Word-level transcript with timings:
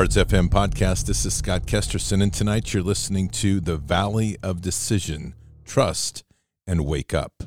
Bards 0.00 0.16
FM 0.16 0.48
podcast. 0.48 1.04
This 1.04 1.26
is 1.26 1.34
Scott 1.34 1.66
Kesterson, 1.66 2.22
and 2.22 2.32
tonight 2.32 2.72
you're 2.72 2.82
listening 2.82 3.28
to 3.28 3.60
The 3.60 3.76
Valley 3.76 4.38
of 4.42 4.62
Decision 4.62 5.34
Trust 5.66 6.24
and 6.66 6.86
Wake 6.86 7.12
Up. 7.12 7.42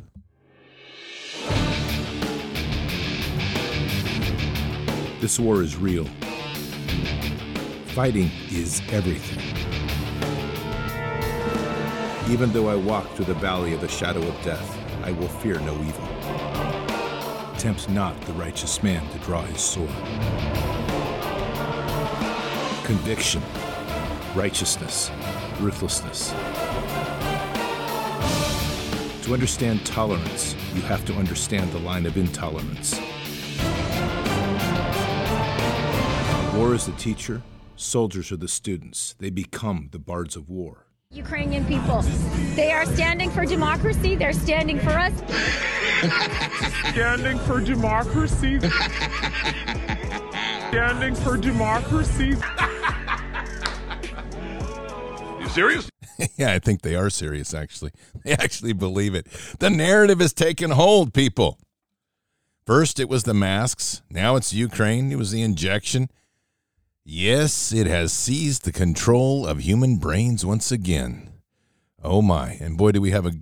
This 5.20 5.40
war 5.40 5.64
is 5.64 5.76
real. 5.78 6.06
Fighting 7.88 8.30
is 8.52 8.84
everything. 8.92 9.40
Even 12.32 12.54
though 12.54 12.70
I 12.70 12.76
walk 12.76 13.10
through 13.16 13.26
the 13.26 13.34
valley 13.34 13.74
of 13.74 13.82
the 13.82 13.88
shadow 13.88 14.22
of 14.22 14.44
death, 14.44 14.78
I 15.04 15.12
will 15.12 15.28
fear 15.28 15.60
no 15.62 15.74
evil. 15.74 16.08
Tempt 17.58 17.90
not 17.90 18.22
the 18.28 18.34
righteous 18.34 18.84
man 18.84 19.10
to 19.10 19.18
draw 19.26 19.42
his 19.42 19.60
sword. 19.60 20.83
Conviction, 22.84 23.42
righteousness, 24.36 25.10
ruthlessness. 25.62 26.32
To 29.24 29.34
understand 29.34 29.86
tolerance, 29.86 30.54
you 30.76 30.82
have 30.82 31.06
to 31.06 31.14
understand 31.14 31.72
the 31.72 31.80
line 31.80 32.06
of 32.06 32.18
intolerance. 32.18 33.00
War 36.54 36.74
is 36.76 36.86
the 36.86 36.92
teacher, 36.98 37.42
soldiers 37.78 38.34
are 38.34 38.38
the 38.38 38.50
students. 38.50 39.16
They 39.18 39.30
become 39.30 39.88
the 39.92 40.00
bards 40.00 40.36
of 40.36 40.50
war. 40.50 40.86
Ukrainian 41.10 41.64
people. 41.66 42.02
They 42.56 42.72
are 42.72 42.86
standing 42.86 43.30
for 43.30 43.46
democracy. 43.46 44.16
They're 44.16 44.34
standing 44.34 44.80
for 44.80 44.92
us. 44.92 45.14
standing 46.92 47.38
for 47.40 47.62
democracy. 47.62 48.60
standing 50.70 51.14
for 51.16 51.38
democracy. 51.38 52.36
Serious? 55.54 55.90
yeah, 56.36 56.52
I 56.52 56.60
think 56.60 56.82
they 56.82 56.96
are 56.96 57.10
serious, 57.10 57.54
actually. 57.54 57.92
They 58.24 58.34
actually 58.34 58.74
believe 58.74 59.16
it. 59.16 59.28
The 59.60 59.70
narrative 59.70 60.20
has 60.20 60.34
taken 60.34 60.72
hold, 60.72 61.14
people. 61.14 61.60
First, 62.66 63.00
it 63.00 63.10
was 63.10 63.24
the 63.24 63.34
masks. 63.34 64.02
Now 64.10 64.38
it's 64.38 64.54
Ukraine. 64.54 65.12
It 65.12 65.18
was 65.18 65.32
the 65.32 65.42
injection. 65.42 66.10
Yes, 67.04 67.74
it 67.74 67.86
has 67.88 68.14
seized 68.14 68.64
the 68.64 68.72
control 68.72 69.46
of 69.46 69.60
human 69.60 69.98
brains 69.98 70.46
once 70.46 70.72
again. 70.72 71.34
Oh 72.02 72.22
my, 72.22 72.52
and 72.62 72.78
boy, 72.78 72.94
do 72.94 73.02
we 73.02 73.12
have 73.12 73.26
a 73.26 73.34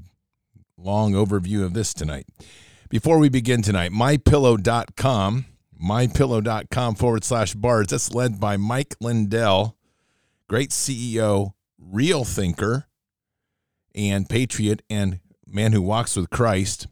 long 0.84 1.14
overview 1.14 1.64
of 1.64 1.74
this 1.74 1.94
tonight. 1.94 2.26
Before 2.90 3.18
we 3.18 3.30
begin 3.30 3.62
tonight, 3.62 3.92
mypillow.com, 3.92 5.46
mypillow.com 5.82 6.96
forward 6.96 7.24
slash 7.24 7.54
bards. 7.54 7.92
That's 7.92 8.14
led 8.14 8.40
by 8.40 8.58
Mike 8.58 8.96
Lindell, 9.00 9.78
great 10.48 10.72
CEO, 10.72 11.54
real 11.82 12.24
thinker, 12.24 12.88
and 13.94 14.30
patriot, 14.30 14.82
and 14.90 15.20
man 15.48 15.74
who 15.74 15.82
walks 15.82 16.16
with 16.16 16.30
Christ. 16.30 16.88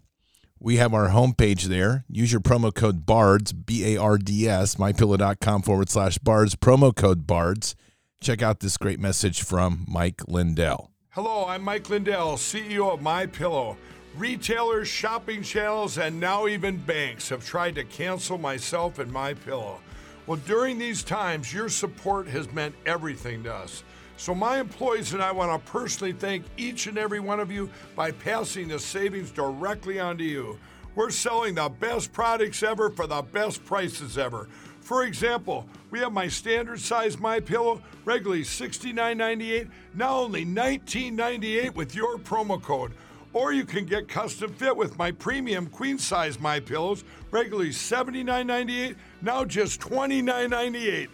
We 0.59 0.75
have 0.75 0.93
our 0.93 1.09
homepage 1.09 1.63
there. 1.63 2.03
Use 2.09 2.31
your 2.33 2.41
promo 2.41 2.73
code 2.73 3.05
BARDS, 3.05 3.53
B 3.53 3.95
A 3.95 4.01
R 4.01 4.17
D 4.17 4.47
S, 4.47 4.75
mypillow.com 4.75 5.61
forward 5.61 5.89
slash 5.89 6.17
BARDS, 6.17 6.55
promo 6.55 6.93
code 6.93 7.25
BARDS. 7.25 7.75
Check 8.21 8.41
out 8.41 8.59
this 8.59 8.75
great 8.75 8.99
message 8.99 9.41
from 9.41 9.85
Mike 9.87 10.27
Lindell. 10.27 10.91
Hello, 11.11 11.45
I'm 11.47 11.63
Mike 11.63 11.89
Lindell, 11.89 12.35
CEO 12.35 12.93
of 12.93 13.01
My 13.01 13.25
Pillow. 13.25 13.77
Retailers, 14.17 14.89
shopping 14.89 15.43
channels, 15.43 15.97
and 15.97 16.19
now 16.19 16.47
even 16.47 16.75
banks 16.77 17.29
have 17.29 17.45
tried 17.45 17.75
to 17.75 17.85
cancel 17.85 18.37
myself 18.37 18.99
and 18.99 19.11
My 19.11 19.33
Pillow. 19.33 19.79
Well, 20.27 20.39
during 20.45 20.77
these 20.77 21.03
times, 21.03 21.53
your 21.53 21.69
support 21.69 22.27
has 22.27 22.51
meant 22.51 22.75
everything 22.85 23.43
to 23.43 23.53
us. 23.53 23.83
So, 24.19 24.35
my 24.35 24.59
employees 24.59 25.13
and 25.13 25.23
I 25.23 25.31
want 25.31 25.49
to 25.65 25.71
personally 25.71 26.11
thank 26.11 26.43
each 26.57 26.87
and 26.87 26.97
every 26.97 27.21
one 27.21 27.39
of 27.39 27.49
you 27.49 27.69
by 27.95 28.11
passing 28.11 28.67
the 28.67 28.77
savings 28.77 29.31
directly 29.31 29.97
on 29.97 30.17
to 30.17 30.25
you. 30.25 30.59
We're 30.93 31.09
selling 31.09 31.55
the 31.55 31.69
best 31.69 32.11
products 32.11 32.61
ever 32.61 32.89
for 32.89 33.07
the 33.07 33.21
best 33.21 33.63
prices 33.63 34.17
ever. 34.17 34.49
For 34.81 35.05
example, 35.05 35.69
we 35.89 35.99
have 35.99 36.11
my 36.11 36.27
standard 36.27 36.81
size 36.81 37.17
My 37.17 37.39
Pillow, 37.39 37.81
regularly 38.03 38.43
$69.98, 38.43 39.69
now 39.93 40.17
only 40.17 40.45
$19.98 40.45 41.73
with 41.73 41.95
your 41.95 42.17
promo 42.17 42.61
code. 42.61 42.91
Or 43.31 43.53
you 43.53 43.63
can 43.63 43.85
get 43.85 44.09
custom 44.09 44.51
fit 44.51 44.75
with 44.75 44.97
my 44.97 45.13
premium 45.13 45.67
queen 45.67 45.97
size 45.97 46.41
My 46.41 46.59
Pillows, 46.59 47.05
regularly 47.31 47.69
$79.98, 47.69 48.97
now 49.21 49.45
just 49.45 49.79
$29.98 49.79 51.07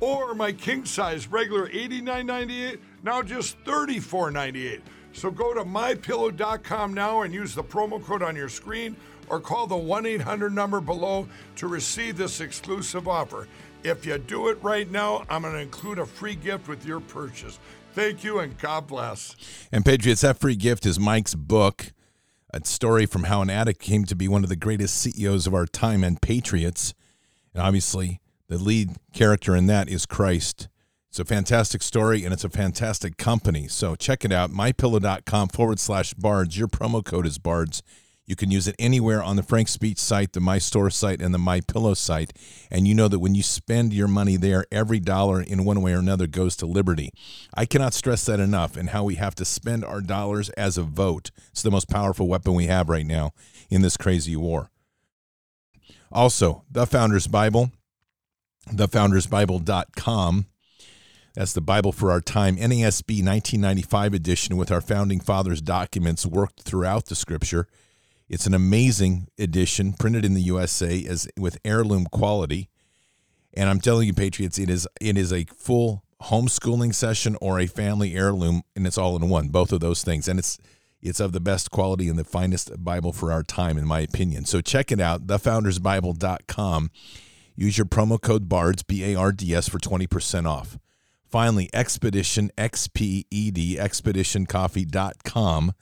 or 0.00 0.34
my 0.34 0.52
king 0.52 0.84
size 0.84 1.26
regular 1.28 1.68
$89.98, 1.68 2.78
now 3.02 3.22
just 3.22 3.62
$34.98. 3.64 4.80
So 5.12 5.30
go 5.30 5.54
to 5.54 5.64
mypillow.com 5.64 6.92
now 6.92 7.22
and 7.22 7.32
use 7.32 7.54
the 7.54 7.64
promo 7.64 8.02
code 8.02 8.22
on 8.22 8.36
your 8.36 8.50
screen 8.50 8.96
or 9.28 9.40
call 9.40 9.66
the 9.66 9.76
1 9.76 10.06
800 10.06 10.52
number 10.52 10.80
below 10.80 11.26
to 11.56 11.68
receive 11.68 12.16
this 12.16 12.40
exclusive 12.40 13.08
offer. 13.08 13.48
If 13.82 14.04
you 14.04 14.18
do 14.18 14.48
it 14.48 14.58
right 14.62 14.90
now, 14.90 15.24
I'm 15.30 15.42
going 15.42 15.54
to 15.54 15.60
include 15.60 15.98
a 15.98 16.06
free 16.06 16.34
gift 16.34 16.68
with 16.68 16.84
your 16.84 17.00
purchase. 17.00 17.58
Thank 17.94 18.24
you 18.24 18.40
and 18.40 18.58
God 18.58 18.86
bless. 18.86 19.34
And 19.72 19.84
Patriots, 19.84 20.20
that 20.20 20.38
free 20.38 20.56
gift 20.56 20.84
is 20.84 21.00
Mike's 21.00 21.34
book, 21.34 21.92
a 22.52 22.64
story 22.64 23.06
from 23.06 23.24
how 23.24 23.42
an 23.42 23.48
addict 23.48 23.80
came 23.80 24.04
to 24.04 24.14
be 24.14 24.28
one 24.28 24.42
of 24.42 24.50
the 24.50 24.56
greatest 24.56 24.98
CEOs 24.98 25.46
of 25.46 25.54
our 25.54 25.66
time 25.66 26.04
and 26.04 26.20
Patriots. 26.20 26.94
And 27.54 27.62
obviously, 27.62 28.20
the 28.48 28.58
lead 28.58 28.96
character 29.12 29.56
in 29.56 29.66
that 29.66 29.88
is 29.88 30.06
Christ. 30.06 30.68
It's 31.10 31.18
a 31.18 31.24
fantastic 31.24 31.82
story 31.82 32.24
and 32.24 32.32
it's 32.32 32.44
a 32.44 32.50
fantastic 32.50 33.16
company. 33.16 33.68
So 33.68 33.96
check 33.96 34.24
it 34.24 34.32
out, 34.32 34.50
mypillow.com 34.50 35.48
forward 35.48 35.80
slash 35.80 36.14
bards. 36.14 36.58
Your 36.58 36.68
promo 36.68 37.04
code 37.04 37.26
is 37.26 37.38
bards. 37.38 37.82
You 38.26 38.34
can 38.34 38.50
use 38.50 38.66
it 38.66 38.74
anywhere 38.78 39.22
on 39.22 39.36
the 39.36 39.42
Frank 39.44 39.68
Speech 39.68 39.98
site, 39.98 40.32
the 40.32 40.40
My 40.40 40.58
Store 40.58 40.90
site, 40.90 41.22
and 41.22 41.32
the 41.32 41.38
My 41.38 41.60
Pillow 41.60 41.94
site. 41.94 42.32
And 42.72 42.86
you 42.86 42.94
know 42.94 43.06
that 43.06 43.20
when 43.20 43.36
you 43.36 43.42
spend 43.42 43.92
your 43.92 44.08
money 44.08 44.36
there, 44.36 44.64
every 44.72 44.98
dollar 44.98 45.40
in 45.40 45.64
one 45.64 45.80
way 45.80 45.94
or 45.94 46.00
another 46.00 46.26
goes 46.26 46.56
to 46.56 46.66
liberty. 46.66 47.10
I 47.54 47.66
cannot 47.66 47.94
stress 47.94 48.24
that 48.26 48.40
enough 48.40 48.76
and 48.76 48.90
how 48.90 49.04
we 49.04 49.14
have 49.14 49.36
to 49.36 49.44
spend 49.44 49.84
our 49.84 50.00
dollars 50.00 50.50
as 50.50 50.76
a 50.76 50.82
vote. 50.82 51.30
It's 51.52 51.62
the 51.62 51.70
most 51.70 51.88
powerful 51.88 52.26
weapon 52.26 52.54
we 52.54 52.66
have 52.66 52.88
right 52.88 53.06
now 53.06 53.30
in 53.70 53.82
this 53.82 53.96
crazy 53.96 54.34
war. 54.34 54.70
Also, 56.10 56.64
the 56.70 56.86
Founders 56.86 57.28
Bible 57.28 57.70
thefoundersbible.com. 58.70 60.46
That's 61.34 61.52
the 61.52 61.60
Bible 61.60 61.92
for 61.92 62.10
our 62.10 62.22
time, 62.22 62.56
NASB 62.56 63.22
1995 63.22 64.14
edition 64.14 64.56
with 64.56 64.72
our 64.72 64.80
founding 64.80 65.20
fathers' 65.20 65.60
documents 65.60 66.24
worked 66.24 66.62
throughout 66.62 67.06
the 67.06 67.14
scripture. 67.14 67.68
It's 68.28 68.46
an 68.46 68.54
amazing 68.54 69.28
edition, 69.38 69.92
printed 69.92 70.24
in 70.24 70.34
the 70.34 70.40
USA 70.40 71.04
as 71.04 71.28
with 71.38 71.58
heirloom 71.64 72.06
quality. 72.06 72.70
And 73.54 73.68
I'm 73.68 73.80
telling 73.80 74.06
you, 74.06 74.14
Patriots, 74.14 74.58
it 74.58 74.70
is 74.70 74.88
it 75.00 75.16
is 75.16 75.32
a 75.32 75.44
full 75.44 76.04
homeschooling 76.22 76.94
session 76.94 77.36
or 77.40 77.60
a 77.60 77.66
family 77.66 78.14
heirloom, 78.14 78.62
and 78.74 78.86
it's 78.86 78.98
all 78.98 79.14
in 79.16 79.28
one, 79.28 79.48
both 79.48 79.72
of 79.72 79.80
those 79.80 80.02
things. 80.02 80.28
And 80.28 80.38
it's 80.38 80.58
it's 81.02 81.20
of 81.20 81.32
the 81.32 81.40
best 81.40 81.70
quality 81.70 82.08
and 82.08 82.18
the 82.18 82.24
finest 82.24 82.82
Bible 82.82 83.12
for 83.12 83.30
our 83.30 83.42
time, 83.42 83.78
in 83.78 83.86
my 83.86 84.00
opinion. 84.00 84.44
So 84.44 84.60
check 84.60 84.90
it 84.90 85.00
out, 85.00 85.26
thefoundersbible.com. 85.26 86.90
Use 87.56 87.78
your 87.78 87.86
promo 87.86 88.20
code 88.20 88.48
BARDS, 88.48 88.82
B 88.82 89.02
A 89.04 89.18
R 89.18 89.32
D 89.32 89.54
S, 89.54 89.68
for 89.68 89.78
20% 89.78 90.46
off. 90.46 90.78
Finally, 91.24 91.70
Expedition, 91.72 92.50
X 92.56 92.86
P 92.86 93.26
E 93.30 93.50
D, 93.50 93.76
expeditioncoffee.com. 93.76 95.72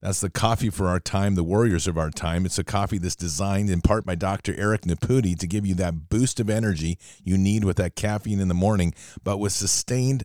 That's 0.00 0.20
the 0.22 0.30
coffee 0.30 0.70
for 0.70 0.88
our 0.88 0.98
time, 0.98 1.34
the 1.34 1.44
warriors 1.44 1.86
of 1.86 1.98
our 1.98 2.10
time. 2.10 2.46
It's 2.46 2.58
a 2.58 2.64
coffee 2.64 2.96
that's 2.96 3.14
designed 3.14 3.68
in 3.68 3.82
part 3.82 4.06
by 4.06 4.14
Dr. 4.14 4.54
Eric 4.56 4.86
Nepute 4.86 5.38
to 5.38 5.46
give 5.46 5.66
you 5.66 5.74
that 5.74 6.08
boost 6.08 6.40
of 6.40 6.48
energy 6.48 6.98
you 7.22 7.36
need 7.36 7.64
with 7.64 7.76
that 7.76 7.96
caffeine 7.96 8.40
in 8.40 8.48
the 8.48 8.54
morning, 8.54 8.94
but 9.22 9.36
with 9.36 9.52
sustained 9.52 10.22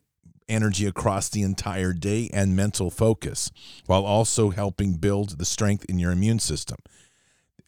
energy 0.48 0.86
across 0.86 1.28
the 1.28 1.42
entire 1.42 1.92
day 1.92 2.30
and 2.32 2.56
mental 2.56 2.90
focus, 2.90 3.52
while 3.86 4.06
also 4.06 4.52
helping 4.52 4.94
build 4.94 5.40
the 5.40 5.46
strength 5.46 5.84
in 5.90 6.00
your 6.00 6.12
immune 6.12 6.40
system. 6.40 6.78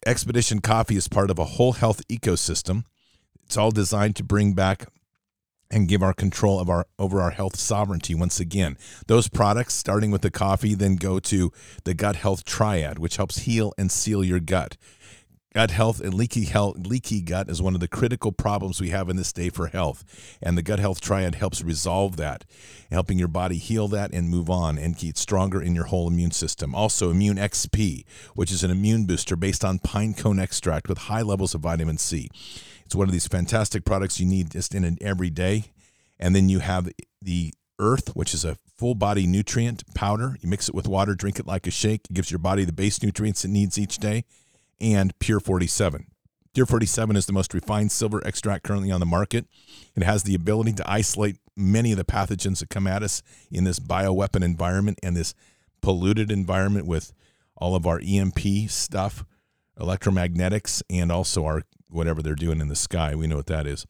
Expedition 0.06 0.60
Coffee 0.60 0.96
is 0.96 1.08
part 1.08 1.30
of 1.30 1.38
a 1.38 1.44
whole 1.44 1.72
health 1.72 2.00
ecosystem 2.08 2.84
it's 3.48 3.56
all 3.56 3.70
designed 3.70 4.14
to 4.14 4.22
bring 4.22 4.52
back 4.52 4.88
and 5.70 5.88
give 5.88 6.02
our 6.02 6.12
control 6.12 6.60
of 6.60 6.68
our 6.68 6.86
over 6.98 7.22
our 7.22 7.30
health 7.30 7.56
sovereignty 7.56 8.14
once 8.14 8.38
again. 8.38 8.76
Those 9.06 9.26
products, 9.28 9.72
starting 9.72 10.10
with 10.10 10.20
the 10.20 10.30
coffee, 10.30 10.74
then 10.74 10.96
go 10.96 11.18
to 11.20 11.50
the 11.84 11.94
gut 11.94 12.16
health 12.16 12.44
triad, 12.44 12.98
which 12.98 13.16
helps 13.16 13.38
heal 13.38 13.72
and 13.78 13.90
seal 13.90 14.22
your 14.22 14.38
gut. 14.38 14.76
Gut 15.54 15.70
health 15.70 15.98
and 16.00 16.12
leaky 16.12 16.44
health, 16.44 16.76
leaky 16.86 17.22
gut 17.22 17.48
is 17.48 17.62
one 17.62 17.72
of 17.72 17.80
the 17.80 17.88
critical 17.88 18.32
problems 18.32 18.82
we 18.82 18.90
have 18.90 19.08
in 19.08 19.16
this 19.16 19.32
day 19.32 19.48
for 19.48 19.68
health, 19.68 20.04
and 20.42 20.58
the 20.58 20.62
gut 20.62 20.78
health 20.78 21.00
triad 21.00 21.34
helps 21.36 21.64
resolve 21.64 22.18
that, 22.18 22.44
helping 22.90 23.18
your 23.18 23.28
body 23.28 23.56
heal 23.56 23.88
that 23.88 24.12
and 24.12 24.28
move 24.28 24.50
on 24.50 24.76
and 24.76 24.98
get 24.98 25.16
stronger 25.16 25.62
in 25.62 25.74
your 25.74 25.84
whole 25.84 26.06
immune 26.06 26.32
system. 26.32 26.74
Also, 26.74 27.10
Immune 27.10 27.38
XP, 27.38 28.04
which 28.34 28.52
is 28.52 28.62
an 28.62 28.70
immune 28.70 29.06
booster 29.06 29.36
based 29.36 29.64
on 29.64 29.78
pine 29.78 30.12
cone 30.12 30.38
extract 30.38 30.86
with 30.86 30.98
high 30.98 31.22
levels 31.22 31.54
of 31.54 31.62
vitamin 31.62 31.96
C. 31.96 32.28
It's 32.88 32.94
one 32.94 33.06
of 33.06 33.12
these 33.12 33.26
fantastic 33.28 33.84
products 33.84 34.18
you 34.18 34.24
need 34.24 34.50
just 34.50 34.74
in 34.74 34.82
an 34.82 34.96
every 35.02 35.28
day. 35.28 35.72
And 36.18 36.34
then 36.34 36.48
you 36.48 36.60
have 36.60 36.88
the 37.20 37.52
Earth, 37.78 38.16
which 38.16 38.32
is 38.32 38.46
a 38.46 38.56
full 38.78 38.94
body 38.94 39.26
nutrient 39.26 39.82
powder. 39.94 40.38
You 40.40 40.48
mix 40.48 40.70
it 40.70 40.74
with 40.74 40.88
water, 40.88 41.14
drink 41.14 41.38
it 41.38 41.46
like 41.46 41.66
a 41.66 41.70
shake. 41.70 42.06
It 42.08 42.14
gives 42.14 42.30
your 42.30 42.38
body 42.38 42.64
the 42.64 42.72
base 42.72 43.02
nutrients 43.02 43.44
it 43.44 43.48
needs 43.48 43.78
each 43.78 43.98
day. 43.98 44.24
And 44.80 45.16
Pure 45.18 45.40
47. 45.40 46.06
Pure 46.54 46.64
47 46.64 47.14
is 47.14 47.26
the 47.26 47.34
most 47.34 47.52
refined 47.52 47.92
silver 47.92 48.26
extract 48.26 48.64
currently 48.64 48.90
on 48.90 49.00
the 49.00 49.06
market. 49.06 49.44
It 49.94 50.02
has 50.02 50.22
the 50.22 50.34
ability 50.34 50.72
to 50.72 50.90
isolate 50.90 51.36
many 51.54 51.92
of 51.92 51.98
the 51.98 52.06
pathogens 52.06 52.60
that 52.60 52.70
come 52.70 52.86
at 52.86 53.02
us 53.02 53.22
in 53.50 53.64
this 53.64 53.78
bioweapon 53.78 54.42
environment 54.42 54.98
and 55.02 55.14
this 55.14 55.34
polluted 55.82 56.32
environment 56.32 56.86
with 56.86 57.12
all 57.54 57.74
of 57.74 57.86
our 57.86 58.00
EMP 58.02 58.70
stuff, 58.70 59.26
electromagnetics, 59.78 60.82
and 60.88 61.12
also 61.12 61.44
our 61.44 61.64
whatever 61.90 62.22
they're 62.22 62.34
doing 62.34 62.60
in 62.60 62.68
the 62.68 62.76
sky. 62.76 63.14
We 63.14 63.26
know 63.26 63.36
what 63.36 63.46
that 63.46 63.66
is. 63.66 63.86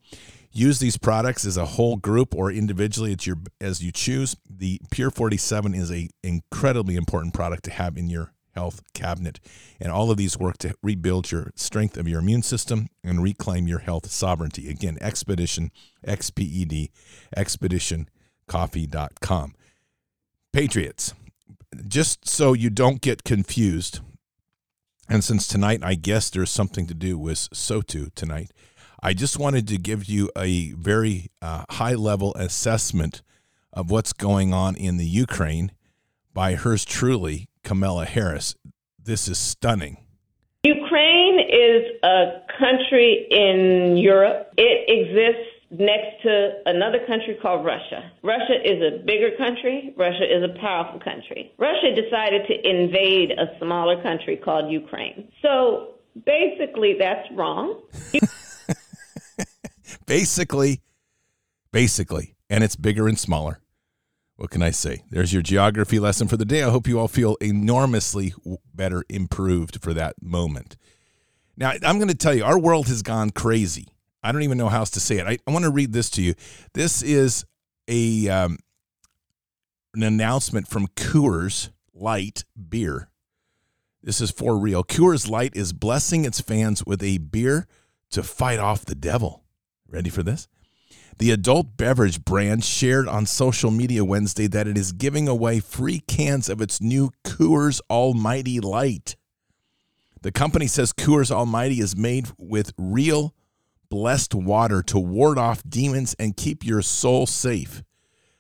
Use 0.51 0.79
these 0.79 0.97
products 0.97 1.45
as 1.45 1.57
a 1.57 1.67
whole 1.67 1.97
group 1.97 2.35
or 2.35 2.51
individually 2.51 3.13
at 3.13 3.27
your 3.27 3.37
as 3.61 3.83
you 3.83 3.93
choose. 3.93 4.37
The 4.49 4.81
Pure 4.91 5.11
47 5.11 5.75
is 5.75 5.93
a 5.93 6.09
incredibly 6.23 6.97
important 6.97 7.35
product 7.35 7.65
to 7.65 7.71
have 7.71 7.97
in 7.97 8.09
your 8.09 8.33
health 8.55 8.83
cabinet. 8.95 9.41
And 9.79 9.93
all 9.93 10.11
of 10.11 10.17
these 10.17 10.39
work 10.39 10.59
to 10.59 10.75
rebuild 10.83 11.31
your 11.31 11.53
strength 11.55 11.97
of 11.97 12.09
your 12.09 12.21
immune 12.21 12.43
system 12.43 12.89
and 13.05 13.23
reclaim 13.23 13.69
your 13.69 13.79
health 13.79 14.11
sovereignty. 14.11 14.69
Again, 14.69 14.99
Expedition, 15.01 15.71
X 16.05 16.31
P 16.31 16.43
E 16.43 16.65
D, 16.65 16.91
expeditioncoffee.com. 17.37 19.55
Patriots, 20.53 21.15
just 21.87 22.27
so 22.27 22.55
you 22.55 22.71
don't 22.71 23.01
get 23.01 23.23
confused, 23.23 24.01
and 25.09 25.25
since 25.25 25.47
tonight 25.47 25.81
I 25.83 25.95
guess 25.95 26.31
there's 26.31 26.51
something 26.51 26.87
to 26.87 26.95
do 26.95 27.19
with 27.19 27.49
SOTU 27.53 28.15
tonight, 28.15 28.53
I 29.03 29.15
just 29.15 29.39
wanted 29.39 29.69
to 29.69 29.79
give 29.79 30.07
you 30.07 30.31
a 30.37 30.73
very 30.73 31.31
uh, 31.41 31.65
high 31.71 31.95
level 31.95 32.35
assessment 32.35 33.23
of 33.73 33.91
what's 33.91 34.13
going 34.13 34.53
on 34.53 34.77
in 34.77 34.97
the 34.97 35.07
Ukraine 35.07 35.73
by 36.35 36.55
hers 36.55 36.85
truly, 36.85 37.49
Kamala 37.63 38.07
Harris. 38.07 38.55
This 39.03 39.29
is 39.29 39.39
stunning. 39.39 39.99
Ukraine 40.65 41.41
is 41.41 41.85
a 42.03 42.43
country 42.59 43.27
in 43.31 43.97
Europe. 43.97 44.53
It 44.57 44.89
exists 44.89 45.58
next 45.71 46.23
to 46.23 46.63
another 46.67 46.99
country 47.07 47.39
called 47.41 47.65
Russia. 47.65 48.11
Russia 48.23 48.57
is 48.65 48.83
a 48.83 49.05
bigger 49.05 49.31
country. 49.37 49.95
Russia 49.97 50.25
is 50.25 50.43
a 50.43 50.59
powerful 50.61 51.01
country. 51.01 51.53
Russia 51.59 51.95
decided 51.95 52.47
to 52.47 52.69
invade 52.69 53.33
a 53.33 53.59
smaller 53.59 54.03
country 54.03 54.37
called 54.37 54.71
Ukraine. 54.73 55.31
So 55.43 55.95
basically, 56.25 56.97
that's 56.99 57.29
wrong. 57.33 57.83
basically, 60.07 60.81
basically, 61.71 62.37
and 62.49 62.65
it's 62.65 62.77
bigger 62.77 63.07
and 63.07 63.19
smaller. 63.19 63.61
What 64.37 64.51
can 64.51 64.63
I 64.63 64.71
say? 64.71 65.03
There's 65.11 65.33
your 65.33 65.43
geography 65.43 65.99
lesson 65.99 66.29
for 66.29 66.37
the 66.37 66.45
day. 66.45 66.63
I 66.63 66.71
hope 66.71 66.87
you 66.87 67.01
all 67.01 67.09
feel 67.09 67.37
enormously 67.41 68.35
better 68.73 69.05
improved 69.09 69.83
for 69.83 69.93
that 69.95 70.23
moment. 70.23 70.77
Now, 71.57 71.73
I'm 71.83 71.99
going 71.99 72.09
to 72.09 72.15
tell 72.15 72.35
you, 72.35 72.45
our 72.45 72.59
world 72.59 72.87
has 72.87 73.03
gone 73.03 73.31
crazy. 73.31 73.89
I 74.23 74.33
don't 74.33 74.43
even 74.43 74.59
know 74.59 74.69
how 74.69 74.81
else 74.81 74.91
to 74.91 75.01
say 75.01 75.19
it. 75.19 75.27
I, 75.27 75.39
I 75.47 75.51
want 75.53 75.65
to 75.65 75.71
read 75.71 75.93
this 75.93 76.11
to 76.11 76.23
you. 76.23 76.35
This 76.75 77.03
is 77.03 77.45
a 77.87 78.29
um, 78.29 78.59
an 79.95 80.03
announcement 80.03 80.69
from 80.69 80.89
Coors 80.89 81.71
Light 81.95 82.45
beer. 82.69 83.11
This 84.03 84.21
is 84.21 84.31
for 84.31 84.57
real. 84.57 84.85
Coors 84.85 85.29
Light 85.29 85.57
is 85.57 85.73
blessing 85.73 86.25
its 86.25 86.41
fans 86.41 86.85
with 86.85 87.03
a 87.03 87.19
beer 87.19 87.67
to 88.11 88.23
fight 88.23 88.59
off 88.59 88.85
the 88.85 88.95
devil. 88.95 89.45
Ready 89.89 90.11
for 90.11 90.23
this? 90.23 90.49
The 91.19 91.33
adult 91.33 91.77
beverage 91.77 92.25
brand 92.25 92.65
shared 92.65 93.09
on 93.09 93.27
social 93.27 93.73
media 93.73 94.05
Wednesday 94.05 94.47
that 94.47 94.69
it 94.69 94.79
is 94.79 94.93
giving 94.93 95.27
away 95.27 95.59
free 95.59 95.99
cans 96.01 96.49
of 96.49 96.61
its 96.61 96.81
new 96.81 97.11
Coors 97.25 97.81
Almighty 97.91 98.61
Light. 98.61 99.17
The 100.23 100.31
company 100.31 100.69
says 100.69 100.93
Coors 100.93 101.33
Almighty 101.33 101.81
is 101.81 101.97
made 101.97 102.29
with 102.39 102.73
real 102.79 103.35
blessed 103.91 104.35
water 104.35 104.83
to 104.83 104.99
ward 104.99 105.39
off 105.39 105.63
demons 105.69 106.15
and 106.19 106.37
keep 106.37 106.65
your 106.65 106.83
soul 106.83 107.27
safe. 107.27 107.83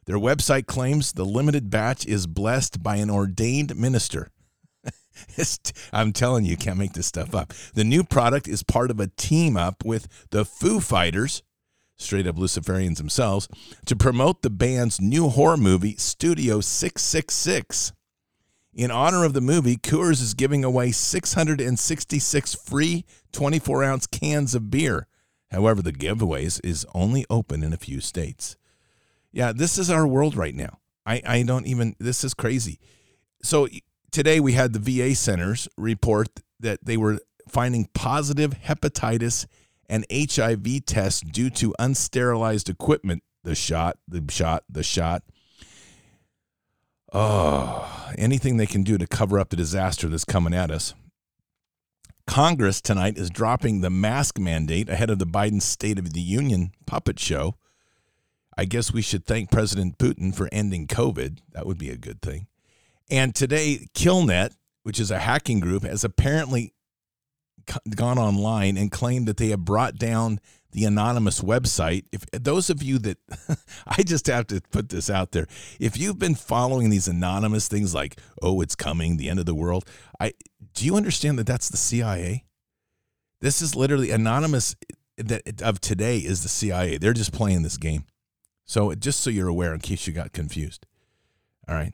Their 0.07 0.19
website 0.19 0.67
claims 0.67 1.13
the 1.13 1.25
limited 1.25 1.71
batch 1.71 2.07
is 2.07 2.27
blessed 2.27 2.83
by 2.83 2.97
an 2.97 3.11
ordained 3.11 3.77
minister. 3.77 4.31
I'm 5.93 6.13
telling 6.13 6.45
you, 6.45 6.53
you 6.53 6.57
can't 6.57 6.79
make 6.79 6.95
this 6.95 7.07
stuff 7.07 7.35
up. 7.35 7.53
The 7.75 7.85
new 7.85 8.05
product 8.05 8.49
is 8.49 8.63
part 8.63 8.91
of 8.91 9.01
a 9.01 9.09
team 9.09 9.57
up 9.57 9.85
with 9.85 10.27
the 10.31 10.45
Foo 10.45 10.81
Fighters 10.81 11.43
straight 11.99 12.27
up 12.27 12.37
Luciferians 12.37 12.97
themselves, 12.97 13.49
to 13.87 13.97
promote 13.97 14.43
the 14.43 14.51
band's 14.51 15.01
new 15.01 15.29
horror 15.29 15.57
movie, 15.57 15.97
Studio 15.97 16.61
666. 16.61 17.93
In 18.73 18.91
honor 18.91 19.25
of 19.25 19.33
the 19.33 19.41
movie, 19.41 19.77
Coors 19.77 20.23
is 20.23 20.35
giving 20.35 20.63
away 20.63 20.93
666 20.93 22.55
free 22.55 23.05
24 23.33 23.85
ounce 23.85 24.07
cans 24.07 24.55
of 24.55 24.71
beer. 24.71 25.09
However, 25.51 25.83
the 25.83 25.93
giveaways 25.93 26.61
is 26.65 26.87
only 26.95 27.25
open 27.31 27.63
in 27.63 27.73
a 27.73 27.79
few 27.79 28.01
states. 28.01 28.57
Yeah, 29.33 29.53
this 29.53 29.79
is 29.79 29.91
our 29.91 30.07
world 30.07 30.37
right 30.37 30.55
now. 30.55 30.79
I, 31.07 31.23
I 31.27 31.43
don't 31.43 31.67
even, 31.67 31.97
this 31.99 32.23
is 32.23 32.35
crazy. 32.35 32.79
So 33.43 33.69
today 34.11 34.41
we 34.41 34.53
had 34.53 34.73
the 34.73 34.79
VA 34.79 35.15
centers 35.15 35.69
report 35.77 36.29
that 36.61 36.85
they 36.85 36.97
were 36.97 37.19
finding 37.49 37.89
positive 37.95 38.53
hepatitis 38.63 39.47
and 39.89 40.05
HIV 40.13 40.85
tests 40.85 41.23
due 41.23 41.51
to 41.51 41.75
unsterilized 41.79 42.69
equipment. 42.69 43.23
The 43.45 43.55
shot, 43.55 43.97
the 44.07 44.23
shot, 44.29 44.65
the 44.69 44.83
shot. 44.83 45.23
Oh, 47.13 48.11
anything 48.19 48.59
they 48.59 48.67
can 48.67 48.83
do 48.83 48.99
to 48.99 49.07
cover 49.07 49.39
up 49.39 49.49
the 49.49 49.57
disaster 49.57 50.09
that's 50.09 50.27
coming 50.27 50.53
at 50.53 50.71
us. 50.71 50.93
Congress 52.29 52.83
tonight 52.83 53.17
is 53.17 53.31
dropping 53.31 53.81
the 53.81 53.89
mask 53.89 54.39
mandate 54.39 54.91
ahead 54.91 55.09
of 55.09 55.19
the 55.19 55.27
Biden 55.27 55.63
State 55.63 55.99
of 55.99 56.13
the 56.13 56.21
Union 56.21 56.73
puppet 56.87 57.19
show. 57.19 57.55
I 58.55 58.67
guess 58.67 58.93
we 58.93 59.01
should 59.01 59.25
thank 59.25 59.51
President 59.51 59.97
Putin 59.97 60.35
for 60.35 60.47
ending 60.53 60.87
COVID. 60.87 61.39
That 61.53 61.67
would 61.67 61.79
be 61.79 61.89
a 61.89 61.97
good 61.97 62.21
thing. 62.21 62.47
And 63.11 63.35
today, 63.35 63.89
Killnet, 63.95 64.55
which 64.83 65.01
is 65.01 65.11
a 65.11 65.21
hacking 65.21 65.59
group, 65.59 65.85
has 65.85 66.05
apparently 66.05 66.75
gone 67.97 68.19
online 68.19 68.77
and 68.77 68.91
claimed 68.91 69.27
that 69.27 69.39
they 69.39 69.49
have 69.49 69.65
brought 69.65 69.97
down 69.97 70.39
the 70.73 70.85
anonymous 70.85 71.41
website. 71.41 72.05
If 72.13 72.27
those 72.31 72.69
of 72.69 72.83
you 72.83 72.99
that 72.99 73.17
I 73.87 74.03
just 74.03 74.27
have 74.27 74.49
to 74.49 74.61
put 74.71 74.91
this 74.91 75.09
out 75.09 75.33
there, 75.33 75.47
if 75.81 75.97
you've 75.97 76.19
been 76.19 76.35
following 76.35 76.91
these 76.91 77.09
anonymous 77.09 77.69
things 77.69 77.95
like 77.95 78.21
"oh, 78.43 78.61
it's 78.61 78.75
coming, 78.75 79.17
the 79.17 79.31
end 79.31 79.41
of 79.41 79.47
the 79.47 79.55
world," 79.55 79.87
I 80.21 80.35
do 80.75 80.85
you 80.85 80.97
understand 80.97 81.39
that 81.39 81.47
that's 81.47 81.69
the 81.69 81.77
CIA? 81.77 82.45
This 83.41 83.63
is 83.63 83.75
literally 83.75 84.11
anonymous. 84.11 84.75
Eh, 85.19 85.23
that 85.25 85.43
eh, 85.47 85.65
of 85.65 85.81
today 85.81 86.19
is 86.19 86.43
the 86.43 86.49
CIA. 86.49 86.99
They're 86.99 87.13
just 87.13 87.33
playing 87.33 87.63
this 87.63 87.77
game. 87.77 88.05
So 88.65 88.95
just 88.95 89.21
so 89.21 89.31
you're 89.31 89.49
aware, 89.49 89.75
in 89.75 89.81
case 89.81 90.07
you 90.07 90.13
got 90.13 90.33
confused. 90.33 90.87
All 91.69 91.75
right. 91.75 91.93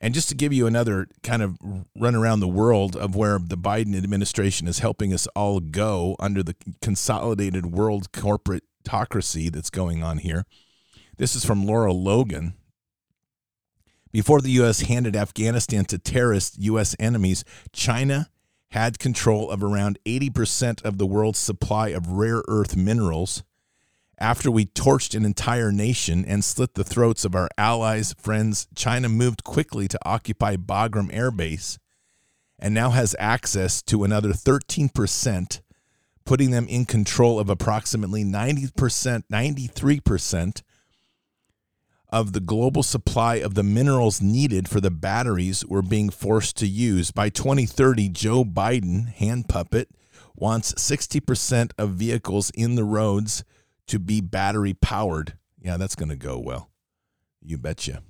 And 0.00 0.14
just 0.14 0.28
to 0.30 0.34
give 0.34 0.52
you 0.52 0.66
another 0.66 1.06
kind 1.22 1.42
of 1.42 1.56
run 1.96 2.16
around 2.16 2.40
the 2.40 2.48
world 2.48 2.96
of 2.96 3.14
where 3.14 3.38
the 3.38 3.56
Biden 3.56 3.96
administration 3.96 4.66
is 4.66 4.80
helping 4.80 5.14
us 5.14 5.28
all 5.36 5.60
go 5.60 6.16
under 6.18 6.42
the 6.42 6.56
consolidated 6.80 7.66
world 7.66 8.10
corporateocracy 8.10 9.52
that's 9.52 9.70
going 9.70 10.02
on 10.02 10.18
here. 10.18 10.44
This 11.18 11.36
is 11.36 11.44
from 11.44 11.64
Lara 11.64 11.92
Logan. 11.92 12.54
Before 14.12 14.40
the 14.40 14.50
U.S. 14.50 14.82
handed 14.82 15.16
Afghanistan 15.16 15.84
to 15.86 15.98
terrorist 15.98 16.58
U.S. 16.58 16.94
enemies, 16.98 17.44
China 17.72 18.28
had 18.70 18.98
control 18.98 19.50
of 19.50 19.62
around 19.62 19.98
80% 20.04 20.84
of 20.84 20.98
the 20.98 21.06
world's 21.06 21.38
supply 21.38 21.88
of 21.88 22.08
rare 22.08 22.42
earth 22.46 22.76
minerals 22.76 23.42
after 24.22 24.52
we 24.52 24.66
torched 24.66 25.16
an 25.16 25.24
entire 25.24 25.72
nation 25.72 26.24
and 26.24 26.44
slit 26.44 26.74
the 26.74 26.84
throats 26.84 27.24
of 27.24 27.34
our 27.34 27.48
allies, 27.58 28.14
friends, 28.18 28.68
China 28.72 29.08
moved 29.08 29.42
quickly 29.42 29.88
to 29.88 29.98
occupy 30.04 30.54
Bagram 30.54 31.12
Air 31.12 31.32
Base 31.32 31.76
and 32.56 32.72
now 32.72 32.90
has 32.90 33.16
access 33.18 33.82
to 33.82 34.04
another 34.04 34.28
13%, 34.28 35.60
putting 36.24 36.52
them 36.52 36.68
in 36.68 36.84
control 36.84 37.40
of 37.40 37.50
approximately 37.50 38.22
90%, 38.22 39.24
93% 39.26 40.62
of 42.12 42.34
the 42.34 42.40
global 42.40 42.82
supply 42.82 43.36
of 43.36 43.54
the 43.54 43.62
minerals 43.62 44.20
needed 44.20 44.68
for 44.68 44.80
the 44.80 44.90
batteries 44.90 45.64
we're 45.66 45.80
being 45.80 46.10
forced 46.10 46.56
to 46.58 46.66
use. 46.66 47.10
By 47.10 47.30
2030, 47.30 48.10
Joe 48.10 48.44
Biden, 48.44 49.08
hand 49.08 49.48
puppet, 49.48 49.88
wants 50.36 50.74
60% 50.74 51.72
of 51.78 51.90
vehicles 51.90 52.50
in 52.54 52.74
the 52.74 52.84
roads 52.84 53.44
to 53.86 53.98
be 53.98 54.20
battery 54.20 54.74
powered. 54.74 55.38
Yeah, 55.58 55.78
that's 55.78 55.94
going 55.94 56.10
to 56.10 56.16
go 56.16 56.38
well. 56.38 56.70
You 57.40 57.56
betcha. 57.56 58.02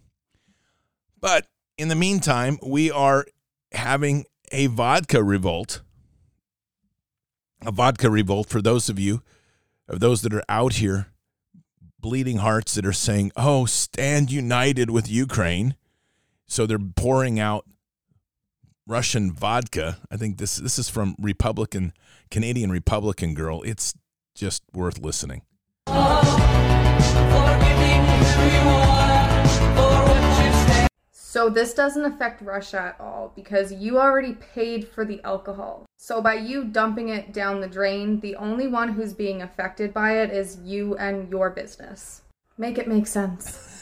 But 1.21 1.47
in 1.79 1.87
the 1.87 1.95
meantime, 1.95 2.59
we 2.67 2.91
are 2.91 3.27
having 3.71 4.25
a 4.51 4.67
vodka 4.67 5.23
revolt. 5.23 5.83
A 7.65 7.71
vodka 7.71 8.11
revolt 8.11 8.49
for 8.49 8.61
those 8.61 8.89
of 8.89 8.99
you, 8.99 9.23
of 9.89 10.01
those 10.01 10.23
that 10.23 10.35
are 10.35 10.43
out 10.49 10.75
here 10.75 11.12
bleeding 12.03 12.39
hearts 12.39 12.75
that 12.75 12.85
are 12.85 12.93
saying, 12.93 13.33
"Oh, 13.37 13.65
stand 13.65 14.31
united 14.31 14.91
with 14.91 15.09
Ukraine." 15.09 15.77
So 16.47 16.67
they're 16.67 16.79
pouring 16.79 17.41
out 17.41 17.65
Russian 18.87 19.33
vodka. 19.33 19.99
I 20.11 20.19
think 20.19 20.37
this 20.37 20.57
this 20.57 20.79
is 20.79 20.91
from 20.91 21.17
Republican 21.19 21.95
Canadian 22.31 22.71
Republican 22.71 23.35
girl. 23.35 23.63
It's 23.63 23.95
just 24.35 24.63
worth 24.75 24.99
listening. 24.99 25.43
So 31.33 31.49
this 31.49 31.73
doesn't 31.73 32.05
affect 32.05 32.43
Russia 32.43 32.79
at 32.79 33.01
all 33.01 33.33
because 33.35 33.73
you 33.73 33.99
already 33.99 34.35
paid 34.35 34.87
for 34.87 35.07
the 35.07 35.19
alcohol. 35.25 35.87
So 35.97 36.21
by 36.21 36.35
you 36.35 36.67
dumping 36.67 37.09
it 37.09 37.33
down 37.33 37.63
the 37.63 37.69
drain, 37.69 38.21
the 38.21 38.37
only 38.37 38.67
one 38.67 38.93
who's 38.93 39.15
being 39.15 39.41
affected 39.41 39.95
by 39.95 40.19
it 40.19 40.29
is 40.31 40.59
you 40.63 40.95
and 40.99 41.31
your 41.31 41.49
business. 41.49 42.21
Make 42.59 42.77
it 42.77 42.87
make 42.87 43.07
sense. 43.07 43.81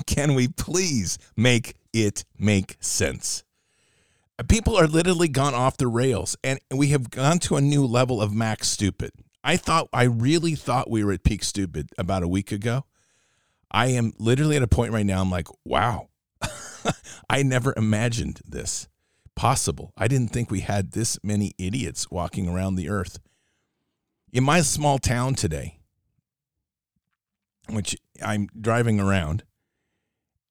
Can 0.06 0.34
we 0.34 0.48
please 0.48 1.18
make 1.36 1.74
it 1.92 2.24
make 2.38 2.78
sense? 2.80 3.44
People 4.48 4.74
are 4.74 4.86
literally 4.86 5.28
gone 5.28 5.52
off 5.52 5.76
the 5.76 5.86
rails 5.86 6.34
and 6.42 6.60
we 6.70 6.86
have 6.92 7.10
gone 7.10 7.40
to 7.40 7.56
a 7.56 7.60
new 7.60 7.84
level 7.84 8.22
of 8.22 8.32
max 8.32 8.68
stupid. 8.68 9.10
I 9.44 9.58
thought 9.58 9.90
I 9.92 10.04
really 10.04 10.54
thought 10.54 10.88
we 10.88 11.04
were 11.04 11.12
at 11.12 11.24
peak 11.24 11.44
stupid 11.44 11.90
about 11.98 12.22
a 12.22 12.28
week 12.28 12.50
ago. 12.50 12.86
I 13.70 13.88
am 13.88 14.14
literally 14.18 14.56
at 14.56 14.62
a 14.62 14.66
point 14.66 14.94
right 14.94 15.04
now 15.04 15.20
I'm 15.20 15.30
like, 15.30 15.48
wow 15.62 16.06
I 17.30 17.42
never 17.42 17.74
imagined 17.76 18.40
this 18.46 18.88
possible. 19.34 19.92
I 19.96 20.08
didn't 20.08 20.32
think 20.32 20.50
we 20.50 20.60
had 20.60 20.92
this 20.92 21.18
many 21.22 21.52
idiots 21.58 22.10
walking 22.10 22.48
around 22.48 22.74
the 22.74 22.88
earth. 22.88 23.18
In 24.32 24.44
my 24.44 24.60
small 24.60 24.98
town 24.98 25.34
today, 25.34 25.78
which 27.68 27.96
I'm 28.22 28.48
driving 28.58 29.00
around, 29.00 29.44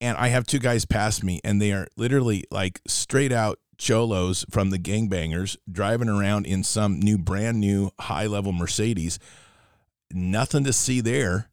and 0.01 0.17
I 0.17 0.29
have 0.29 0.45
two 0.45 0.59
guys 0.59 0.85
pass 0.85 1.21
me, 1.21 1.41
and 1.43 1.61
they 1.61 1.71
are 1.71 1.87
literally 1.97 2.45
like 2.51 2.81
straight 2.87 3.31
out 3.31 3.59
cholos 3.77 4.45
from 4.49 4.69
the 4.69 4.79
gangbangers 4.79 5.57
driving 5.71 6.09
around 6.09 6.45
in 6.45 6.63
some 6.63 6.99
new, 6.99 7.17
brand 7.17 7.59
new, 7.59 7.91
high 7.99 8.27
level 8.27 8.51
Mercedes. 8.51 9.19
Nothing 10.11 10.63
to 10.65 10.73
see 10.73 11.01
there. 11.01 11.49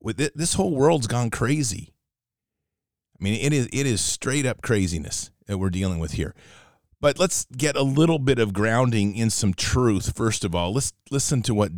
With 0.00 0.18
this 0.34 0.54
whole 0.54 0.74
world's 0.74 1.06
gone 1.06 1.30
crazy. 1.30 1.93
I 3.20 3.24
mean, 3.24 3.34
it 3.40 3.52
is 3.52 3.68
it 3.72 3.86
is 3.86 4.00
straight 4.00 4.46
up 4.46 4.62
craziness 4.62 5.30
that 5.46 5.58
we're 5.58 5.70
dealing 5.70 5.98
with 5.98 6.12
here. 6.12 6.34
But 7.00 7.18
let's 7.18 7.46
get 7.56 7.76
a 7.76 7.82
little 7.82 8.18
bit 8.18 8.38
of 8.38 8.52
grounding 8.52 9.14
in 9.14 9.30
some 9.30 9.54
truth 9.54 10.16
first 10.16 10.44
of 10.44 10.54
all. 10.54 10.72
Let's 10.72 10.92
listen 11.10 11.42
to 11.42 11.54
what 11.54 11.72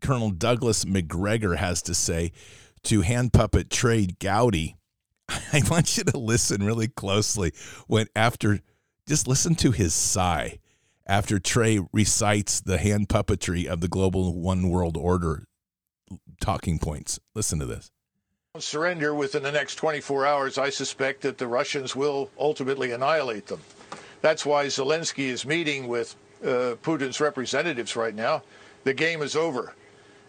Colonel 0.00 0.30
Douglas 0.30 0.84
Macgregor 0.84 1.56
has 1.56 1.82
to 1.82 1.94
say 1.94 2.32
to 2.84 3.00
hand 3.02 3.32
puppet 3.32 3.70
Trey 3.70 4.06
Gowdy. 4.06 4.76
I 5.28 5.62
want 5.70 5.96
you 5.96 6.04
to 6.04 6.18
listen 6.18 6.62
really 6.62 6.88
closely 6.88 7.52
when 7.86 8.06
after 8.14 8.60
just 9.08 9.28
listen 9.28 9.54
to 9.56 9.70
his 9.70 9.94
sigh 9.94 10.58
after 11.06 11.38
Trey 11.38 11.80
recites 11.92 12.60
the 12.60 12.78
hand 12.78 13.08
puppetry 13.08 13.66
of 13.66 13.80
the 13.80 13.88
global 13.88 14.38
one 14.40 14.68
world 14.70 14.96
order 14.96 15.46
talking 16.40 16.78
points. 16.78 17.18
Listen 17.34 17.58
to 17.58 17.66
this 17.66 17.90
surrender 18.60 19.12
within 19.12 19.42
the 19.42 19.50
next 19.50 19.74
24 19.74 20.24
hours, 20.24 20.58
I 20.58 20.70
suspect 20.70 21.22
that 21.22 21.38
the 21.38 21.48
Russians 21.48 21.96
will 21.96 22.30
ultimately 22.38 22.92
annihilate 22.92 23.46
them. 23.46 23.60
That's 24.20 24.46
why 24.46 24.66
Zelensky 24.66 25.24
is 25.24 25.44
meeting 25.44 25.88
with 25.88 26.14
uh, 26.40 26.76
Putin's 26.80 27.20
representatives 27.20 27.96
right 27.96 28.14
now. 28.14 28.44
The 28.84 28.94
game 28.94 29.22
is 29.22 29.34
over. 29.34 29.74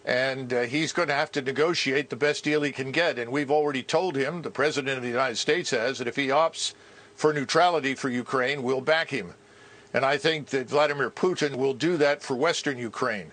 And 0.05 0.51
uh, 0.51 0.61
he's 0.61 0.91
going 0.91 1.07
to 1.09 1.13
have 1.13 1.31
to 1.33 1.41
negotiate 1.43 2.09
the 2.09 2.15
best 2.15 2.43
deal 2.43 2.63
he 2.63 2.71
can 2.71 2.91
get. 2.91 3.19
And 3.19 3.31
we've 3.31 3.51
already 3.51 3.83
told 3.83 4.15
him, 4.15 4.41
the 4.41 4.49
President 4.49 4.97
of 4.97 5.03
the 5.03 5.09
United 5.09 5.37
States 5.37 5.69
has, 5.69 5.99
that 5.99 6.07
if 6.07 6.15
he 6.15 6.29
opts 6.29 6.73
for 7.15 7.31
neutrality 7.31 7.93
for 7.93 8.09
Ukraine, 8.09 8.63
we'll 8.63 8.81
back 8.81 9.11
him. 9.11 9.35
And 9.93 10.03
I 10.03 10.17
think 10.17 10.47
that 10.47 10.67
Vladimir 10.67 11.11
Putin 11.11 11.57
will 11.57 11.75
do 11.75 11.95
that 11.97 12.23
for 12.23 12.35
Western 12.35 12.79
Ukraine. 12.79 13.31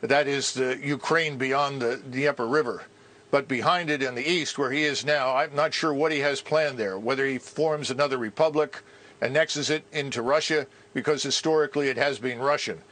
That 0.00 0.26
is 0.26 0.54
the 0.54 0.78
Ukraine 0.82 1.36
beyond 1.36 1.82
the 1.82 1.98
Dnieper 1.98 2.46
River. 2.46 2.84
But 3.32 3.48
behind 3.48 3.88
it 3.88 4.02
in 4.02 4.14
the 4.14 4.30
east, 4.30 4.58
where 4.58 4.70
he 4.70 4.84
is 4.84 5.06
now, 5.06 5.34
I'm 5.34 5.54
not 5.54 5.72
sure 5.72 5.94
what 5.94 6.12
he 6.12 6.18
has 6.20 6.42
planned 6.42 6.78
there, 6.78 6.98
whether 6.98 7.26
he 7.26 7.38
forms 7.38 7.90
another 7.90 8.18
republic, 8.18 8.82
annexes 9.22 9.70
it 9.70 9.84
into 9.90 10.20
Russia, 10.20 10.66
because 10.92 11.22
historically 11.22 11.88
it 11.88 11.96
has 11.96 12.18
been 12.18 12.38
Russian. 12.38 12.82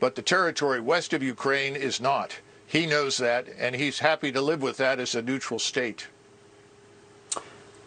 But 0.00 0.14
the 0.14 0.22
territory 0.22 0.80
west 0.80 1.12
of 1.12 1.22
Ukraine 1.22 1.76
is 1.76 2.00
not. 2.00 2.40
He 2.66 2.86
knows 2.86 3.18
that, 3.18 3.46
and 3.58 3.76
he's 3.76 3.98
happy 3.98 4.32
to 4.32 4.40
live 4.40 4.62
with 4.62 4.78
that 4.78 4.98
as 4.98 5.14
a 5.14 5.20
neutral 5.20 5.58
state. 5.58 6.06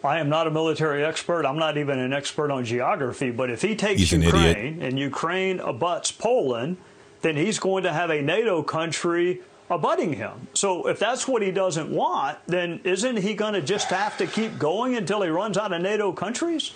I 0.04 0.20
am 0.20 0.30
not 0.30 0.46
a 0.46 0.52
military 0.52 1.04
expert. 1.04 1.48
I'm 1.48 1.58
not 1.58 1.80
even 1.80 1.98
an 1.98 2.14
expert 2.14 2.52
on 2.52 2.64
geography. 2.64 3.32
But 3.32 3.50
if 3.50 3.64
he 3.64 3.76
takes 3.76 4.12
Ukraine 4.12 4.84
and 4.84 5.00
Ukraine 5.00 5.60
abuts 5.62 6.12
Poland, 6.12 6.78
then 7.22 7.38
he's 7.38 7.58
going 7.58 7.84
to 7.84 7.94
have 7.94 8.12
a 8.12 8.22
NATO 8.22 8.62
country 8.62 9.42
abutting 9.70 10.14
him. 10.14 10.48
So 10.54 10.88
if 10.88 11.00
that's 11.00 11.28
what 11.28 11.42
he 11.42 11.52
doesn't 11.52 11.90
want, 11.90 12.38
then 12.48 12.82
isn't 12.84 13.18
he 13.18 13.34
going 13.34 13.54
to 13.54 13.62
just 13.62 13.90
have 13.90 14.18
to 14.18 14.28
keep 14.28 14.60
going 14.60 14.96
until 14.96 15.22
he 15.22 15.30
runs 15.30 15.58
out 15.58 15.72
of 15.72 15.82
NATO 15.82 16.12
countries? 16.12 16.74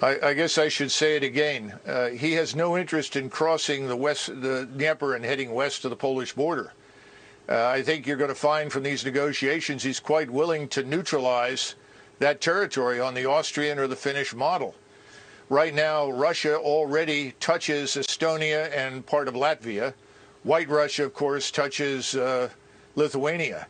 I, 0.00 0.18
I 0.22 0.34
guess 0.34 0.58
I 0.58 0.68
should 0.68 0.92
say 0.92 1.16
it 1.16 1.24
again. 1.24 1.74
Uh, 1.86 2.08
he 2.08 2.32
has 2.34 2.54
no 2.54 2.78
interest 2.78 3.16
in 3.16 3.28
crossing 3.28 3.88
the 3.88 3.96
west, 3.96 4.28
the 4.28 4.68
Dnieper, 4.72 5.16
and 5.16 5.24
heading 5.24 5.52
west 5.52 5.82
to 5.82 5.88
the 5.88 5.96
Polish 5.96 6.32
border. 6.32 6.72
Uh, 7.48 7.66
I 7.66 7.82
think 7.82 8.06
you're 8.06 8.16
going 8.16 8.28
to 8.28 8.34
find 8.34 8.70
from 8.70 8.82
these 8.82 9.04
negotiations 9.04 9.82
he's 9.82 10.00
quite 10.00 10.30
willing 10.30 10.68
to 10.68 10.84
neutralize 10.84 11.74
that 12.18 12.40
territory 12.40 13.00
on 13.00 13.14
the 13.14 13.26
Austrian 13.26 13.78
or 13.78 13.86
the 13.86 13.96
Finnish 13.96 14.34
model. 14.34 14.74
Right 15.48 15.74
now, 15.74 16.10
Russia 16.10 16.56
already 16.56 17.32
touches 17.40 17.94
Estonia 17.94 18.70
and 18.76 19.04
part 19.04 19.28
of 19.28 19.34
Latvia. 19.34 19.94
White 20.44 20.68
Russia, 20.68 21.04
of 21.04 21.14
course, 21.14 21.50
touches 21.50 22.14
uh, 22.14 22.48
Lithuania. 22.94 23.66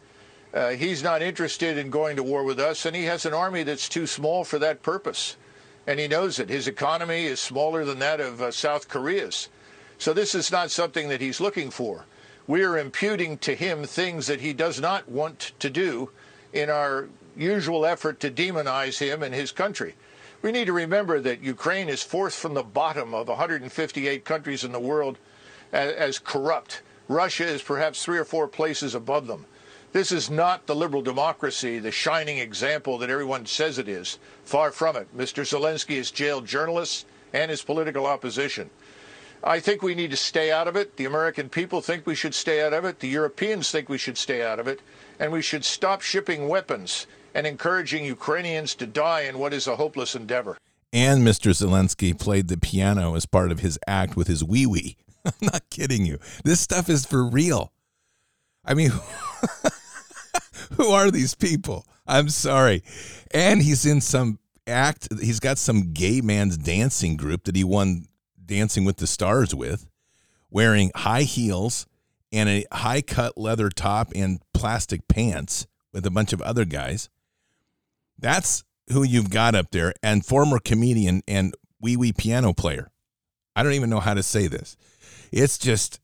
Uh, 0.53 0.71
he's 0.71 1.03
not 1.03 1.23
interested 1.23 1.77
in 1.77 1.91
going 1.91 2.17
to 2.17 2.23
war 2.23 2.45
with 2.45 2.59
us, 2.59 2.87
and 2.87 2.97
he 2.97 3.05
has 3.05 3.27
an 3.27 3.35
army 3.35 3.63
that's 3.63 3.89
too 3.89 4.07
small 4.07 4.45
for 4.45 4.59
that 4.59 4.83
purpose. 4.83 5.37
And 5.87 5.99
he 5.99 6.09
knows 6.09 6.39
it. 6.39 6.49
His 6.49 6.69
economy 6.69 7.25
is 7.25 7.41
smaller 7.41 7.85
than 7.85 7.99
that 8.01 8.21
of 8.21 8.43
uh, 8.43 8.51
South 8.51 8.89
Korea's. 8.89 9.49
So 9.99 10.13
this 10.13 10.35
is 10.35 10.53
not 10.53 10.71
something 10.71 11.09
that 11.09 11.21
he's 11.21 11.41
looking 11.41 11.71
for. 11.71 12.05
We 12.47 12.63
are 12.63 12.79
imputing 12.79 13.39
to 13.39 13.55
him 13.55 13.85
things 13.85 14.27
that 14.27 14.41
he 14.41 14.53
does 14.53 14.81
not 14.81 15.09
want 15.09 15.53
to 15.59 15.69
do 15.69 16.11
in 16.53 16.71
our 16.71 17.09
usual 17.37 17.85
effort 17.85 18.21
to 18.21 18.31
demonize 18.31 18.99
him 18.99 19.23
and 19.23 19.35
his 19.35 19.53
country. 19.53 19.95
We 20.41 20.53
need 20.53 20.67
to 20.67 20.73
remember 20.73 21.21
that 21.21 21.43
Ukraine 21.43 21.89
is 21.89 22.03
fourth 22.03 22.35
from 22.35 22.55
the 22.55 22.63
bottom 22.63 23.13
of 23.13 23.29
158 23.29 24.25
countries 24.25 24.65
in 24.65 24.73
the 24.73 24.81
world 24.81 25.19
as, 25.73 25.93
as 25.93 26.19
corrupt. 26.19 26.83
Russia 27.09 27.45
is 27.45 27.63
perhaps 27.63 28.05
three 28.05 28.19
or 28.19 28.25
four 28.25 28.49
places 28.49 28.95
above 28.95 29.27
them. 29.27 29.47
This 29.93 30.13
is 30.13 30.29
not 30.29 30.67
the 30.67 30.75
liberal 30.75 31.01
democracy, 31.01 31.79
the 31.79 31.91
shining 31.91 32.39
example 32.39 32.99
that 32.99 33.09
everyone 33.09 33.47
says 33.47 33.79
it 33.79 33.89
is. 33.89 34.19
Far 34.45 34.71
from 34.71 34.97
it. 34.97 35.17
Mr. 35.17 35.43
Zelensky 35.45 35.97
has 35.97 36.11
jailed 36.11 36.47
journalists 36.47 37.07
and 37.33 37.51
his 37.51 37.63
political 37.63 38.05
opposition. 38.05 38.69
I 39.43 39.61
think 39.61 39.83
we 39.83 39.95
need 39.95 40.11
to 40.11 40.17
stay 40.17 40.51
out 40.51 40.69
of 40.69 40.77
it. 40.77 40.97
The 40.97 41.05
American 41.05 41.49
people 41.49 41.81
think 41.81 42.07
we 42.07 42.15
should 42.15 42.35
stay 42.35 42.63
out 42.63 42.75
of 42.75 42.85
it. 42.85 43.01
The 43.01 43.09
Europeans 43.09 43.71
think 43.71 43.89
we 43.89 43.99
should 43.99 44.19
stay 44.19 44.45
out 44.45 44.59
of 44.59 44.67
it. 44.67 44.81
And 45.19 45.33
we 45.33 45.43
should 45.43 45.65
stop 45.65 46.03
shipping 46.03 46.49
weapons 46.49 47.07
and 47.35 47.47
encouraging 47.47 48.05
Ukrainians 48.05 48.75
to 48.75 48.87
die 48.87 49.23
in 49.23 49.39
what 49.39 49.55
is 49.55 49.67
a 49.67 49.77
hopeless 49.77 50.15
endeavor. 50.15 50.59
And 50.93 51.27
Mr. 51.27 51.53
Zelensky 51.53 52.19
played 52.19 52.49
the 52.49 52.57
piano 52.57 53.15
as 53.15 53.27
part 53.27 53.53
of 53.53 53.61
his 53.61 53.79
act 53.87 54.17
with 54.17 54.27
his 54.27 54.43
wee 54.43 54.67
wee. 54.67 54.97
I'm 55.43 55.49
not 55.53 55.71
kidding 55.71 56.07
you. 56.07 56.19
This 56.45 56.61
stuff 56.61 56.89
is 56.89 57.05
for 57.05 57.25
real. 57.25 57.73
I 58.65 58.75
mean, 58.75 58.91
who 60.77 60.89
are 60.89 61.11
these 61.11 61.35
people? 61.35 61.87
I'm 62.07 62.29
sorry. 62.29 62.83
And 63.33 63.63
he's 63.63 63.85
in 63.85 64.01
some 64.01 64.39
act, 64.67 65.09
he's 65.21 65.41
got 65.41 65.59
some 65.59 65.93
gay 65.93 66.21
man's 66.21 66.57
dancing 66.57 67.17
group 67.17 67.45
that 67.45 67.57
he 67.57 67.65
won 67.65 68.07
Dancing 68.45 68.85
with 68.87 68.97
the 68.97 69.07
Stars 69.07 69.55
with, 69.55 69.87
wearing 70.51 70.91
high 70.95 71.23
heels 71.23 71.87
and 72.33 72.49
a 72.49 72.65
high 72.73 73.03
cut 73.03 73.37
leather 73.37 73.69
top 73.69 74.11
and 74.15 74.41
plastic 74.55 75.07
pants 75.07 75.67
with 75.93 76.07
a 76.07 76.11
bunch 76.11 76.33
of 76.33 76.41
other 76.41 76.65
guys. 76.65 77.11
That's 78.19 78.65
who 78.91 79.03
you've 79.03 79.31
got 79.31 79.55
up 79.55 79.71
there, 79.71 79.93
and 80.03 80.25
former 80.25 80.59
comedian 80.59 81.23
and 81.29 81.55
wee 81.81 81.97
wee 81.97 82.13
piano 82.13 82.55
player. 82.55 82.91
I 83.55 83.63
don't 83.63 83.75
even 83.75 83.91
know 83.91 84.01
how 84.01 84.15
to 84.15 84.23
say 84.23 84.47
this. 84.47 84.77
It's 85.33 85.59
just 85.59 86.01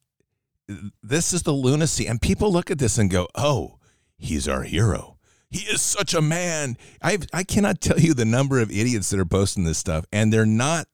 this 1.03 1.33
is 1.33 1.43
the 1.43 1.53
lunacy, 1.53 2.07
and 2.07 2.21
people 2.21 2.53
look 2.53 2.71
at 2.71 2.79
this 2.79 2.99
and 2.99 3.11
go, 3.11 3.29
"Oh, 3.35 3.79
he's 4.17 4.49
our 4.49 4.63
hero. 4.63 5.19
He 5.51 5.61
is 5.61 5.81
such 5.81 6.15
a 6.15 6.23
man." 6.23 6.77
I 7.03 7.19
I 7.33 7.45
cannot 7.45 7.81
tell 7.81 7.99
you 7.99 8.15
the 8.15 8.25
number 8.25 8.61
of 8.61 8.71
idiots 8.71 9.11
that 9.11 9.21
are 9.21 9.27
posting 9.27 9.65
this 9.65 9.79
stuff, 9.79 10.07
and 10.13 10.33
they're 10.33 10.47
not. 10.47 10.87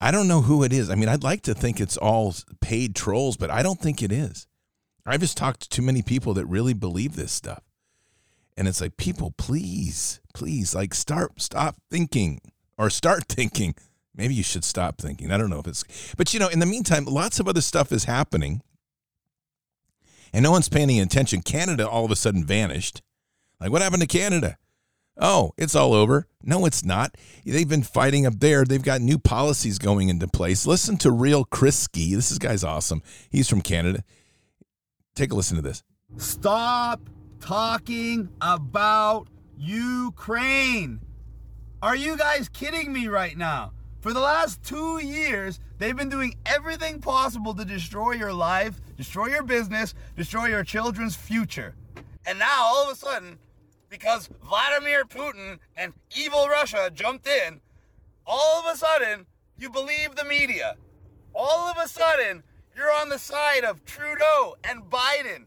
I 0.00 0.10
don't 0.10 0.28
know 0.28 0.42
who 0.42 0.62
it 0.62 0.72
is. 0.72 0.90
I 0.90 0.94
mean, 0.94 1.08
I'd 1.08 1.24
like 1.24 1.42
to 1.42 1.54
think 1.54 1.80
it's 1.80 1.96
all 1.96 2.34
paid 2.60 2.94
trolls, 2.94 3.36
but 3.36 3.50
I 3.50 3.62
don't 3.62 3.80
think 3.80 4.02
it 4.02 4.12
is. 4.12 4.46
I've 5.06 5.20
just 5.20 5.36
talked 5.36 5.60
to 5.60 5.68
too 5.68 5.82
many 5.82 6.02
people 6.02 6.34
that 6.34 6.46
really 6.46 6.74
believe 6.74 7.14
this 7.14 7.32
stuff. 7.32 7.62
And 8.56 8.66
it's 8.66 8.80
like, 8.80 8.96
people, 8.96 9.34
please, 9.36 10.20
please, 10.34 10.74
like 10.74 10.94
start, 10.94 11.40
stop 11.40 11.76
thinking 11.90 12.40
or 12.76 12.90
start 12.90 13.24
thinking. 13.28 13.74
Maybe 14.16 14.34
you 14.34 14.42
should 14.42 14.64
stop 14.64 14.98
thinking. 14.98 15.30
I 15.30 15.36
don't 15.36 15.50
know 15.50 15.60
if 15.60 15.66
it's, 15.66 15.84
but 16.16 16.32
you 16.32 16.40
know, 16.40 16.48
in 16.48 16.58
the 16.58 16.66
meantime, 16.66 17.04
lots 17.04 17.38
of 17.38 17.46
other 17.46 17.60
stuff 17.60 17.92
is 17.92 18.04
happening 18.04 18.62
and 20.32 20.42
no 20.42 20.50
one's 20.50 20.68
paying 20.68 20.90
any 20.90 21.00
attention. 21.00 21.42
Canada 21.42 21.88
all 21.88 22.04
of 22.04 22.10
a 22.10 22.16
sudden 22.16 22.44
vanished. 22.44 23.02
Like, 23.60 23.70
what 23.70 23.82
happened 23.82 24.02
to 24.02 24.06
Canada? 24.06 24.58
Oh, 25.18 25.52
it's 25.56 25.74
all 25.74 25.94
over. 25.94 26.26
No, 26.42 26.66
it's 26.66 26.84
not. 26.84 27.16
They've 27.44 27.68
been 27.68 27.82
fighting 27.82 28.26
up 28.26 28.34
there. 28.38 28.64
They've 28.64 28.82
got 28.82 29.00
new 29.00 29.18
policies 29.18 29.78
going 29.78 30.10
into 30.10 30.28
place. 30.28 30.66
Listen 30.66 30.98
to 30.98 31.10
Real 31.10 31.46
Krisky. 31.46 32.14
This 32.14 32.30
is 32.30 32.38
guy's 32.38 32.62
awesome. 32.62 33.02
He's 33.30 33.48
from 33.48 33.62
Canada. 33.62 34.04
Take 35.14 35.32
a 35.32 35.34
listen 35.34 35.56
to 35.56 35.62
this. 35.62 35.82
Stop 36.18 37.00
talking 37.40 38.28
about 38.42 39.28
Ukraine. 39.56 41.00
Are 41.80 41.96
you 41.96 42.18
guys 42.18 42.50
kidding 42.50 42.92
me 42.92 43.08
right 43.08 43.38
now? 43.38 43.72
For 44.06 44.12
the 44.12 44.20
last 44.20 44.62
two 44.62 45.00
years, 45.00 45.58
they've 45.78 45.96
been 45.96 46.08
doing 46.08 46.36
everything 46.46 47.00
possible 47.00 47.52
to 47.54 47.64
destroy 47.64 48.12
your 48.12 48.32
life, 48.32 48.80
destroy 48.96 49.26
your 49.26 49.42
business, 49.42 49.94
destroy 50.14 50.46
your 50.46 50.62
children's 50.62 51.16
future. 51.16 51.74
And 52.24 52.38
now, 52.38 52.66
all 52.66 52.84
of 52.84 52.92
a 52.92 52.94
sudden, 52.94 53.36
because 53.88 54.28
Vladimir 54.44 55.06
Putin 55.06 55.58
and 55.76 55.92
evil 56.16 56.46
Russia 56.46 56.88
jumped 56.94 57.26
in, 57.26 57.60
all 58.24 58.60
of 58.60 58.72
a 58.72 58.78
sudden, 58.78 59.26
you 59.58 59.70
believe 59.70 60.14
the 60.14 60.24
media. 60.24 60.76
All 61.34 61.68
of 61.68 61.76
a 61.76 61.88
sudden, 61.88 62.44
you're 62.76 62.92
on 62.92 63.08
the 63.08 63.18
side 63.18 63.64
of 63.64 63.84
Trudeau 63.86 64.54
and 64.62 64.84
Biden. 64.84 65.46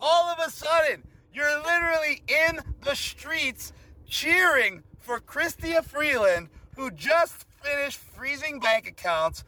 All 0.00 0.24
of 0.26 0.44
a 0.44 0.50
sudden, 0.50 1.04
you're 1.32 1.62
literally 1.62 2.24
in 2.26 2.58
the 2.82 2.96
streets 2.96 3.72
cheering 4.08 4.82
for 4.98 5.20
Chrystia 5.20 5.84
Freeland, 5.84 6.48
who 6.74 6.90
just 6.90 7.46
finished 7.62 7.98
freezing 7.98 8.60
bank 8.60 8.88
accounts, 8.88 9.44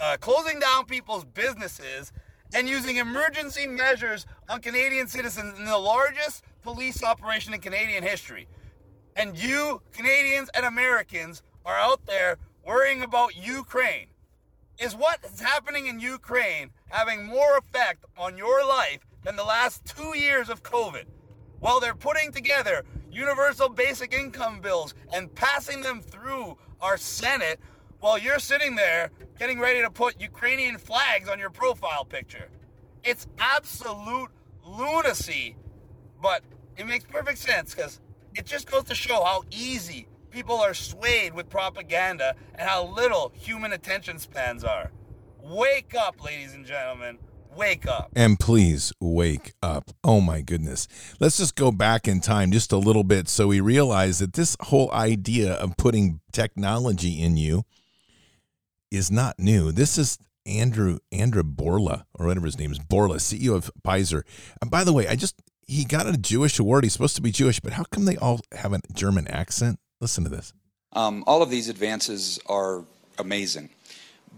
uh, 0.00 0.16
closing 0.20 0.58
down 0.60 0.84
people's 0.86 1.24
businesses, 1.24 2.12
and 2.54 2.68
using 2.68 2.96
emergency 2.96 3.66
measures 3.66 4.26
on 4.48 4.60
Canadian 4.60 5.08
citizens 5.08 5.58
in 5.58 5.64
the 5.64 5.78
largest 5.78 6.44
police 6.62 7.02
operation 7.02 7.54
in 7.54 7.60
Canadian 7.60 8.02
history. 8.02 8.46
And 9.16 9.36
you, 9.36 9.82
Canadians 9.92 10.50
and 10.54 10.64
Americans, 10.66 11.42
are 11.64 11.76
out 11.76 12.06
there 12.06 12.38
worrying 12.64 13.02
about 13.02 13.36
Ukraine. 13.36 14.08
Is 14.78 14.94
what 14.94 15.20
is 15.24 15.40
happening 15.40 15.86
in 15.86 16.00
Ukraine 16.00 16.70
having 16.88 17.26
more 17.26 17.58
effect 17.58 18.04
on 18.16 18.36
your 18.36 18.66
life 18.66 19.00
than 19.22 19.36
the 19.36 19.44
last 19.44 19.84
two 19.84 20.16
years 20.16 20.48
of 20.48 20.62
COVID? 20.62 21.04
While 21.60 21.78
they're 21.78 21.94
putting 21.94 22.32
together 22.32 22.84
universal 23.10 23.68
basic 23.68 24.12
income 24.12 24.60
bills 24.60 24.94
and 25.12 25.32
passing 25.34 25.82
them 25.82 26.00
through 26.00 26.56
our 26.82 26.96
Senate, 26.96 27.60
while 28.00 28.18
you're 28.18 28.40
sitting 28.40 28.74
there 28.74 29.10
getting 29.38 29.60
ready 29.60 29.80
to 29.80 29.90
put 29.90 30.20
Ukrainian 30.20 30.76
flags 30.76 31.28
on 31.28 31.38
your 31.38 31.50
profile 31.50 32.04
picture. 32.04 32.48
It's 33.04 33.26
absolute 33.38 34.30
lunacy, 34.66 35.56
but 36.20 36.42
it 36.76 36.86
makes 36.86 37.04
perfect 37.04 37.38
sense 37.38 37.74
because 37.74 38.00
it 38.34 38.44
just 38.44 38.70
goes 38.70 38.84
to 38.84 38.94
show 38.94 39.22
how 39.22 39.44
easy 39.50 40.08
people 40.30 40.56
are 40.56 40.74
swayed 40.74 41.34
with 41.34 41.48
propaganda 41.48 42.34
and 42.54 42.68
how 42.68 42.84
little 42.86 43.32
human 43.36 43.72
attention 43.72 44.18
spans 44.18 44.64
are. 44.64 44.90
Wake 45.42 45.94
up, 45.94 46.22
ladies 46.24 46.54
and 46.54 46.64
gentlemen. 46.64 47.18
Wake 47.56 47.86
up. 47.86 48.10
And 48.16 48.40
please 48.40 48.92
wake 49.00 49.52
up. 49.62 49.90
Oh 50.02 50.20
my 50.20 50.40
goodness. 50.40 50.88
Let's 51.20 51.36
just 51.36 51.54
go 51.54 51.70
back 51.70 52.08
in 52.08 52.20
time 52.20 52.50
just 52.50 52.72
a 52.72 52.78
little 52.78 53.04
bit 53.04 53.28
so 53.28 53.48
we 53.48 53.60
realize 53.60 54.20
that 54.20 54.32
this 54.32 54.56
whole 54.60 54.90
idea 54.92 55.52
of 55.54 55.76
putting 55.76 56.20
technology 56.32 57.22
in 57.22 57.36
you 57.36 57.64
is 58.90 59.10
not 59.10 59.38
new. 59.38 59.72
This 59.72 59.98
is 59.98 60.18
Andrew 60.46 60.98
Andrew 61.12 61.42
Bourla 61.42 62.04
or 62.14 62.26
whatever 62.26 62.46
his 62.46 62.58
name 62.58 62.72
is, 62.72 62.78
Bourla, 62.78 63.16
CEO 63.16 63.54
of 63.54 63.70
Pfizer. 63.84 64.22
And 64.60 64.70
by 64.70 64.84
the 64.84 64.92
way, 64.92 65.06
I 65.06 65.16
just 65.16 65.36
he 65.66 65.84
got 65.84 66.06
a 66.06 66.16
Jewish 66.16 66.58
award. 66.58 66.84
He's 66.84 66.92
supposed 66.92 67.16
to 67.16 67.22
be 67.22 67.30
Jewish, 67.30 67.60
but 67.60 67.74
how 67.74 67.84
come 67.84 68.04
they 68.04 68.16
all 68.16 68.40
have 68.52 68.72
a 68.72 68.80
German 68.92 69.28
accent? 69.28 69.78
Listen 70.00 70.24
to 70.24 70.30
this. 70.30 70.52
Um, 70.94 71.24
all 71.26 71.42
of 71.42 71.50
these 71.50 71.68
advances 71.68 72.38
are 72.46 72.84
amazing. 73.18 73.70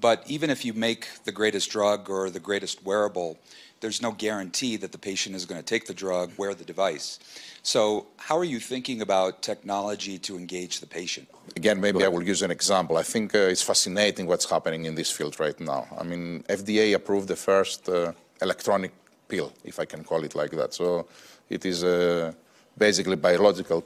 But 0.00 0.22
even 0.26 0.50
if 0.50 0.64
you 0.64 0.72
make 0.72 1.08
the 1.24 1.32
greatest 1.32 1.70
drug 1.70 2.10
or 2.10 2.30
the 2.30 2.40
greatest 2.40 2.84
wearable, 2.84 3.38
there's 3.80 4.00
no 4.00 4.12
guarantee 4.12 4.76
that 4.76 4.92
the 4.92 4.98
patient 4.98 5.34
is 5.36 5.44
going 5.44 5.60
to 5.60 5.64
take 5.64 5.86
the 5.86 5.94
drug, 5.94 6.32
wear 6.38 6.54
the 6.54 6.64
device. 6.64 7.18
So, 7.62 8.06
how 8.16 8.36
are 8.38 8.44
you 8.54 8.60
thinking 8.60 9.02
about 9.02 9.42
technology 9.42 10.18
to 10.26 10.36
engage 10.36 10.80
the 10.80 10.86
patient? 10.86 11.28
Again, 11.56 11.80
maybe 11.80 12.04
I 12.04 12.08
will 12.08 12.22
use 12.22 12.42
an 12.42 12.50
example. 12.50 12.96
I 12.96 13.02
think 13.02 13.34
uh, 13.34 13.52
it's 13.52 13.62
fascinating 13.62 14.26
what's 14.26 14.48
happening 14.48 14.84
in 14.86 14.94
this 14.94 15.10
field 15.10 15.38
right 15.40 15.58
now. 15.60 15.86
I 15.98 16.02
mean, 16.02 16.44
FDA 16.48 16.94
approved 16.94 17.28
the 17.28 17.36
first 17.36 17.88
uh, 17.88 18.12
electronic 18.40 18.92
pill, 19.28 19.52
if 19.64 19.78
I 19.78 19.84
can 19.84 20.02
call 20.04 20.24
it 20.24 20.34
like 20.34 20.50
that. 20.52 20.74
So, 20.74 21.06
it 21.48 21.64
is 21.64 21.84
uh, 21.84 22.32
basically 22.76 23.16
biological 23.16 23.84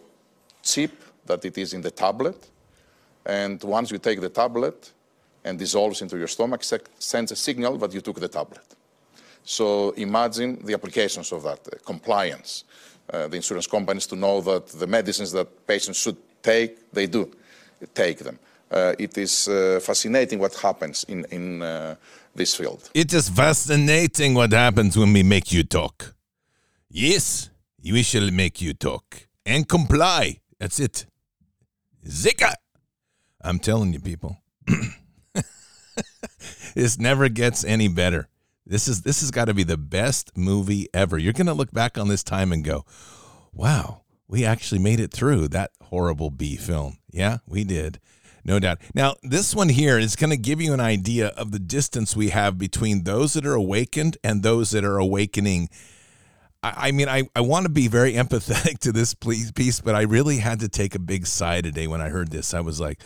chip 0.63 0.95
that 1.27 1.45
it 1.45 1.59
is 1.59 1.73
in 1.73 1.81
the 1.81 1.91
tablet. 1.91 2.49
And 3.27 3.63
once 3.63 3.91
you 3.91 3.99
take 3.99 4.21
the 4.21 4.31
tablet 4.31 4.93
and 5.49 5.59
dissolves 5.59 6.03
into 6.03 6.17
your 6.19 6.29
stomach, 6.29 6.63
sends 6.99 7.33
a 7.33 7.37
signal 7.37 7.79
that 7.79 7.93
you 7.95 8.01
took 8.01 8.21
the 8.21 8.29
tablet. 8.29 8.67
So 9.45 9.91
imagine 9.97 10.59
the 10.65 10.75
applications 10.75 11.33
of 11.33 11.43
that, 11.43 11.61
uh, 11.67 11.77
compliance, 11.85 12.65
uh, 13.11 13.29
the 13.29 13.37
insurance 13.37 13.67
companies 13.67 14.07
to 14.09 14.17
know 14.17 14.43
that 14.43 14.67
the 14.67 14.87
medicines 14.87 15.33
that 15.33 15.67
patients 15.67 15.99
should 15.99 16.17
take, 16.43 16.93
they 16.93 17.07
do 17.07 17.31
take 17.95 18.19
them. 18.19 18.39
Uh, 18.71 18.93
it 18.99 19.17
is 19.17 19.49
uh, 19.49 19.81
fascinating 19.83 20.39
what 20.39 20.55
happens 20.55 21.05
in, 21.09 21.25
in 21.31 21.63
uh, 21.63 21.95
this 22.35 22.55
field. 22.55 22.91
It 22.93 23.15
is 23.15 23.31
fascinating 23.31 24.35
what 24.35 24.53
happens 24.53 24.97
when 24.99 25.13
we 25.15 25.23
make 25.23 25.51
you 25.51 25.65
talk. 25.65 26.15
Yes, 26.91 27.49
we 27.83 28.03
shall 28.03 28.31
make 28.31 28.61
you 28.61 28.75
talk 28.75 29.27
and 29.47 29.67
comply. 29.67 30.41
That's 30.59 30.79
it. 30.79 31.07
Zika. 32.07 32.53
I'm 33.41 33.59
telling 33.59 33.95
you, 33.95 34.01
people. 34.01 34.37
this 36.75 36.99
never 36.99 37.29
gets 37.29 37.65
any 37.65 37.89
better. 37.89 38.29
This 38.67 38.87
is 38.87 39.03
this 39.03 39.21
has 39.21 39.31
got 39.31 39.47
to 39.47 39.55
be 39.55 39.65
the 39.65 39.79
best 39.79 40.37
movie 40.37 40.89
ever. 40.93 41.17
You're 41.17 41.33
going 41.33 41.47
to 41.47 41.55
look 41.55 41.73
back 41.73 41.97
on 41.97 42.09
this 42.09 42.23
time 42.23 42.53
and 42.53 42.63
go, 42.63 42.85
"Wow, 43.53 44.03
we 44.29 44.45
actually 44.45 44.79
made 44.79 45.01
it 45.01 45.11
through 45.11 45.49
that 45.49 45.71
horrible 45.85 46.31
B 46.31 46.57
film." 46.57 46.99
Yeah, 47.11 47.39
we 47.47 47.65
did. 47.65 47.99
No 48.45 48.59
doubt. 48.59 48.79
Now, 48.95 49.17
this 49.23 49.55
one 49.55 49.69
here 49.69 49.99
is 49.99 50.17
going 50.17 50.31
to 50.31 50.37
give 50.37 50.61
you 50.61 50.73
an 50.73 50.81
idea 50.81 51.29
of 51.29 51.51
the 51.51 51.59
distance 51.59 52.17
we 52.17 52.31
have 52.31 52.57
between 52.57 53.05
those 53.05 53.35
that 53.35 53.45
are 53.45 53.55
awakened 53.55 54.17
and 54.25 54.43
those 54.43 54.71
that 54.71 54.85
are 54.85 54.97
awakening. 54.97 55.69
I, 56.63 56.89
I 56.89 56.93
mean, 56.93 57.09
I, 57.09 57.29
I 57.37 57.41
want 57.43 57.65
to 57.65 57.71
be 57.71 57.89
very 57.89 58.15
empathetic 58.15 58.79
to 58.81 58.93
this 58.93 59.15
piece, 59.15 59.81
but 59.81 59.95
I 59.95 60.03
really 60.03 60.39
had 60.39 60.61
to 60.61 60.69
take 60.69 60.95
a 60.95 60.99
big 60.99 61.27
sigh 61.27 61.61
today 61.61 61.87
when 61.87 62.01
I 62.01 62.09
heard 62.09 62.31
this. 62.31 62.55
I 62.55 62.61
was 62.61 62.81
like, 62.81 63.03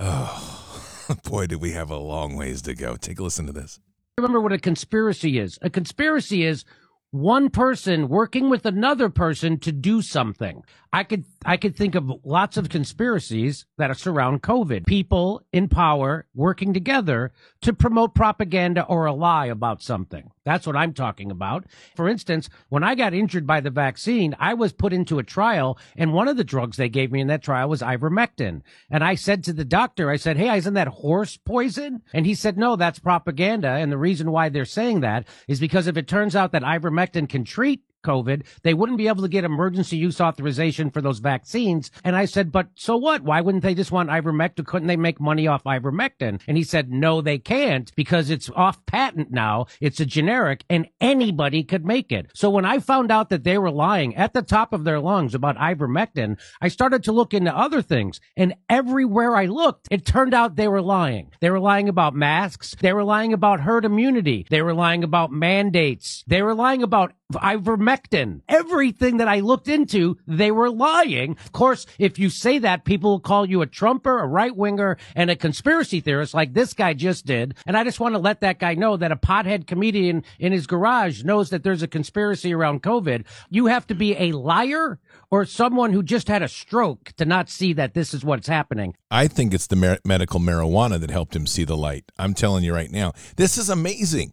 oh, 0.00 0.71
boy, 1.24 1.46
do 1.46 1.58
we 1.58 1.72
have 1.72 1.90
a 1.90 1.96
long 1.96 2.36
ways 2.36 2.62
to 2.62 2.74
go. 2.74 2.96
Take 2.96 3.18
a 3.18 3.22
listen 3.22 3.46
to 3.46 3.52
this 3.52 3.80
remember 4.18 4.40
what 4.40 4.52
a 4.52 4.58
conspiracy 4.58 5.38
is. 5.38 5.58
A 5.62 5.70
conspiracy 5.70 6.44
is 6.44 6.64
one 7.10 7.50
person 7.50 8.08
working 8.08 8.48
with 8.48 8.64
another 8.66 9.08
person 9.10 9.58
to 9.60 9.72
do 9.72 10.00
something. 10.02 10.62
I 10.94 11.04
could 11.04 11.24
I 11.44 11.56
could 11.56 11.74
think 11.74 11.94
of 11.94 12.12
lots 12.22 12.58
of 12.58 12.68
conspiracies 12.68 13.64
that 13.78 13.96
surround 13.96 14.42
COVID. 14.42 14.86
People 14.86 15.42
in 15.50 15.68
power 15.68 16.26
working 16.34 16.74
together 16.74 17.32
to 17.62 17.72
promote 17.72 18.14
propaganda 18.14 18.84
or 18.84 19.06
a 19.06 19.12
lie 19.12 19.46
about 19.46 19.82
something. 19.82 20.30
That's 20.44 20.66
what 20.66 20.76
I'm 20.76 20.92
talking 20.92 21.30
about. 21.30 21.64
For 21.96 22.08
instance, 22.08 22.50
when 22.68 22.84
I 22.84 22.94
got 22.94 23.14
injured 23.14 23.46
by 23.46 23.60
the 23.60 23.70
vaccine, 23.70 24.36
I 24.38 24.52
was 24.54 24.72
put 24.72 24.92
into 24.92 25.18
a 25.18 25.24
trial 25.24 25.78
and 25.96 26.12
one 26.12 26.28
of 26.28 26.36
the 26.36 26.44
drugs 26.44 26.76
they 26.76 26.90
gave 26.90 27.10
me 27.10 27.20
in 27.20 27.28
that 27.28 27.42
trial 27.42 27.70
was 27.70 27.80
ivermectin. 27.80 28.60
And 28.90 29.02
I 29.02 29.14
said 29.14 29.44
to 29.44 29.54
the 29.54 29.64
doctor, 29.64 30.10
I 30.10 30.16
said, 30.16 30.36
Hey, 30.36 30.54
isn't 30.56 30.74
that 30.74 30.88
horse 30.88 31.38
poison? 31.38 32.02
And 32.12 32.26
he 32.26 32.34
said, 32.34 32.58
No, 32.58 32.76
that's 32.76 32.98
propaganda. 32.98 33.68
And 33.68 33.90
the 33.90 33.98
reason 33.98 34.30
why 34.30 34.50
they're 34.50 34.66
saying 34.66 35.00
that 35.00 35.26
is 35.48 35.58
because 35.58 35.86
if 35.86 35.96
it 35.96 36.06
turns 36.06 36.36
out 36.36 36.52
that 36.52 36.62
ivermectin 36.62 37.30
can 37.30 37.44
treat 37.44 37.82
COVID. 38.02 38.44
They 38.62 38.74
wouldn't 38.74 38.98
be 38.98 39.08
able 39.08 39.22
to 39.22 39.28
get 39.28 39.44
emergency 39.44 39.96
use 39.96 40.20
authorization 40.20 40.90
for 40.90 41.00
those 41.00 41.18
vaccines. 41.18 41.90
And 42.04 42.16
I 42.16 42.24
said, 42.24 42.52
but 42.52 42.68
so 42.74 42.96
what? 42.96 43.22
Why 43.22 43.40
wouldn't 43.40 43.62
they 43.62 43.74
just 43.74 43.92
want 43.92 44.10
ivermectin? 44.10 44.66
Couldn't 44.66 44.88
they 44.88 44.96
make 44.96 45.20
money 45.20 45.46
off 45.46 45.64
ivermectin? 45.64 46.40
And 46.46 46.56
he 46.56 46.64
said, 46.64 46.90
no, 46.90 47.20
they 47.20 47.38
can't 47.38 47.94
because 47.94 48.30
it's 48.30 48.50
off 48.50 48.84
patent 48.86 49.30
now. 49.30 49.66
It's 49.80 50.00
a 50.00 50.06
generic 50.06 50.64
and 50.68 50.88
anybody 51.00 51.62
could 51.64 51.84
make 51.84 52.12
it. 52.12 52.30
So 52.34 52.50
when 52.50 52.64
I 52.64 52.78
found 52.78 53.10
out 53.10 53.28
that 53.30 53.44
they 53.44 53.58
were 53.58 53.70
lying 53.70 54.16
at 54.16 54.34
the 54.34 54.42
top 54.42 54.72
of 54.72 54.84
their 54.84 55.00
lungs 55.00 55.34
about 55.34 55.56
ivermectin, 55.56 56.38
I 56.60 56.68
started 56.68 57.04
to 57.04 57.12
look 57.12 57.34
into 57.34 57.56
other 57.56 57.82
things. 57.82 58.20
And 58.36 58.54
everywhere 58.68 59.36
I 59.36 59.46
looked, 59.46 59.88
it 59.90 60.04
turned 60.04 60.34
out 60.34 60.56
they 60.56 60.68
were 60.68 60.82
lying. 60.82 61.30
They 61.40 61.50
were 61.50 61.60
lying 61.60 61.88
about 61.88 62.14
masks. 62.14 62.74
They 62.80 62.92
were 62.92 63.04
lying 63.04 63.32
about 63.32 63.60
herd 63.60 63.84
immunity. 63.84 64.46
They 64.50 64.62
were 64.62 64.74
lying 64.74 65.04
about 65.04 65.30
mandates. 65.30 66.24
They 66.26 66.42
were 66.42 66.54
lying 66.54 66.82
about 66.82 67.12
ivermectin. 67.34 68.42
Everything 68.48 69.18
that 69.18 69.28
I 69.28 69.40
looked 69.40 69.68
into, 69.68 70.18
they 70.26 70.50
were 70.50 70.70
lying. 70.70 71.36
Of 71.44 71.52
course, 71.52 71.86
if 71.98 72.18
you 72.18 72.30
say 72.30 72.58
that, 72.58 72.84
people 72.84 73.10
will 73.10 73.20
call 73.20 73.48
you 73.48 73.62
a 73.62 73.66
Trumper, 73.66 74.20
a 74.20 74.26
right 74.26 74.54
winger, 74.54 74.96
and 75.14 75.30
a 75.30 75.36
conspiracy 75.36 76.00
theorist 76.00 76.34
like 76.34 76.54
this 76.54 76.74
guy 76.74 76.94
just 76.94 77.26
did. 77.26 77.54
And 77.66 77.76
I 77.76 77.84
just 77.84 78.00
want 78.00 78.14
to 78.14 78.18
let 78.18 78.40
that 78.40 78.58
guy 78.58 78.74
know 78.74 78.96
that 78.96 79.12
a 79.12 79.16
pothead 79.16 79.66
comedian 79.66 80.24
in 80.38 80.52
his 80.52 80.66
garage 80.66 81.24
knows 81.24 81.50
that 81.50 81.62
there's 81.62 81.82
a 81.82 81.88
conspiracy 81.88 82.52
around 82.52 82.82
COVID. 82.82 83.24
You 83.50 83.66
have 83.66 83.86
to 83.88 83.94
be 83.94 84.16
a 84.16 84.32
liar 84.32 84.98
or 85.30 85.44
someone 85.44 85.92
who 85.92 86.02
just 86.02 86.28
had 86.28 86.42
a 86.42 86.48
stroke 86.48 87.12
to 87.16 87.24
not 87.24 87.48
see 87.48 87.72
that 87.72 87.94
this 87.94 88.12
is 88.14 88.24
what's 88.24 88.48
happening. 88.48 88.94
I 89.10 89.28
think 89.28 89.54
it's 89.54 89.66
the 89.66 90.00
medical 90.04 90.40
marijuana 90.40 91.00
that 91.00 91.10
helped 91.10 91.34
him 91.36 91.46
see 91.46 91.64
the 91.64 91.76
light. 91.76 92.04
I'm 92.18 92.34
telling 92.34 92.64
you 92.64 92.74
right 92.74 92.90
now. 92.90 93.12
This 93.36 93.58
is 93.58 93.68
amazing. 93.68 94.32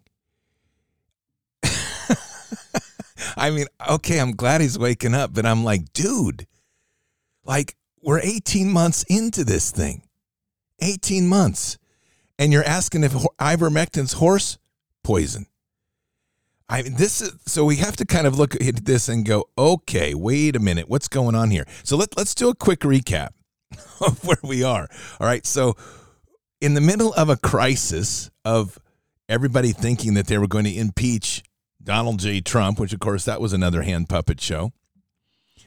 I 3.38 3.52
mean, 3.52 3.66
okay, 3.90 4.20
I'm 4.20 4.32
glad 4.32 4.62
he's 4.62 4.78
waking 4.78 5.14
up, 5.14 5.34
but 5.34 5.46
I'm 5.46 5.64
like, 5.64 5.94
dude, 5.94 6.48
like 7.44 7.76
we're 8.02 8.20
18 8.20 8.72
months 8.72 9.04
into 9.10 9.44
this 9.44 9.72
thing. 9.72 10.04
18 10.82 11.28
months. 11.28 11.78
And 12.38 12.54
you're 12.54 12.64
asking 12.64 13.04
if 13.04 13.12
ivermectin's 13.38 14.14
horse 14.14 14.58
poison. 15.04 15.48
I 16.70 16.84
mean, 16.84 16.96
this 16.96 17.20
is 17.20 17.34
so 17.48 17.66
we 17.66 17.78
have 17.78 17.96
to 17.98 18.06
kind 18.06 18.28
of 18.28 18.38
look 18.38 18.56
at 18.56 18.86
this 18.86 19.10
and 19.10 19.26
go, 19.26 19.50
okay, 19.58 20.14
wait 20.14 20.56
a 20.56 20.60
minute, 20.60 20.88
what's 20.88 21.08
going 21.08 21.34
on 21.36 21.50
here? 21.50 21.66
So 21.84 21.98
let, 21.98 22.16
let's 22.16 22.36
do 22.36 22.50
a 22.50 22.56
quick 22.56 22.82
recap 22.82 23.30
of 24.02 24.24
where 24.24 24.38
we 24.44 24.64
are. 24.64 24.88
All 25.20 25.28
right. 25.28 25.46
So, 25.46 25.76
in 26.62 26.74
the 26.76 26.82
middle 26.82 27.14
of 27.14 27.30
a 27.30 27.38
crisis 27.38 28.30
of 28.46 28.78
everybody 29.28 29.72
thinking 29.72 30.14
that 30.16 30.28
they 30.28 30.38
were 30.38 30.48
going 30.48 30.66
to 30.66 30.76
impeach 30.76 31.42
Donald 31.90 32.20
J. 32.20 32.40
Trump, 32.40 32.80
which 32.80 32.94
of 32.94 33.00
course 33.00 33.26
that 33.26 33.42
was 33.42 33.52
another 33.52 33.82
hand 33.82 34.10
puppet 34.10 34.40
show. 34.40 34.72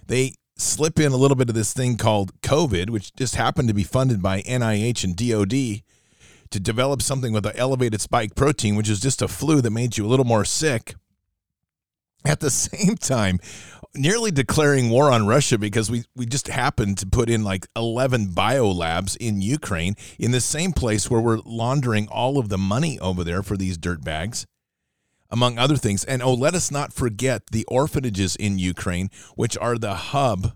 They 0.06 0.36
slip 0.56 1.00
in 1.00 1.10
a 1.10 1.16
little 1.16 1.34
bit 1.34 1.48
of 1.48 1.56
this 1.56 1.72
thing 1.72 1.96
called 1.96 2.40
COVID, 2.42 2.90
which 2.90 3.12
just 3.16 3.34
happened 3.34 3.66
to 3.66 3.74
be 3.74 3.82
funded 3.82 4.22
by 4.22 4.40
NIH 4.42 5.02
and 5.02 5.16
DOD 5.16 5.82
to 6.52 6.60
develop 6.60 7.02
something 7.02 7.32
with 7.32 7.44
an 7.44 7.56
elevated 7.56 8.00
spike 8.00 8.36
protein, 8.36 8.76
which 8.76 8.88
is 8.88 9.00
just 9.00 9.20
a 9.20 9.26
flu 9.26 9.60
that 9.62 9.72
made 9.72 9.98
you 9.98 10.06
a 10.06 10.10
little 10.10 10.24
more 10.24 10.44
sick. 10.44 10.94
At 12.24 12.38
the 12.38 12.50
same 12.50 12.94
time, 12.94 13.40
nearly 13.92 14.30
declaring 14.30 14.90
war 14.90 15.10
on 15.10 15.26
Russia 15.26 15.58
because 15.58 15.90
we, 15.90 16.04
we 16.14 16.24
just 16.24 16.46
happened 16.46 16.98
to 16.98 17.06
put 17.06 17.30
in 17.30 17.42
like 17.42 17.66
11 17.74 18.28
biolabs 18.28 19.16
in 19.16 19.42
Ukraine 19.42 19.96
in 20.20 20.30
the 20.30 20.40
same 20.40 20.72
place 20.72 21.10
where 21.10 21.20
we're 21.20 21.40
laundering 21.44 22.06
all 22.06 22.38
of 22.38 22.48
the 22.48 22.58
money 22.58 22.96
over 23.00 23.24
there 23.24 23.42
for 23.42 23.56
these 23.56 23.76
dirt 23.76 24.04
bags 24.04 24.46
among 25.32 25.58
other 25.58 25.76
things. 25.76 26.04
And 26.04 26.22
oh, 26.22 26.34
let 26.34 26.54
us 26.54 26.70
not 26.70 26.92
forget 26.92 27.48
the 27.50 27.64
orphanages 27.66 28.36
in 28.36 28.58
Ukraine, 28.58 29.10
which 29.34 29.56
are 29.58 29.78
the 29.78 29.94
hub 29.94 30.54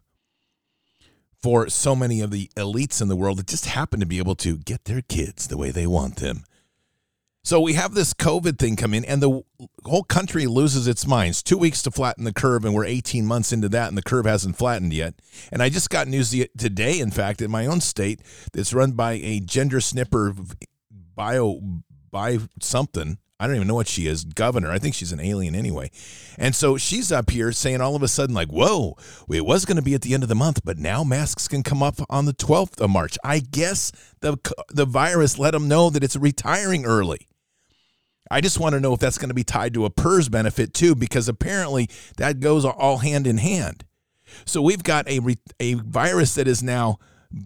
for 1.42 1.68
so 1.68 1.96
many 1.96 2.20
of 2.20 2.30
the 2.30 2.50
elites 2.56 3.00
in 3.00 3.08
the 3.08 3.16
world 3.16 3.38
that 3.38 3.46
just 3.46 3.66
happen 3.66 4.00
to 4.00 4.06
be 4.06 4.18
able 4.18 4.36
to 4.36 4.58
get 4.58 4.84
their 4.84 5.00
kids 5.00 5.48
the 5.48 5.56
way 5.56 5.70
they 5.70 5.86
want 5.86 6.16
them. 6.16 6.44
So 7.42 7.60
we 7.60 7.74
have 7.74 7.94
this 7.94 8.12
COVID 8.12 8.58
thing 8.58 8.74
come 8.74 8.92
in, 8.92 9.04
and 9.04 9.22
the 9.22 9.42
whole 9.84 10.02
country 10.02 10.48
loses 10.48 10.88
its 10.88 11.06
minds. 11.06 11.44
Two 11.44 11.56
weeks 11.56 11.80
to 11.82 11.92
flatten 11.92 12.24
the 12.24 12.32
curve, 12.32 12.64
and 12.64 12.74
we're 12.74 12.84
18 12.84 13.24
months 13.24 13.52
into 13.52 13.68
that, 13.68 13.86
and 13.86 13.96
the 13.96 14.02
curve 14.02 14.26
hasn't 14.26 14.58
flattened 14.58 14.92
yet. 14.92 15.14
And 15.52 15.62
I 15.62 15.68
just 15.68 15.88
got 15.88 16.08
news 16.08 16.34
today, 16.58 16.98
in 16.98 17.12
fact, 17.12 17.40
in 17.40 17.50
my 17.52 17.66
own 17.66 17.80
state, 17.80 18.20
that's 18.52 18.74
run 18.74 18.92
by 18.92 19.12
a 19.12 19.38
gender 19.38 19.80
snipper 19.80 20.34
bio 21.14 21.60
by 22.10 22.38
something 22.60 23.18
I 23.38 23.46
don't 23.46 23.56
even 23.56 23.68
know 23.68 23.74
what 23.74 23.88
she 23.88 24.06
is, 24.06 24.24
governor. 24.24 24.70
I 24.70 24.78
think 24.78 24.94
she's 24.94 25.12
an 25.12 25.20
alien 25.20 25.54
anyway. 25.54 25.90
And 26.38 26.54
so 26.54 26.78
she's 26.78 27.12
up 27.12 27.28
here 27.30 27.52
saying 27.52 27.82
all 27.82 27.94
of 27.94 28.02
a 28.02 28.08
sudden, 28.08 28.34
like, 28.34 28.48
whoa, 28.48 28.96
it 29.30 29.44
was 29.44 29.66
going 29.66 29.76
to 29.76 29.82
be 29.82 29.94
at 29.94 30.00
the 30.00 30.14
end 30.14 30.22
of 30.22 30.30
the 30.30 30.34
month, 30.34 30.62
but 30.64 30.78
now 30.78 31.04
masks 31.04 31.46
can 31.46 31.62
come 31.62 31.82
up 31.82 31.96
on 32.08 32.24
the 32.24 32.32
12th 32.32 32.80
of 32.80 32.88
March. 32.88 33.18
I 33.22 33.40
guess 33.40 33.92
the, 34.20 34.38
the 34.70 34.86
virus 34.86 35.38
let 35.38 35.50
them 35.50 35.68
know 35.68 35.90
that 35.90 36.02
it's 36.02 36.16
retiring 36.16 36.86
early. 36.86 37.28
I 38.30 38.40
just 38.40 38.58
want 38.58 38.72
to 38.72 38.80
know 38.80 38.94
if 38.94 39.00
that's 39.00 39.18
going 39.18 39.28
to 39.28 39.34
be 39.34 39.44
tied 39.44 39.74
to 39.74 39.84
a 39.84 39.90
PERS 39.90 40.30
benefit 40.30 40.72
too, 40.72 40.94
because 40.94 41.28
apparently 41.28 41.88
that 42.16 42.40
goes 42.40 42.64
all 42.64 42.98
hand 42.98 43.26
in 43.26 43.38
hand. 43.38 43.84
So 44.46 44.62
we've 44.62 44.82
got 44.82 45.08
a, 45.08 45.20
a 45.60 45.74
virus 45.74 46.34
that 46.34 46.48
is 46.48 46.62
now 46.62 46.98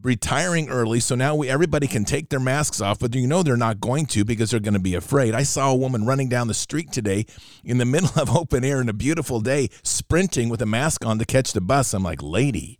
retiring 0.02 0.68
early 0.68 1.00
so 1.00 1.14
now 1.14 1.34
we 1.34 1.48
everybody 1.48 1.86
can 1.86 2.04
take 2.04 2.28
their 2.28 2.38
masks 2.38 2.80
off 2.80 3.00
but 3.00 3.14
you 3.14 3.26
know 3.26 3.42
they're 3.42 3.56
not 3.56 3.80
going 3.80 4.06
to 4.06 4.24
because 4.24 4.50
they're 4.50 4.60
going 4.60 4.74
to 4.74 4.80
be 4.80 4.94
afraid. 4.94 5.34
I 5.34 5.42
saw 5.42 5.72
a 5.72 5.76
woman 5.76 6.06
running 6.06 6.28
down 6.28 6.48
the 6.48 6.54
street 6.54 6.92
today 6.92 7.26
in 7.64 7.78
the 7.78 7.84
middle 7.86 8.10
of 8.20 8.34
open 8.34 8.64
air 8.64 8.80
in 8.80 8.88
a 8.88 8.92
beautiful 8.92 9.40
day 9.40 9.68
sprinting 9.82 10.48
with 10.48 10.62
a 10.62 10.66
mask 10.66 11.04
on 11.04 11.18
to 11.18 11.24
catch 11.24 11.52
the 11.52 11.60
bus. 11.60 11.92
I'm 11.92 12.02
like 12.02 12.22
lady 12.22 12.78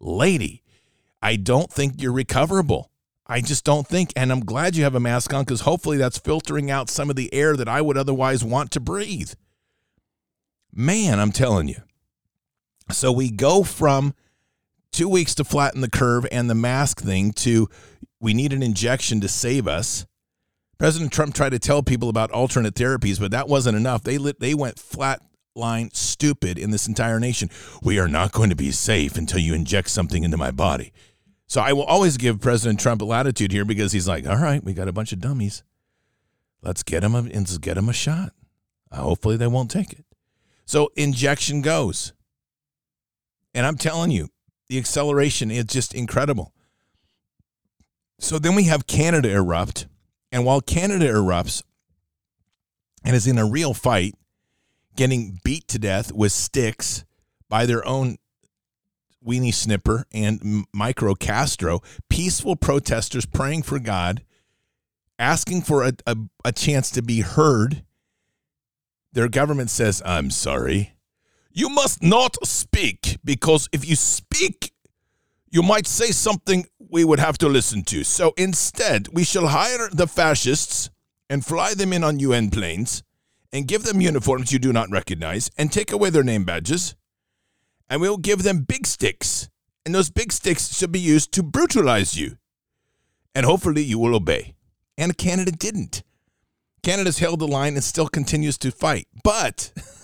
lady 0.00 0.62
i 1.20 1.36
don't 1.36 1.70
think 1.70 2.00
you're 2.00 2.12
recoverable. 2.12 2.90
I 3.26 3.42
just 3.42 3.64
don't 3.64 3.86
think 3.86 4.12
and 4.16 4.32
i'm 4.32 4.40
glad 4.40 4.74
you 4.74 4.82
have 4.84 4.96
a 4.96 5.00
mask 5.00 5.32
on 5.32 5.44
because 5.44 5.60
hopefully 5.60 5.98
that's 5.98 6.18
filtering 6.18 6.70
out 6.70 6.90
some 6.90 7.10
of 7.10 7.16
the 7.16 7.32
air 7.32 7.56
that 7.56 7.68
i 7.68 7.80
would 7.80 7.96
otherwise 7.96 8.42
want 8.42 8.72
to 8.72 8.80
breathe. 8.80 9.34
Man 10.72 11.20
i'm 11.20 11.32
telling 11.32 11.68
you. 11.68 11.82
So 12.90 13.12
we 13.12 13.30
go 13.30 13.62
from 13.62 14.14
two 14.92 15.08
weeks 15.08 15.34
to 15.36 15.44
flatten 15.44 15.80
the 15.80 15.90
curve 15.90 16.26
and 16.30 16.48
the 16.48 16.54
mask 16.54 17.00
thing 17.00 17.32
to 17.32 17.68
we 18.20 18.34
need 18.34 18.52
an 18.52 18.62
injection 18.62 19.20
to 19.20 19.28
save 19.28 19.66
us. 19.66 20.06
President 20.78 21.12
Trump 21.12 21.34
tried 21.34 21.50
to 21.50 21.58
tell 21.58 21.82
people 21.82 22.08
about 22.08 22.30
alternate 22.30 22.74
therapies, 22.74 23.20
but 23.20 23.30
that 23.30 23.48
wasn't 23.48 23.76
enough. 23.76 24.02
They 24.02 24.18
lit, 24.18 24.40
they 24.40 24.54
went 24.54 24.78
flat 24.78 25.20
line 25.54 25.90
stupid 25.92 26.58
in 26.58 26.70
this 26.70 26.86
entire 26.86 27.20
nation. 27.20 27.50
We 27.82 27.98
are 27.98 28.08
not 28.08 28.32
going 28.32 28.50
to 28.50 28.56
be 28.56 28.70
safe 28.70 29.16
until 29.16 29.40
you 29.40 29.54
inject 29.54 29.90
something 29.90 30.24
into 30.24 30.36
my 30.36 30.50
body. 30.50 30.92
So 31.46 31.60
I 31.60 31.72
will 31.72 31.84
always 31.84 32.16
give 32.16 32.40
President 32.40 32.78
Trump 32.78 33.02
latitude 33.02 33.52
here 33.52 33.64
because 33.64 33.92
he's 33.92 34.06
like, 34.06 34.26
all 34.26 34.36
right, 34.36 34.62
we 34.62 34.72
got 34.72 34.88
a 34.88 34.92
bunch 34.92 35.12
of 35.12 35.20
dummies. 35.20 35.64
Let's 36.62 36.82
get 36.82 37.02
him 37.02 37.14
a, 37.14 37.22
get 37.22 37.76
him 37.76 37.88
a 37.88 37.92
shot. 37.92 38.32
Hopefully 38.92 39.36
they 39.36 39.46
won't 39.46 39.70
take 39.70 39.92
it. 39.92 40.04
So 40.64 40.90
injection 40.94 41.62
goes. 41.62 42.12
And 43.52 43.66
I'm 43.66 43.76
telling 43.76 44.12
you, 44.12 44.28
the 44.70 44.78
acceleration 44.78 45.50
is 45.50 45.64
just 45.64 45.92
incredible. 45.94 46.52
So 48.20 48.38
then 48.38 48.54
we 48.54 48.64
have 48.64 48.86
Canada 48.86 49.28
erupt. 49.28 49.88
And 50.30 50.44
while 50.44 50.60
Canada 50.60 51.06
erupts 51.06 51.64
and 53.04 53.16
is 53.16 53.26
in 53.26 53.36
a 53.36 53.44
real 53.44 53.74
fight, 53.74 54.14
getting 54.94 55.40
beat 55.42 55.66
to 55.68 55.80
death 55.80 56.12
with 56.12 56.30
sticks 56.30 57.04
by 57.48 57.66
their 57.66 57.84
own 57.84 58.18
weenie 59.26 59.52
snipper 59.52 60.06
and 60.12 60.64
micro 60.72 61.14
Castro, 61.14 61.80
peaceful 62.08 62.54
protesters 62.54 63.26
praying 63.26 63.64
for 63.64 63.80
God, 63.80 64.22
asking 65.18 65.62
for 65.62 65.82
a, 65.82 65.94
a, 66.06 66.16
a 66.44 66.52
chance 66.52 66.92
to 66.92 67.02
be 67.02 67.22
heard. 67.22 67.82
Their 69.12 69.28
government 69.28 69.70
says, 69.70 70.00
I'm 70.06 70.30
sorry. 70.30 70.94
You 71.52 71.68
must 71.68 72.02
not 72.02 72.36
speak 72.46 73.18
because 73.24 73.68
if 73.72 73.88
you 73.88 73.96
speak, 73.96 74.72
you 75.50 75.62
might 75.62 75.86
say 75.86 76.12
something 76.12 76.66
we 76.78 77.04
would 77.04 77.18
have 77.18 77.38
to 77.38 77.48
listen 77.48 77.82
to. 77.84 78.04
So 78.04 78.32
instead, 78.36 79.08
we 79.12 79.24
shall 79.24 79.48
hire 79.48 79.88
the 79.92 80.06
fascists 80.06 80.90
and 81.28 81.44
fly 81.44 81.74
them 81.74 81.92
in 81.92 82.04
on 82.04 82.20
UN 82.20 82.50
planes 82.50 83.02
and 83.52 83.66
give 83.66 83.82
them 83.82 84.00
uniforms 84.00 84.52
you 84.52 84.58
do 84.58 84.72
not 84.72 84.90
recognize 84.90 85.50
and 85.58 85.72
take 85.72 85.90
away 85.92 86.10
their 86.10 86.22
name 86.22 86.44
badges. 86.44 86.94
And 87.88 88.00
we'll 88.00 88.16
give 88.16 88.44
them 88.44 88.62
big 88.62 88.86
sticks. 88.86 89.48
And 89.84 89.94
those 89.94 90.10
big 90.10 90.32
sticks 90.32 90.76
should 90.76 90.92
be 90.92 91.00
used 91.00 91.32
to 91.32 91.42
brutalize 91.42 92.16
you. 92.16 92.36
And 93.34 93.44
hopefully 93.44 93.82
you 93.82 93.98
will 93.98 94.14
obey. 94.14 94.54
And 94.96 95.16
Canada 95.16 95.50
didn't. 95.50 96.02
Canada's 96.82 97.18
held 97.18 97.40
the 97.40 97.48
line 97.48 97.74
and 97.74 97.82
still 97.84 98.08
continues 98.08 98.56
to 98.58 98.70
fight. 98.70 99.06
But 99.24 99.72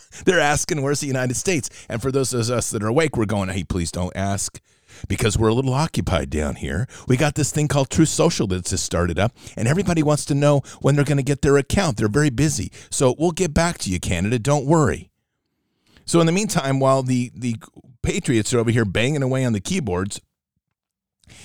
They're 0.24 0.40
asking, 0.40 0.82
where's 0.82 1.00
the 1.00 1.06
United 1.06 1.34
States? 1.34 1.68
And 1.88 2.00
for 2.00 2.10
those 2.10 2.32
of 2.32 2.50
us 2.50 2.70
that 2.70 2.82
are 2.82 2.88
awake, 2.88 3.16
we're 3.16 3.26
going, 3.26 3.48
hey, 3.48 3.64
please 3.64 3.92
don't 3.92 4.16
ask 4.16 4.60
because 5.08 5.36
we're 5.38 5.48
a 5.48 5.54
little 5.54 5.74
occupied 5.74 6.30
down 6.30 6.56
here. 6.56 6.86
We 7.06 7.16
got 7.16 7.34
this 7.34 7.52
thing 7.52 7.68
called 7.68 7.90
Truth 7.90 8.08
Social 8.08 8.46
that's 8.46 8.70
just 8.70 8.84
started 8.84 9.18
up, 9.18 9.36
and 9.56 9.68
everybody 9.68 10.02
wants 10.02 10.24
to 10.26 10.34
know 10.34 10.60
when 10.80 10.96
they're 10.96 11.04
going 11.04 11.16
to 11.18 11.22
get 11.22 11.42
their 11.42 11.56
account. 11.56 11.96
They're 11.96 12.08
very 12.08 12.30
busy. 12.30 12.72
So 12.90 13.14
we'll 13.18 13.32
get 13.32 13.54
back 13.54 13.78
to 13.78 13.90
you, 13.90 14.00
Canada. 14.00 14.38
Don't 14.38 14.66
worry. 14.66 15.10
So 16.04 16.20
in 16.20 16.26
the 16.26 16.32
meantime, 16.32 16.80
while 16.80 17.02
the 17.02 17.32
the 17.34 17.56
Patriots 18.02 18.54
are 18.54 18.60
over 18.60 18.70
here 18.70 18.84
banging 18.84 19.22
away 19.22 19.44
on 19.44 19.52
the 19.52 19.60
keyboards, 19.60 20.20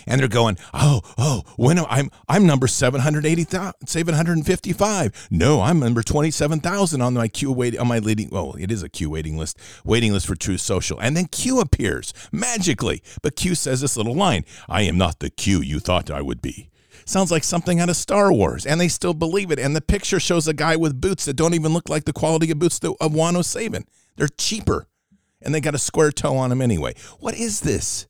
and 0.06 0.20
they're 0.20 0.28
going, 0.28 0.58
oh, 0.74 1.02
oh, 1.17 1.44
when 1.58 1.80
I'm 1.80 2.10
I'm 2.28 2.46
number 2.46 2.67
780, 2.67 3.46
755. 3.86 5.28
No, 5.32 5.62
I'm 5.62 5.80
number 5.80 6.04
27,000 6.04 7.02
on 7.02 7.13
my 7.13 7.28
queue 7.28 7.52
wait 7.52 7.78
on 7.78 7.88
my 7.88 8.00
leading. 8.00 8.30
Oh, 8.32 8.54
it 8.54 8.72
is 8.72 8.84
a 8.84 8.89
queue 8.89 9.10
waiting 9.10 9.38
list, 9.38 9.58
waiting 9.84 10.13
list 10.13 10.28
for 10.28 10.36
True 10.36 10.58
Social. 10.58 11.00
And 11.00 11.15
then 11.15 11.26
Q 11.26 11.60
appears 11.60 12.13
magically. 12.32 13.04
But 13.22 13.36
Q 13.36 13.56
says 13.56 13.82
this 13.82 13.98
little 13.98 14.15
line 14.15 14.46
I 14.67 14.84
am 14.84 14.98
not 14.98 15.20
the 15.20 15.30
Q 15.30 15.62
you 15.62 15.80
thought 15.80 16.10
I 16.10 16.22
would 16.22 16.41
be. 16.41 16.70
Sounds 17.06 17.32
like 17.32 17.44
something 17.44 17.80
out 17.80 17.89
of 17.89 17.96
Star 17.96 18.32
Wars, 18.32 18.65
and 18.65 18.80
they 18.80 18.88
still 18.88 19.13
believe 19.13 19.52
it. 19.52 19.60
And 19.60 19.76
the 19.76 19.82
picture 19.82 20.20
shows 20.20 20.48
a 20.48 20.54
guy 20.54 20.76
with 20.76 21.02
boots 21.02 21.26
that 21.26 21.36
don't 21.36 21.54
even 21.54 21.74
look 21.74 21.89
like 21.89 22.06
the 22.06 22.13
quality 22.13 22.52
of 22.52 22.60
boots 22.60 22.80
of 22.84 23.13
Juan 23.13 23.36
O'Savin. 23.36 23.86
They're 24.17 24.28
cheaper, 24.28 24.88
and 25.41 25.54
they 25.54 25.62
got 25.62 25.76
a 25.76 25.80
square 25.80 26.12
toe 26.12 26.38
on 26.38 26.52
them 26.52 26.62
anyway. 26.62 26.94
What 27.20 27.36
is 27.36 27.62
this? 27.62 28.08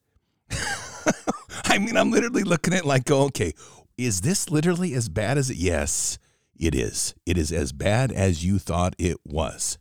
I 1.65 1.77
mean, 1.77 1.97
I'm 1.97 2.11
literally 2.11 2.43
looking 2.43 2.73
at 2.73 2.85
like, 2.85 3.09
okay, 3.09 3.53
is 3.97 4.21
this 4.21 4.49
literally 4.49 4.93
as 4.93 5.09
bad 5.09 5.37
as 5.37 5.49
it? 5.49 5.57
Yes, 5.57 6.17
it 6.57 6.75
is. 6.75 7.15
It 7.25 7.37
is 7.37 7.51
as 7.51 7.71
bad 7.71 8.11
as 8.11 8.43
you 8.43 8.59
thought 8.59 8.95
it 8.97 9.17
was. 9.25 9.77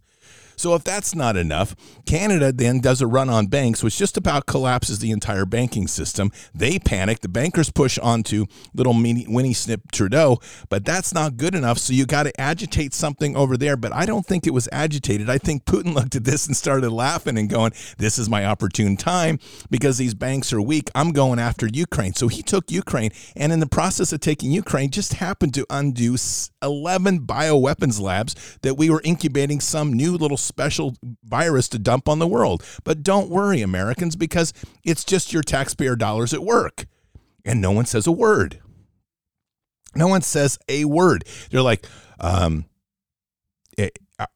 So 0.61 0.75
if 0.75 0.85
that's 0.85 1.15
not 1.15 1.39
enough, 1.39 1.75
Canada 2.05 2.53
then 2.53 2.81
does 2.81 3.01
a 3.01 3.07
run 3.07 3.31
on 3.31 3.47
banks, 3.47 3.83
which 3.83 3.97
just 3.97 4.19
about 4.19 4.45
collapses 4.45 4.99
the 4.99 5.11
entire 5.11 5.47
banking 5.47 5.87
system. 5.87 6.31
They 6.55 6.79
panic. 6.79 7.21
The 7.21 7.31
bankers 7.31 7.71
push 7.71 7.99
onto 7.99 8.45
little 8.75 8.93
mini, 8.93 9.25
Winnie 9.27 9.55
Snip 9.55 9.91
Trudeau, 9.91 10.39
but 10.69 10.85
that's 10.85 11.15
not 11.15 11.39
good 11.39 11.55
enough. 11.55 11.79
So 11.79 11.95
you 11.95 12.05
got 12.05 12.25
to 12.25 12.39
agitate 12.39 12.93
something 12.93 13.37
over 13.37 13.57
there. 13.57 13.75
But 13.75 13.95
I 13.95 14.05
don't 14.05 14.27
think 14.27 14.47
it 14.47 14.53
was 14.53 14.69
agitated. 14.71 15.31
I 15.31 15.39
think 15.39 15.65
Putin 15.65 15.95
looked 16.01 16.15
at 16.15 16.25
this 16.25 16.47
and 16.47 16.55
started 16.55 16.91
laughing 16.91 17.39
and 17.39 17.49
going, 17.49 17.73
"This 17.97 18.19
is 18.19 18.29
my 18.29 18.45
opportune 18.45 18.99
time 18.99 19.39
because 19.71 19.97
these 19.97 20.13
banks 20.13 20.53
are 20.53 20.61
weak. 20.61 20.91
I'm 20.95 21.13
going 21.13 21.39
after 21.39 21.67
Ukraine." 21.73 22.13
So 22.13 22.29
he 22.29 22.43
took 22.43 22.71
Ukraine, 22.71 23.13
and 23.35 23.51
in 23.51 23.61
the 23.61 23.67
process 23.67 24.13
of 24.13 24.21
taking 24.21 24.53
Ukraine, 24.53 24.91
just 24.91 25.15
happened 25.15 25.55
to 25.55 25.67
undo 25.71 26.19
11 26.63 27.21
bioweapons 27.21 27.99
labs 27.99 28.59
that 28.61 28.75
we 28.75 28.91
were 28.91 29.01
incubating 29.05 29.61
some 29.61 29.95
new 29.95 30.19
little 30.19 30.37
special 30.51 30.97
virus 31.25 31.69
to 31.69 31.79
dump 31.79 32.09
on 32.09 32.19
the 32.19 32.27
world. 32.27 32.65
But 32.85 33.03
don't 33.03 33.31
worry, 33.31 33.63
Americans, 33.63 34.17
because 34.17 34.53
it's 34.85 35.05
just 35.05 35.33
your 35.33 35.43
taxpayer 35.43 35.97
dollars 35.97 36.35
at 36.35 36.43
work. 36.43 36.87
And 37.45 37.61
no 37.61 37.71
one 37.71 37.87
says 37.87 38.07
a 38.07 38.13
word. 38.13 38.61
No 39.95 40.09
one 40.09 40.23
says 40.23 40.59
a 40.69 40.85
word. 40.85 41.25
They're 41.51 41.63
like, 41.63 41.87
um, 42.19 42.67
eh, 43.79 43.89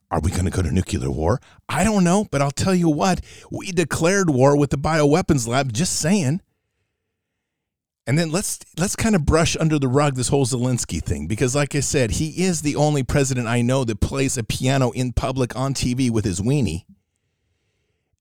are 0.09 0.19
we 0.21 0.31
going 0.31 0.45
to 0.45 0.51
go 0.51 0.61
to 0.61 0.71
nuclear 0.71 1.11
war? 1.11 1.39
I 1.69 1.83
don't 1.83 2.03
know, 2.03 2.25
but 2.31 2.41
I'll 2.41 2.51
tell 2.51 2.73
you 2.75 2.89
what, 2.89 3.21
we 3.51 3.71
declared 3.71 4.29
war 4.29 4.57
with 4.57 4.69
the 4.69 4.77
bioweapons 4.77 5.47
lab, 5.47 5.73
just 5.73 5.99
saying. 5.99 6.41
And 8.07 8.19
then 8.19 8.31
let's 8.31 8.59
let's 8.77 8.95
kind 8.95 9.15
of 9.15 9.25
brush 9.25 9.57
under 9.59 9.79
the 9.79 9.87
rug 9.87 10.15
this 10.15 10.27
whole 10.27 10.45
Zelensky 10.45 11.01
thing 11.01 11.25
because 11.25 11.55
like 11.55 11.73
I 11.73 11.79
said, 11.79 12.11
he 12.11 12.43
is 12.43 12.61
the 12.61 12.75
only 12.75 13.03
president 13.03 13.47
I 13.47 13.61
know 13.61 13.83
that 13.83 13.99
plays 13.99 14.37
a 14.37 14.43
piano 14.43 14.91
in 14.91 15.11
public 15.11 15.55
on 15.55 15.73
TV 15.73 16.11
with 16.11 16.23
his 16.23 16.39
weenie. 16.39 16.85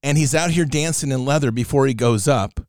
And 0.03 0.17
he's 0.17 0.35
out 0.35 0.51
here 0.51 0.65
dancing 0.65 1.13
in 1.13 1.25
leather 1.25 1.51
before 1.51 1.87
he 1.87 1.95
goes 1.95 2.27
up. 2.27 2.61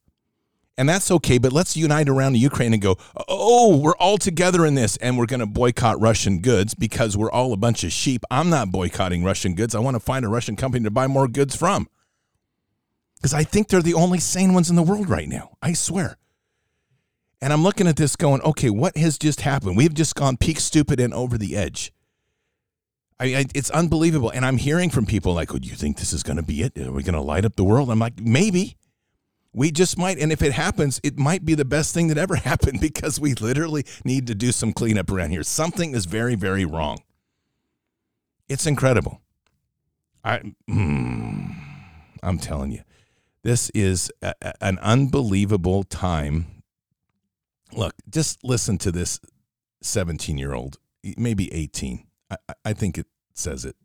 And 0.78 0.90
that's 0.90 1.10
okay, 1.10 1.38
but 1.38 1.54
let's 1.54 1.78
unite 1.78 2.10
around 2.10 2.34
the 2.34 2.40
Ukraine 2.40 2.74
and 2.74 2.82
go, 2.82 2.98
"Oh, 3.30 3.78
we're 3.78 3.96
all 3.96 4.18
together 4.18 4.66
in 4.66 4.76
this 4.76 4.98
and 4.98 5.18
we're 5.18 5.26
going 5.26 5.40
to 5.40 5.46
boycott 5.46 6.02
Russian 6.02 6.40
goods 6.40 6.74
because 6.74 7.16
we're 7.16 7.32
all 7.32 7.54
a 7.54 7.58
bunch 7.58 7.86
of 7.86 7.94
sheep. 7.94 8.26
I'm 8.30 8.50
not 8.50 8.72
boycotting 8.72 9.24
Russian 9.24 9.56
goods. 9.56 9.74
I 9.74 9.80
want 9.80 9.96
to 9.96 10.02
find 10.02 10.26
a 10.26 10.30
Russian 10.30 10.58
company 10.58 10.84
to 10.84 10.92
buy 10.92 11.08
more 11.08 11.30
goods 11.30 11.56
from." 11.56 11.88
Cuz 13.22 13.34
I 13.34 13.46
think 13.46 13.70
they're 13.70 13.82
the 13.82 13.94
only 13.94 14.20
sane 14.20 14.54
ones 14.54 14.70
in 14.70 14.76
the 14.76 14.84
world 14.84 15.10
right 15.10 15.30
now. 15.30 15.52
I 15.62 15.72
swear. 15.72 16.18
And 17.46 17.54
I'm 17.54 17.62
looking 17.62 17.86
at 17.86 17.96
this 17.96 18.16
going, 18.16 18.42
okay, 18.42 18.72
what 18.72 18.98
has 18.98 19.20
just 19.20 19.42
happened? 19.42 19.78
We've 19.78 19.94
just 19.94 20.16
gone 20.16 20.36
peak 20.36 20.60
stupid 20.60 21.00
and 21.00 21.14
over 21.14 21.38
the 21.38 21.56
edge. 21.56 21.94
I, 23.20 23.26
I 23.26 23.46
it's 23.54 23.70
unbelievable. 23.70 24.32
And 24.32 24.44
I'm 24.44 24.58
hearing 24.58 24.90
from 24.90 25.06
people 25.06 25.36
like, 25.36 25.54
oh, 25.54 25.60
do 25.60 25.70
you 25.70 25.76
think 25.76 25.98
this 25.98 26.12
is 26.12 26.24
going 26.24 26.38
to 26.38 26.44
be 26.44 26.64
it? 26.64 26.76
Are 26.76 26.92
we 26.92 27.04
going 27.04 27.14
to 27.14 27.22
light 27.22 27.46
up 27.46 27.56
the 27.56 27.64
world? 27.64 27.92
I'm 27.92 28.00
like, 28.00 28.20
maybe. 28.20 28.78
We 29.54 29.70
just 29.70 29.96
might. 29.96 30.18
And 30.18 30.32
if 30.32 30.42
it 30.42 30.54
happens, 30.54 31.00
it 31.04 31.20
might 31.20 31.46
be 31.46 31.54
the 31.54 31.66
best 31.66 31.94
thing 31.94 32.08
that 32.08 32.18
ever 32.18 32.36
happened 32.52 32.82
because 32.82 33.20
we 33.20 33.36
literally 33.36 33.86
need 34.04 34.26
to 34.26 34.34
do 34.34 34.52
some 34.52 34.74
cleanup 34.74 35.12
around 35.12 35.30
here. 35.30 35.44
Something 35.44 35.94
is 35.94 36.08
very, 36.08 36.34
very 36.34 36.66
wrong. 36.66 36.98
It's 38.50 38.66
incredible. 38.66 39.22
I, 40.24 40.42
mm, 40.68 41.56
I'm 42.24 42.40
telling 42.40 42.72
you, 42.72 42.82
this 43.44 43.70
is 43.76 44.12
a, 44.24 44.34
an 44.62 44.80
unbelievable 44.80 45.84
time 45.84 46.55
look, 47.76 47.94
just 48.10 48.44
listen 48.44 48.78
to 48.80 48.92
this 48.92 49.20
17 49.82 50.38
year 50.38 50.54
old, 50.54 50.78
maybe 51.18 51.54
18. 51.54 52.06
I, 52.32 52.38
I 52.64 52.74
think 52.74 52.98
it 52.98 53.08
says 53.34 53.66
it. 53.66 53.76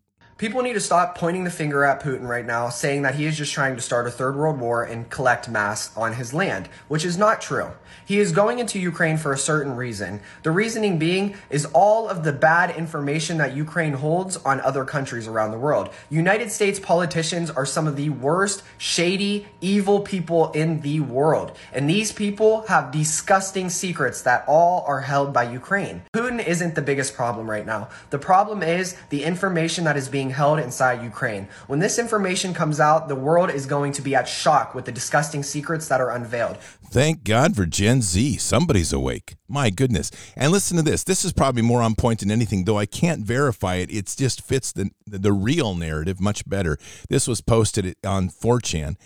People 0.40 0.62
need 0.62 0.72
to 0.72 0.80
stop 0.80 1.18
pointing 1.18 1.44
the 1.44 1.50
finger 1.50 1.84
at 1.84 2.02
Putin 2.02 2.26
right 2.26 2.46
now, 2.46 2.70
saying 2.70 3.02
that 3.02 3.14
he 3.14 3.26
is 3.26 3.36
just 3.36 3.52
trying 3.52 3.76
to 3.76 3.82
start 3.82 4.06
a 4.06 4.10
third 4.10 4.36
world 4.36 4.58
war 4.58 4.82
and 4.82 5.10
collect 5.10 5.50
mass 5.50 5.94
on 5.94 6.14
his 6.14 6.32
land, 6.32 6.66
which 6.88 7.04
is 7.04 7.18
not 7.18 7.42
true. 7.42 7.72
He 8.06 8.18
is 8.18 8.32
going 8.32 8.58
into 8.58 8.78
Ukraine 8.78 9.18
for 9.18 9.34
a 9.34 9.38
certain 9.38 9.76
reason. 9.76 10.20
The 10.42 10.50
reasoning 10.50 10.98
being 10.98 11.36
is 11.50 11.66
all 11.66 12.08
of 12.08 12.24
the 12.24 12.32
bad 12.32 12.74
information 12.74 13.36
that 13.36 13.54
Ukraine 13.54 13.92
holds 13.92 14.38
on 14.38 14.62
other 14.62 14.86
countries 14.86 15.28
around 15.28 15.50
the 15.50 15.58
world. 15.58 15.90
United 16.08 16.50
States 16.50 16.80
politicians 16.80 17.50
are 17.50 17.66
some 17.66 17.86
of 17.86 17.96
the 17.96 18.08
worst, 18.08 18.62
shady, 18.78 19.46
evil 19.60 20.00
people 20.00 20.52
in 20.52 20.80
the 20.80 21.00
world. 21.00 21.54
And 21.70 21.88
these 21.88 22.12
people 22.12 22.62
have 22.68 22.92
disgusting 22.92 23.68
secrets 23.68 24.22
that 24.22 24.44
all 24.48 24.84
are 24.86 25.02
held 25.02 25.34
by 25.34 25.52
Ukraine. 25.52 26.02
Putin 26.14 26.42
isn't 26.42 26.74
the 26.74 26.82
biggest 26.82 27.12
problem 27.12 27.50
right 27.50 27.66
now. 27.66 27.90
The 28.08 28.18
problem 28.18 28.62
is 28.62 28.96
the 29.10 29.22
information 29.22 29.84
that 29.84 29.98
is 29.98 30.08
being 30.08 30.29
being 30.30 30.36
held 30.36 30.60
inside 30.60 31.02
Ukraine. 31.02 31.48
When 31.66 31.80
this 31.80 31.98
information 31.98 32.54
comes 32.54 32.78
out, 32.78 33.08
the 33.08 33.14
world 33.14 33.50
is 33.50 33.66
going 33.66 33.92
to 33.92 34.02
be 34.02 34.14
at 34.14 34.28
shock 34.28 34.74
with 34.74 34.84
the 34.84 34.92
disgusting 34.92 35.42
secrets 35.42 35.88
that 35.88 36.00
are 36.00 36.10
unveiled. 36.10 36.56
Thank 36.90 37.24
God 37.24 37.56
for 37.56 37.66
Gen 37.66 38.02
Z. 38.02 38.36
Somebody's 38.36 38.92
awake. 38.92 39.36
My 39.48 39.70
goodness. 39.70 40.10
And 40.36 40.52
listen 40.52 40.76
to 40.76 40.82
this. 40.82 41.04
This 41.04 41.24
is 41.24 41.32
probably 41.32 41.62
more 41.62 41.82
on 41.82 41.94
point 41.94 42.20
than 42.20 42.30
anything, 42.30 42.64
though 42.64 42.78
I 42.78 42.86
can't 42.86 43.24
verify 43.24 43.76
it. 43.76 43.90
It 43.90 44.14
just 44.16 44.42
fits 44.42 44.72
the, 44.72 44.90
the 45.06 45.32
real 45.32 45.74
narrative 45.74 46.20
much 46.20 46.48
better. 46.48 46.78
This 47.08 47.26
was 47.26 47.40
posted 47.40 47.96
on 48.04 48.28
4chan. 48.28 48.96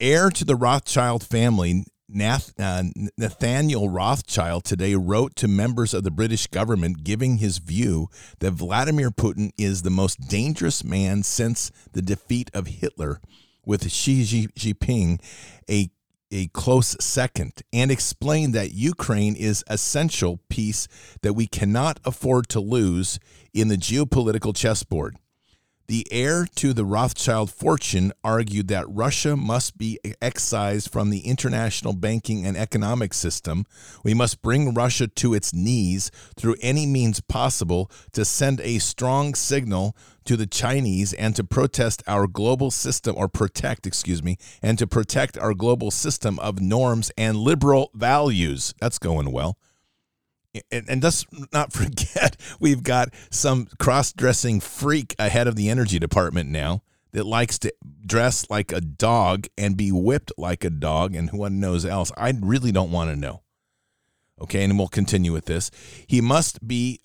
Heir 0.00 0.30
to 0.30 0.44
the 0.44 0.56
Rothschild 0.56 1.24
family 1.24 1.84
Nath, 2.08 2.52
uh, 2.58 2.84
Nathaniel 3.18 3.88
Rothschild 3.88 4.64
today 4.64 4.94
wrote 4.94 5.34
to 5.36 5.48
members 5.48 5.92
of 5.92 6.04
the 6.04 6.10
British 6.10 6.46
government 6.46 7.02
giving 7.02 7.38
his 7.38 7.58
view 7.58 8.08
that 8.38 8.52
Vladimir 8.52 9.10
Putin 9.10 9.50
is 9.58 9.82
the 9.82 9.90
most 9.90 10.28
dangerous 10.28 10.84
man 10.84 11.24
since 11.24 11.72
the 11.92 12.02
defeat 12.02 12.50
of 12.54 12.68
Hitler, 12.68 13.20
with 13.64 13.90
Xi 13.90 14.22
Jinping 14.22 15.20
a 15.68 15.90
a 16.32 16.48
close 16.48 16.96
second, 17.00 17.52
and 17.72 17.90
explained 17.90 18.52
that 18.52 18.72
Ukraine 18.72 19.36
is 19.36 19.64
essential 19.68 20.40
piece 20.48 20.88
that 21.22 21.34
we 21.34 21.46
cannot 21.46 22.00
afford 22.04 22.48
to 22.48 22.60
lose 22.60 23.20
in 23.54 23.68
the 23.68 23.76
geopolitical 23.76 24.54
chessboard. 24.54 25.16
The 25.88 26.06
heir 26.10 26.46
to 26.56 26.72
the 26.72 26.84
Rothschild 26.84 27.48
fortune 27.48 28.12
argued 28.24 28.66
that 28.68 28.88
Russia 28.88 29.36
must 29.36 29.78
be 29.78 30.00
excised 30.20 30.90
from 30.90 31.10
the 31.10 31.20
international 31.20 31.92
banking 31.92 32.44
and 32.44 32.56
economic 32.56 33.14
system. 33.14 33.66
We 34.02 34.12
must 34.12 34.42
bring 34.42 34.74
Russia 34.74 35.06
to 35.06 35.34
its 35.34 35.54
knees 35.54 36.10
through 36.36 36.56
any 36.60 36.86
means 36.86 37.20
possible 37.20 37.88
to 38.12 38.24
send 38.24 38.60
a 38.62 38.80
strong 38.80 39.36
signal 39.36 39.96
to 40.24 40.36
the 40.36 40.48
Chinese 40.48 41.12
and 41.12 41.36
to 41.36 41.44
protest 41.44 42.02
our 42.08 42.26
global 42.26 42.72
system, 42.72 43.14
or 43.16 43.28
protect, 43.28 43.86
excuse 43.86 44.24
me, 44.24 44.38
and 44.60 44.80
to 44.80 44.88
protect 44.88 45.38
our 45.38 45.54
global 45.54 45.92
system 45.92 46.40
of 46.40 46.60
norms 46.60 47.12
and 47.16 47.36
liberal 47.36 47.92
values. 47.94 48.74
That's 48.80 48.98
going 48.98 49.30
well 49.30 49.56
and, 50.70 50.84
and 50.88 51.02
let's 51.02 51.24
not 51.52 51.72
forget 51.72 52.36
we've 52.60 52.82
got 52.82 53.10
some 53.30 53.66
cross-dressing 53.78 54.60
freak 54.60 55.14
ahead 55.18 55.46
of 55.46 55.56
the 55.56 55.68
energy 55.68 55.98
department 55.98 56.50
now 56.50 56.82
that 57.16 57.24
likes 57.24 57.58
to 57.58 57.72
dress 58.04 58.48
like 58.50 58.72
a 58.72 58.80
dog 58.80 59.46
and 59.56 59.74
be 59.74 59.90
whipped 59.90 60.32
like 60.36 60.64
a 60.64 60.70
dog 60.70 61.14
and 61.14 61.30
who 61.30 61.48
knows 61.48 61.86
else? 61.86 62.12
I 62.14 62.34
really 62.38 62.72
don't 62.72 62.92
want 62.92 63.10
to 63.10 63.16
know. 63.16 63.42
Okay 64.38 64.62
and 64.62 64.78
we'll 64.78 64.88
continue 64.88 65.32
with 65.32 65.46
this. 65.46 65.70
He 66.06 66.20
must 66.20 66.66
be 66.66 67.00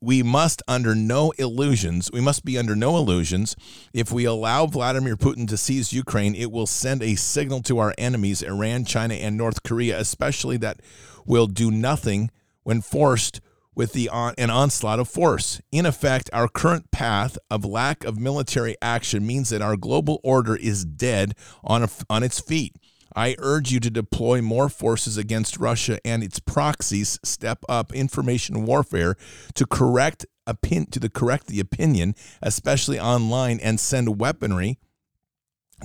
we 0.00 0.22
must 0.22 0.62
under 0.68 0.94
no 0.94 1.32
illusions 1.38 2.08
we 2.12 2.20
must 2.20 2.44
be 2.44 2.56
under 2.56 2.76
no 2.76 2.96
illusions. 2.96 3.56
If 3.92 4.12
we 4.12 4.24
allow 4.24 4.66
vladimir 4.66 5.16
putin 5.16 5.48
to 5.48 5.56
seize 5.56 5.92
ukraine 5.92 6.36
it 6.36 6.52
will 6.52 6.68
send 6.68 7.02
a 7.02 7.16
signal 7.16 7.62
to 7.62 7.78
our 7.78 7.92
enemies 7.98 8.42
iran 8.42 8.84
china 8.84 9.14
and 9.14 9.36
north 9.36 9.64
korea 9.64 9.98
especially 9.98 10.56
that 10.58 10.78
will 11.26 11.48
do 11.48 11.72
nothing 11.72 12.30
when 12.62 12.80
forced 12.80 13.40
with 13.74 13.92
the 13.92 14.08
on, 14.08 14.34
an 14.38 14.50
onslaught 14.50 15.00
of 15.00 15.08
force. 15.08 15.60
In 15.70 15.86
effect, 15.86 16.28
our 16.32 16.48
current 16.48 16.90
path 16.90 17.38
of 17.50 17.64
lack 17.64 18.04
of 18.04 18.18
military 18.18 18.76
action 18.82 19.26
means 19.26 19.50
that 19.50 19.62
our 19.62 19.76
global 19.76 20.20
order 20.22 20.56
is 20.56 20.84
dead 20.84 21.34
on, 21.64 21.82
a, 21.82 21.88
on 22.10 22.22
its 22.22 22.40
feet. 22.40 22.76
I 23.14 23.36
urge 23.38 23.70
you 23.70 23.80
to 23.80 23.90
deploy 23.90 24.40
more 24.40 24.68
forces 24.68 25.16
against 25.16 25.58
Russia 25.58 25.98
and 26.04 26.22
its 26.22 26.38
proxies. 26.38 27.18
Step 27.22 27.64
up 27.68 27.94
information 27.94 28.64
warfare 28.64 29.16
to 29.54 29.66
correct 29.66 30.24
opin- 30.46 30.90
to 30.90 31.00
the 31.00 31.10
correct 31.10 31.46
the 31.46 31.60
opinion, 31.60 32.14
especially 32.40 32.98
online, 32.98 33.60
and 33.60 33.78
send 33.78 34.18
weaponry 34.18 34.78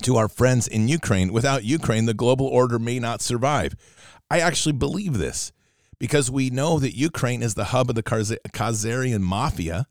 to 0.04 0.16
our 0.16 0.28
friends 0.28 0.68
in 0.68 0.88
Ukraine. 0.88 1.34
Without 1.34 1.64
Ukraine, 1.64 2.06
the 2.06 2.14
global 2.14 2.48
order 2.48 2.80
may 2.80 3.00
not 3.00 3.22
survive. 3.22 3.76
I 4.30 4.40
actually 4.40 4.74
believe 4.74 5.18
this 5.18 5.52
because 6.00 6.30
we 6.30 6.50
know 6.50 6.80
that 6.80 6.96
Ukraine 6.96 7.42
is 7.42 7.56
the 7.56 7.66
hub 7.66 7.90
of 7.90 7.96
the 7.96 8.04
Khazarian 8.04 9.22
mafia. 9.22 9.88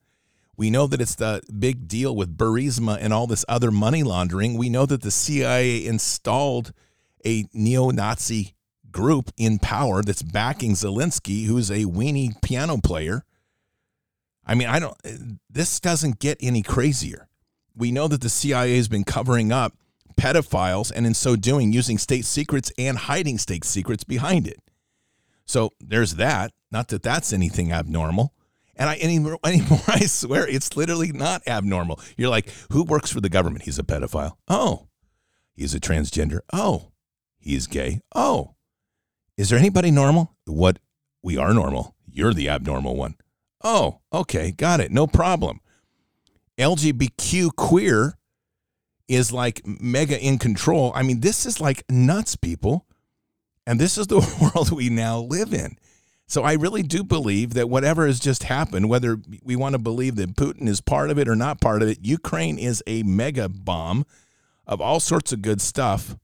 We 0.57 0.71
know 0.71 0.87
that 0.87 1.01
it's 1.01 1.17
the 1.17 1.43
big 1.59 1.87
deal 1.89 2.15
with 2.15 2.37
Burisma 2.37 2.99
and 3.01 3.13
all 3.13 3.27
this 3.27 3.45
other 3.49 3.71
money 3.71 4.03
laundering. 4.03 4.57
We 4.57 4.69
know 4.69 4.87
that 4.87 5.03
the 5.03 5.11
CIA 5.11 5.85
installed 5.85 6.73
a 7.25 7.45
neo 7.53 7.91
Nazi 7.91 8.55
group 8.91 9.31
in 9.37 9.59
power 9.59 10.03
that's 10.03 10.23
backing 10.23 10.73
Zelensky, 10.73 11.47
who's 11.47 11.71
a 11.71 11.85
weenie 11.85 12.41
piano 12.41 12.79
player. 12.79 13.25
I 14.47 14.55
mean, 14.55 14.69
I 14.69 14.79
don't, 14.79 14.97
this 15.51 15.81
doesn't 15.81 16.21
get 16.21 16.39
any 16.41 16.63
crazier. 16.63 17.29
We 17.75 17.91
know 17.91 18.09
that 18.09 18.23
the 18.23 18.31
CIA 18.31 18.77
has 18.77 18.89
been 18.89 19.05
covering 19.05 19.53
up 19.53 19.75
pedophiles 20.17 20.91
and 20.95 21.07
in 21.07 21.13
so 21.13 21.37
doing 21.37 21.73
using 21.73 21.99
state 21.99 22.25
secrets 22.25 22.73
and 22.79 22.97
hiding 22.97 23.37
state 23.37 23.65
secrets 23.65 24.05
behind 24.05 24.47
it. 24.47 24.63
So 25.47 25.73
there's 25.81 26.17
that. 26.17 26.53
Not 26.71 26.89
that 26.89 27.03
that's 27.03 27.33
anything 27.33 27.73
abnormal. 27.73 28.35
And 28.75 28.91
I 28.91 28.97
anymore, 28.97 29.39
anymore, 29.45 29.81
I 29.89 30.01
swear 30.07 30.47
it's 30.47 30.77
literally 30.77 31.13
not 31.13 31.47
abnormal. 31.47 32.01
You're 32.17 32.31
like, 32.31 32.51
who 32.71 32.83
works 32.85 33.11
for 33.11 33.21
the 33.21 33.29
government? 33.29 33.65
He's 33.65 33.79
a 33.79 33.83
pedophile. 33.83 34.37
Oh, 34.49 34.89
he's 35.55 35.75
a 35.75 35.81
transgender. 35.81 36.41
Oh, 36.53 36.93
he's 37.39 37.67
gay. 37.67 38.01
Oh, 38.15 38.57
is 39.37 39.51
there 39.51 39.59
anybody 39.59 39.91
normal? 39.91 40.35
What? 40.45 40.79
We 41.23 41.37
are 41.37 41.55
normal. 41.55 41.95
You're 42.07 42.35
the 42.35 42.49
abnormal 42.49 42.97
one. 42.97 43.17
Oh, 43.63 44.01
okay, 44.13 44.53
got 44.53 44.81
it. 44.81 44.91
No 44.91 45.07
problem. 45.07 45.61
LGBTQ 46.59 47.55
queer 47.57 48.19
is 49.09 49.33
like 49.33 49.63
mega 49.67 50.19
in 50.19 50.39
control. 50.39 50.93
I 50.95 51.03
mean, 51.03 51.21
this 51.21 51.47
is 51.47 51.61
like 51.61 51.85
nuts, 51.91 52.37
people. 52.37 52.86
And 53.67 53.81
this 53.81 53.99
is 53.99 54.07
the 54.07 54.19
world 54.55 54.71
we 54.71 54.89
now 54.89 55.19
live 55.19 55.53
in. 55.53 55.77
So 56.29 56.43
I 56.43 56.55
really 56.55 56.83
do 56.83 57.05
believe 57.05 57.55
that 57.55 57.71
whatever 57.71 58.07
has 58.07 58.19
just 58.19 58.45
happened, 58.45 58.89
whether 58.89 59.19
we 59.45 59.55
want 59.55 59.75
to 59.75 59.79
believe 59.79 60.17
that 60.17 60.35
Putin 60.35 60.69
is 60.69 60.81
part 60.81 61.11
of 61.11 61.19
it 61.19 61.29
or 61.29 61.37
not 61.37 61.61
part 61.61 61.83
of 61.83 61.89
it, 61.89 61.99
Ukraine 62.03 62.59
is 62.59 62.83
a 62.87 63.05
mega 63.05 63.49
bomb 63.49 64.05
of 64.67 64.81
all 64.81 64.99
sorts 64.99 65.33
of 65.33 65.43
good 65.43 65.61
stuff. 65.61 66.17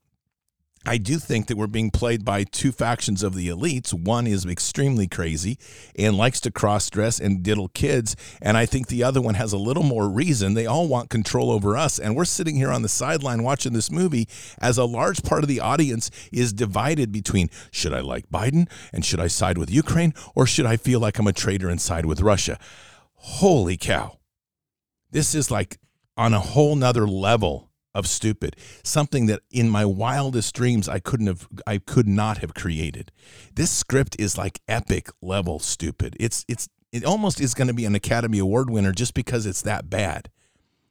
I 0.85 0.99
do 0.99 1.19
think 1.19 1.47
that 1.47 1.57
we're 1.57 1.67
being 1.69 1.91
played 1.91 2.25
by 2.25 2.45
two 2.45 2.73
factions 2.73 3.23
of 3.23 3.35
the 3.35 3.49
elites. 3.49 3.95
One 3.95 4.27
is 4.27 4.45
extremely 4.45 5.07
crazy 5.07 5.59
and 5.97 6.17
likes 6.17 6.41
to 6.41 6.51
cross 6.51 6.91
dress 6.91 7.21
and 7.21 7.43
diddle 7.43 7.69
kids. 7.69 8.17
And 8.41 8.57
I 8.57 8.67
think 8.67 8.89
the 8.89 9.05
other 9.05 9.21
one 9.21 9.35
has 9.35 9.53
a 9.53 9.59
little 9.59 9.85
more 9.85 10.09
reason. 10.09 10.55
They 10.55 10.67
all 10.67 10.89
want 10.89 11.11
control 11.11 11.51
over 11.51 11.77
us. 11.77 11.99
And 11.99 12.17
we're 12.17 12.25
sitting 12.25 12.57
here 12.57 12.71
on 12.71 12.83
the 12.83 12.89
sideline 12.89 13.43
watching 13.43 13.73
this 13.73 13.91
movie 13.91 14.29
as 14.61 14.77
a 14.77 14.85
large 14.85 15.23
part 15.23 15.45
of 15.45 15.49
the 15.49 15.61
audience 15.61 16.11
is 16.33 16.53
divided 16.53 17.13
between 17.13 17.49
should 17.71 17.93
I 17.93 18.01
like 18.01 18.29
Biden 18.29 18.69
and 18.93 19.05
should 19.05 19.21
I 19.21 19.29
side 19.29 19.59
with 19.59 19.71
Ukraine 19.71 20.15
or 20.35 20.47
should 20.47 20.67
I 20.67 20.77
feel 20.77 21.01
like 21.01 21.19
I'm 21.19 21.27
a 21.27 21.33
traitor 21.33 21.69
and 21.69 21.81
side 21.81 22.07
with 22.07 22.21
Russia? 22.21 22.59
Holy 23.15 23.77
cow. 23.77 24.19
This 25.13 25.35
is 25.35 25.51
like 25.51 25.79
on 26.17 26.35
a 26.35 26.41
whole 26.41 26.75
nother 26.75 27.07
level 27.07 27.72
of 27.95 28.07
stupid 28.07 28.57
something 28.83 29.27
that 29.27 29.41
in 29.51 29.69
my 29.69 29.85
wildest 29.85 30.55
dreams 30.55 30.89
i 30.89 30.99
couldn't 30.99 31.27
have 31.27 31.47
i 31.67 31.79
could 31.79 32.09
not 32.09 32.39
have 32.39 32.55
created. 32.55 33.13
This 33.55 33.71
script 33.71 34.17
is 34.19 34.39
like 34.39 34.61
epic 34.69 35.11
level 35.21 35.59
stupid. 35.59 36.17
It's 36.21 36.45
it's 36.49 36.69
it 36.93 37.05
almost 37.05 37.41
is 37.41 37.55
going 37.55 37.69
to 37.69 37.75
be 37.75 37.85
an 37.85 37.95
academy 37.95 38.39
award 38.39 38.71
winner 38.71 38.93
just 38.93 39.15
because 39.15 39.47
it's 39.47 39.63
that 39.63 39.89
bad. 39.89 40.31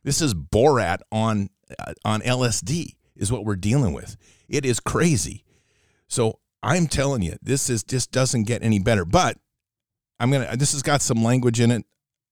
This 0.04 0.22
is 0.22 0.34
borat 0.34 1.00
on 1.12 1.50
uh, 1.80 1.94
on 2.04 2.22
lsd 2.22 2.96
is 3.16 3.32
what 3.32 3.46
we're 3.46 3.56
dealing 3.56 3.94
with. 3.94 4.18
It 4.50 4.66
is 4.66 4.80
crazy. 4.80 5.44
So 6.08 6.40
i'm 6.64 6.88
telling 6.88 7.22
you 7.22 7.38
this 7.42 7.70
is 7.70 7.84
just 7.84 8.12
doesn't 8.12 8.44
get 8.44 8.64
any 8.64 8.80
better. 8.80 9.06
But 9.06 9.38
i'm 10.20 10.32
gonna 10.32 10.56
this 10.58 10.74
has 10.74 10.82
got 10.82 11.02
some 11.02 11.24
language 11.24 11.60
in 11.60 11.72
it 11.72 11.86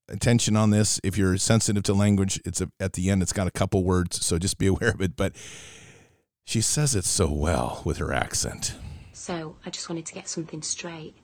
attention 0.09 0.55
on 0.55 0.69
this. 0.69 0.99
If 1.03 1.17
you're 1.17 1.37
sensitive 1.37 1.83
to 1.83 1.93
language, 1.93 2.41
it's 2.45 2.61
a, 2.61 2.71
at 2.79 2.93
the 2.93 3.09
end. 3.09 3.21
It's 3.21 3.33
got 3.33 3.47
a 3.47 3.51
couple 3.51 3.83
words, 3.83 4.25
so 4.25 4.37
just 4.37 4.57
be 4.57 4.67
aware 4.73 4.89
of 4.89 5.01
it. 5.01 5.15
But 5.15 5.33
she 6.45 6.61
says 6.61 6.95
it 6.95 7.05
so 7.05 7.31
well 7.31 7.81
with 7.85 7.97
her 7.97 8.13
accent. 8.13 8.75
So 9.13 9.55
I 9.65 9.69
just 9.69 9.89
wanted 9.89 10.05
to 10.07 10.13
get 10.13 10.27
something 10.27 10.61
straight. 10.61 11.15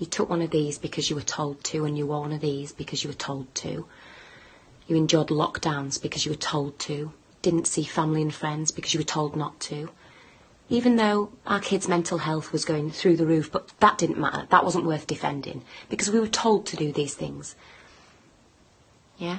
You 0.00 0.06
took 0.06 0.30
one 0.30 0.42
of 0.42 0.50
these 0.50 0.78
because 0.78 1.10
you 1.10 1.16
were 1.16 1.22
told 1.22 1.62
to, 1.64 1.84
and 1.84 1.96
you 1.96 2.06
wore 2.06 2.22
one 2.22 2.32
of 2.32 2.40
these 2.40 2.72
because 2.72 3.04
you 3.04 3.10
were 3.10 3.14
told 3.14 3.54
to. 3.56 3.86
You 4.86 4.96
endured 4.96 5.28
lockdowns 5.28 6.00
because 6.00 6.24
you 6.24 6.32
were 6.32 6.36
told 6.36 6.78
to. 6.80 7.12
Didn't 7.42 7.66
see 7.66 7.82
family 7.82 8.22
and 8.22 8.34
friends 8.34 8.70
because 8.70 8.94
you 8.94 9.00
were 9.00 9.04
told 9.04 9.36
not 9.36 9.60
to. 9.60 9.90
Even 10.68 10.96
though 10.96 11.30
our 11.46 11.60
kids' 11.60 11.86
mental 11.86 12.18
health 12.18 12.50
was 12.50 12.64
going 12.64 12.90
through 12.90 13.16
the 13.16 13.26
roof, 13.26 13.52
but 13.52 13.72
that 13.80 13.98
didn't 13.98 14.18
matter. 14.18 14.46
That 14.48 14.64
wasn't 14.64 14.86
worth 14.86 15.06
defending 15.06 15.64
because 15.88 16.10
we 16.10 16.18
were 16.18 16.28
told 16.28 16.66
to 16.66 16.76
do 16.76 16.92
these 16.92 17.14
things. 17.14 17.54
Yeah? 19.22 19.38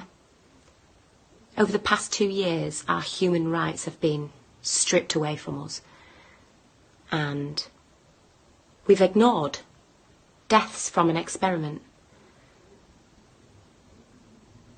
Over 1.58 1.70
the 1.70 1.78
past 1.78 2.10
two 2.10 2.24
years, 2.24 2.84
our 2.88 3.02
human 3.02 3.50
rights 3.50 3.84
have 3.84 4.00
been 4.00 4.30
stripped 4.62 5.14
away 5.14 5.36
from 5.36 5.62
us. 5.62 5.82
And 7.12 7.62
we've 8.86 9.02
ignored 9.02 9.58
deaths 10.48 10.88
from 10.88 11.10
an 11.10 11.18
experiment. 11.18 11.82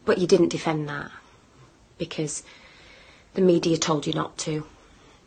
But 0.05 0.19
you 0.19 0.27
didn't 0.27 0.49
defend 0.49 0.89
that 0.89 1.13
because 1.99 2.43
the 3.35 3.43
media 3.43 3.77
told 3.77 4.09
you 4.09 4.13
not 4.13 4.37
to. 4.39 4.67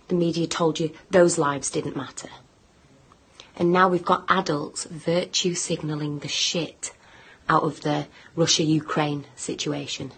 The 0.10 0.16
media 0.16 0.46
told 0.46 0.78
you 0.82 0.92
those 1.10 1.38
lives 1.38 1.72
didn't 1.72 1.96
matter. 1.96 2.28
And 3.56 3.72
now 3.72 3.88
we've 3.88 4.04
got 4.04 4.26
adults 4.28 4.84
virtue 4.84 5.54
signalling 5.54 6.20
the 6.20 6.28
shit 6.28 6.92
out 7.50 7.64
of 7.64 7.82
the 7.82 8.08
Russia 8.36 8.64
Ukraine 8.64 9.26
situation. 9.36 10.14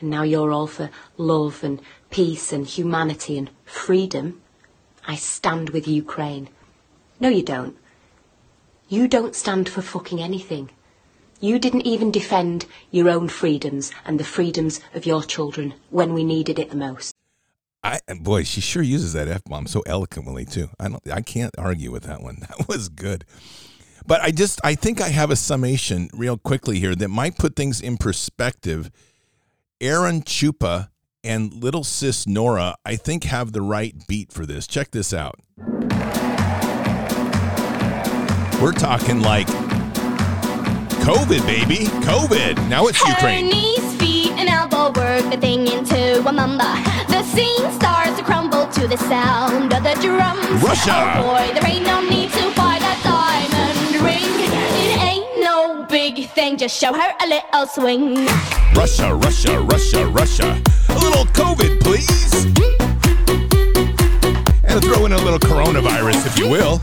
And 0.00 0.10
now 0.10 0.22
you're 0.22 0.52
all 0.52 0.66
for 0.66 0.90
love 1.16 1.64
and 1.64 1.80
peace 2.10 2.52
and 2.52 2.66
humanity 2.66 3.38
and 3.38 3.50
freedom. 3.64 4.42
I 5.08 5.16
stand 5.16 5.70
with 5.70 5.88
Ukraine. 5.88 6.48
No, 7.18 7.28
you 7.28 7.42
don't. 7.42 7.76
You 8.88 9.08
don't 9.08 9.34
stand 9.34 9.68
for 9.68 9.82
fucking 9.82 10.20
anything. 10.22 10.70
You 11.40 11.58
didn't 11.58 11.86
even 11.86 12.10
defend 12.10 12.66
your 12.90 13.08
own 13.10 13.28
freedoms 13.28 13.90
and 14.04 14.20
the 14.20 14.24
freedoms 14.24 14.80
of 14.94 15.06
your 15.06 15.22
children 15.22 15.74
when 15.90 16.14
we 16.14 16.24
needed 16.24 16.58
it 16.58 16.70
the 16.70 16.76
most. 16.76 17.14
I 17.82 18.00
boy, 18.20 18.44
she 18.44 18.60
sure 18.60 18.82
uses 18.82 19.12
that 19.12 19.28
f 19.28 19.44
bomb 19.44 19.66
so 19.66 19.82
eloquently 19.86 20.44
too. 20.44 20.70
I 20.80 20.88
don't, 20.88 21.10
I 21.10 21.20
can't 21.20 21.54
argue 21.58 21.90
with 21.90 22.04
that 22.04 22.22
one. 22.22 22.38
That 22.48 22.68
was 22.68 22.88
good. 22.88 23.24
But 24.06 24.20
I 24.20 24.30
just 24.30 24.60
I 24.64 24.74
think 24.74 25.00
I 25.00 25.08
have 25.08 25.30
a 25.30 25.36
summation 25.36 26.08
real 26.12 26.38
quickly 26.38 26.78
here 26.78 26.94
that 26.94 27.08
might 27.08 27.36
put 27.36 27.56
things 27.56 27.80
in 27.80 27.96
perspective. 27.96 28.90
AronChupa 29.80 30.88
and 31.24 31.52
little 31.52 31.82
sis 31.84 32.26
Nora, 32.26 32.76
I 32.84 32.96
think, 32.96 33.24
have 33.24 33.52
the 33.52 33.62
right 33.62 33.94
beat 34.06 34.32
for 34.32 34.46
this. 34.46 34.66
Check 34.66 34.92
this 34.92 35.12
out. 35.12 35.40
We're 38.62 38.72
talking 38.72 39.20
like 39.20 39.48
COVID, 41.02 41.44
baby. 41.46 41.86
COVID. 42.06 42.68
Now 42.68 42.86
it's 42.86 43.00
Ukraine. 43.06 43.48
Knees, 43.48 43.96
feet, 43.96 44.32
and 44.32 44.48
elbow 44.48 44.98
work 44.98 45.30
the 45.30 45.36
thing 45.36 45.66
into 45.66 46.26
a 46.26 46.32
mamba. 46.32 46.80
The 47.08 47.22
scene 47.24 47.70
starts 47.72 48.16
to 48.16 48.24
crumble 48.24 48.66
to 48.68 48.86
the 48.86 48.96
sound 48.96 49.74
of 49.74 49.82
the 49.82 49.94
drums. 50.00 50.62
Russia. 50.62 51.16
Oh 51.18 51.22
boy, 51.22 51.54
there 51.54 51.70
ain't 51.70 51.84
no 51.84 52.00
need 52.08 52.30
to 52.32 52.40
buy 52.40 52.55
that 52.55 52.55
diamond 52.55 52.55
ring. 54.02 54.18
It 54.20 55.02
ain't 55.02 55.40
no 55.40 55.86
big 55.88 56.28
thing, 56.30 56.56
just 56.56 56.78
show 56.78 56.92
her 56.92 57.14
a 57.24 57.26
little 57.26 57.66
swing. 57.66 58.26
Russia, 58.74 59.14
Russia, 59.14 59.60
Russia, 59.60 60.06
Russia. 60.06 60.62
A 60.88 60.98
little 60.98 61.24
COVID, 61.26 61.80
please. 61.80 62.46
And 64.64 64.82
throw 64.84 65.06
in 65.06 65.12
a 65.12 65.18
little 65.18 65.38
coronavirus, 65.38 66.26
if 66.26 66.38
you 66.38 66.48
will. 66.48 66.80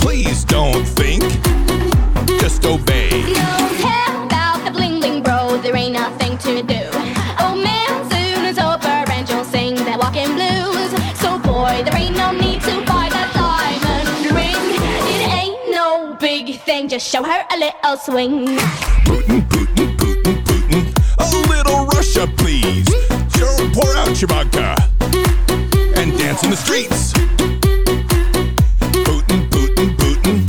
Please 0.00 0.44
don't 0.44 0.84
think, 0.84 1.22
just 2.40 2.64
obey. 2.64 3.10
Don't 3.32 3.79
show 17.10 17.24
her 17.24 17.44
a 17.50 17.58
little 17.58 17.96
swing. 17.96 18.46
Putin, 19.02 19.42
Putin, 19.48 19.96
Putin, 19.96 20.44
Putin. 20.44 20.94
A 21.18 21.24
little 21.48 21.86
Russia, 21.86 22.28
please. 22.36 22.86
Sure, 23.36 23.70
pour 23.72 23.96
out 23.96 24.20
your 24.20 24.28
vodka 24.28 24.76
and 25.98 26.16
dance 26.16 26.44
in 26.44 26.50
the 26.50 26.56
streets. 26.56 27.12
Putin, 29.02 29.50
Putin, 29.50 29.96
Putin. 29.96 30.46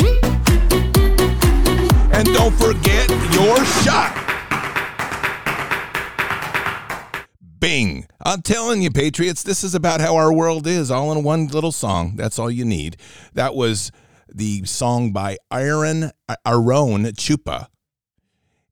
And 2.13 2.27
don't 2.27 2.53
forget 2.53 3.09
your 3.33 3.65
shot. 3.81 4.15
Bing. 7.59 8.05
I'm 8.23 8.43
telling 8.43 8.83
you, 8.83 8.91
Patriots, 8.91 9.41
this 9.41 9.63
is 9.63 9.73
about 9.73 9.99
how 9.99 10.15
our 10.15 10.31
world 10.31 10.67
is, 10.67 10.91
all 10.91 11.11
in 11.11 11.23
one 11.23 11.47
little 11.47 11.71
song. 11.71 12.17
That's 12.17 12.37
all 12.37 12.51
you 12.51 12.65
need. 12.65 12.97
That 13.33 13.55
was 13.55 13.91
the 14.33 14.65
song 14.65 15.11
by 15.11 15.37
Aaron 15.51 16.11
AronChupa 16.45 17.67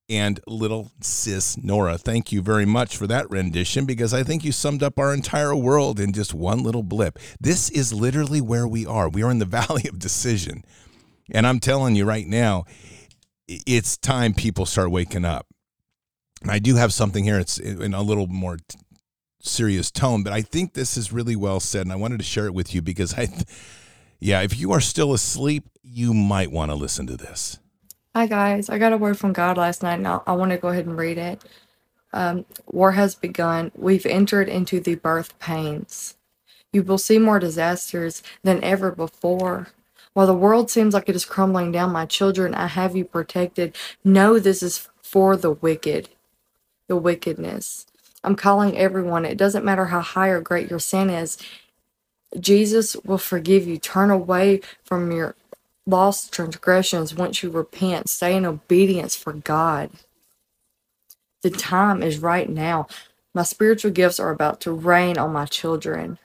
and 0.09 0.39
little 0.47 0.91
sis 1.01 1.57
Nora. 1.57 1.97
Thank 1.97 2.31
you 2.31 2.41
very 2.41 2.65
much 2.65 2.97
for 2.97 3.05
that 3.07 3.29
rendition 3.29 3.85
because 3.85 4.13
I 4.13 4.23
think 4.23 4.43
you 4.43 4.51
summed 4.51 4.81
up 4.81 4.97
our 4.97 5.13
entire 5.13 5.55
world 5.55 5.99
in 5.99 6.13
just 6.13 6.33
one 6.33 6.63
little 6.63 6.83
blip. 6.83 7.19
This 7.39 7.69
is 7.69 7.93
literally 7.93 8.41
where 8.41 8.67
we 8.67 8.85
are. 8.85 9.07
We 9.07 9.21
are 9.23 9.31
in 9.31 9.39
the 9.39 9.45
valley 9.45 9.87
of 9.87 9.99
decision. 9.99 10.63
And 11.31 11.45
I'm 11.45 11.59
telling 11.59 11.95
you 11.95 12.05
right 12.05 12.25
now, 12.25 12.65
it's 13.47 13.97
time 13.97 14.33
people 14.33 14.65
start 14.65 14.91
waking 14.91 15.25
up. 15.25 15.45
And 16.41 16.49
I 16.49 16.59
do 16.59 16.75
have 16.75 16.93
something 16.93 17.23
here. 17.23 17.39
It's 17.39 17.59
in 17.59 17.93
a 17.93 18.01
little 18.01 18.27
more 18.27 18.57
serious 19.41 19.91
tone, 19.91 20.23
but 20.23 20.33
I 20.33 20.41
think 20.41 20.73
this 20.73 20.97
is 20.97 21.11
really 21.11 21.35
well 21.35 21.59
said, 21.59 21.81
and 21.81 21.93
I 21.93 21.97
wanted 21.97 22.19
to 22.19 22.25
share 22.25 22.45
it 22.45 22.53
with 22.53 22.73
you 22.73 22.81
because 22.81 23.13
I, 23.13 23.25
th- 23.25 23.45
yeah, 24.19 24.41
if 24.41 24.57
you 24.57 24.71
are 24.71 24.81
still 24.81 25.13
asleep, 25.13 25.65
you 25.83 26.13
might 26.13 26.51
want 26.51 26.71
to 26.71 26.75
listen 26.75 27.07
to 27.07 27.17
this. 27.17 27.59
Hi 28.15 28.25
guys, 28.25 28.69
I 28.69 28.77
got 28.77 28.93
a 28.93 28.97
word 28.97 29.17
from 29.17 29.33
God 29.33 29.57
last 29.57 29.83
night, 29.83 29.99
and 29.99 30.07
I, 30.07 30.31
want 30.33 30.51
to 30.51 30.57
go 30.57 30.69
ahead 30.69 30.85
and 30.85 30.97
read 30.97 31.17
it. 31.17 31.43
Um, 32.11 32.45
war 32.65 32.93
has 32.93 33.15
begun. 33.15 33.71
We've 33.75 34.05
entered 34.05 34.49
into 34.49 34.79
the 34.79 34.95
birth 34.95 35.37
pains. 35.39 36.17
You 36.73 36.83
will 36.83 36.97
see 36.97 37.19
more 37.19 37.39
disasters 37.39 38.23
than 38.43 38.63
ever 38.63 38.91
before. 38.91 39.69
While 40.13 40.27
the 40.27 40.33
world 40.33 40.69
seems 40.71 40.93
like 40.93 41.07
it 41.07 41.15
is 41.15 41.25
crumbling 41.25 41.71
down, 41.71 41.91
my 41.91 42.05
children, 42.05 42.55
I 42.55 42.67
have 42.67 42.95
you 42.95 43.05
protected. 43.05 43.75
Know 44.03 44.39
this 44.39 44.63
is 44.63 44.89
for 45.01 45.37
the 45.37 45.51
wicked 45.51 46.09
the 46.89 46.97
wickedness. 46.97 47.85
I'm 48.21 48.35
calling 48.35 48.77
everyone. 48.77 49.23
It 49.23 49.37
doesn't 49.37 49.63
matter 49.63 49.85
how 49.85 50.01
high 50.01 50.27
or 50.27 50.41
great 50.41 50.69
your 50.69 50.79
sin 50.79 51.09
is. 51.09 51.37
Jesus 52.39 52.95
will 52.97 53.17
forgive 53.17 53.67
you. 53.67 53.77
Turn 53.77 54.09
away 54.11 54.61
from 54.83 55.11
your 55.11 55.35
lost 55.85 56.31
transgressions 56.33 57.15
once 57.15 57.41
you 57.41 57.49
repent. 57.49 58.09
Stay 58.09 58.35
in 58.35 58.45
obedience 58.45 59.15
for 59.15 59.33
God. 59.33 59.89
The 61.41 61.49
time 61.49 62.03
is 62.03 62.19
right 62.19 62.49
now. 62.49 62.87
My 63.33 63.43
spiritual 63.43 63.91
gifts 63.91 64.19
are 64.19 64.31
about 64.31 64.61
to 64.61 64.71
rain 64.71 65.17
on 65.17 65.31
my 65.33 65.45
children. 65.45 66.19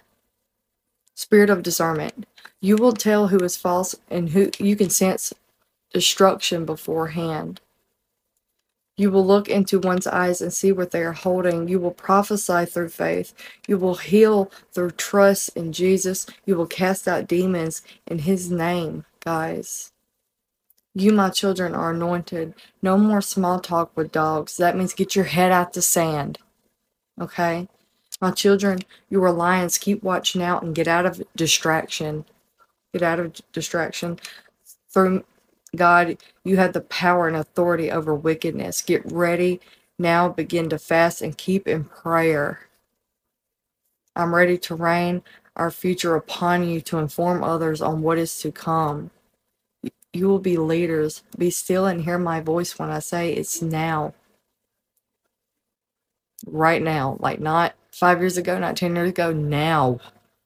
Spirit 1.14 1.50
of 1.50 1.62
discernment. 1.62 2.26
You 2.60 2.76
will 2.76 2.92
tell 2.92 3.28
who 3.28 3.38
is 3.38 3.56
false 3.56 3.94
and 4.10 4.30
who 4.30 4.50
you 4.58 4.76
can 4.76 4.90
sense 4.90 5.32
destruction 5.92 6.64
beforehand. 6.64 7.60
You 8.96 9.10
will 9.10 9.26
look 9.26 9.48
into 9.48 9.80
one's 9.80 10.06
eyes 10.06 10.40
and 10.40 10.52
see 10.52 10.70
what 10.70 10.92
they 10.92 11.02
are 11.02 11.12
holding. 11.12 11.66
You 11.66 11.80
will 11.80 11.90
prophesy 11.90 12.64
through 12.64 12.90
faith. 12.90 13.34
You 13.66 13.76
will 13.76 13.96
heal 13.96 14.52
through 14.72 14.92
trust 14.92 15.50
in 15.56 15.72
Jesus. 15.72 16.26
You 16.46 16.56
will 16.56 16.66
cast 16.66 17.08
out 17.08 17.26
demons 17.26 17.82
in 18.06 18.20
His 18.20 18.50
name, 18.50 19.04
guys. 19.24 19.90
You, 20.94 21.12
my 21.12 21.30
children, 21.30 21.74
are 21.74 21.90
anointed. 21.90 22.54
No 22.82 22.96
more 22.96 23.20
small 23.20 23.58
talk 23.58 23.90
with 23.96 24.12
dogs. 24.12 24.56
That 24.58 24.76
means 24.76 24.94
get 24.94 25.16
your 25.16 25.24
head 25.24 25.50
out 25.50 25.72
the 25.72 25.82
sand. 25.82 26.38
Okay? 27.20 27.68
My 28.20 28.30
children, 28.30 28.78
you 29.10 29.22
are 29.24 29.32
lions. 29.32 29.76
Keep 29.76 30.04
watching 30.04 30.40
out 30.40 30.62
and 30.62 30.72
get 30.72 30.86
out 30.86 31.04
of 31.04 31.20
distraction. 31.34 32.24
Get 32.92 33.02
out 33.02 33.18
of 33.18 33.34
distraction. 33.52 34.20
Through 34.88 35.24
God, 35.76 36.18
you 36.44 36.56
have 36.56 36.72
the 36.72 36.80
power 36.82 37.28
and 37.28 37.36
authority 37.36 37.90
over 37.90 38.14
wickedness. 38.14 38.82
Get 38.82 39.10
ready 39.10 39.60
now, 39.98 40.28
begin 40.28 40.68
to 40.70 40.78
fast 40.78 41.22
and 41.22 41.36
keep 41.36 41.68
in 41.68 41.84
prayer. 41.84 42.68
I'm 44.16 44.34
ready 44.34 44.58
to 44.58 44.74
rain 44.74 45.22
our 45.56 45.70
future 45.70 46.16
upon 46.16 46.68
you 46.68 46.80
to 46.82 46.98
inform 46.98 47.44
others 47.44 47.80
on 47.80 48.02
what 48.02 48.18
is 48.18 48.38
to 48.40 48.52
come. 48.52 49.10
You 50.12 50.28
will 50.28 50.38
be 50.38 50.56
leaders. 50.56 51.22
Be 51.36 51.50
still 51.50 51.86
and 51.86 52.02
hear 52.02 52.18
my 52.18 52.40
voice 52.40 52.78
when 52.78 52.90
I 52.90 53.00
say 53.00 53.32
it's 53.32 53.62
now. 53.62 54.14
Right 56.46 56.82
now. 56.82 57.16
Like 57.20 57.40
not 57.40 57.74
five 57.92 58.20
years 58.20 58.36
ago, 58.36 58.58
not 58.58 58.76
10 58.76 58.96
years 58.96 59.10
ago. 59.10 59.32
Now. 59.32 60.00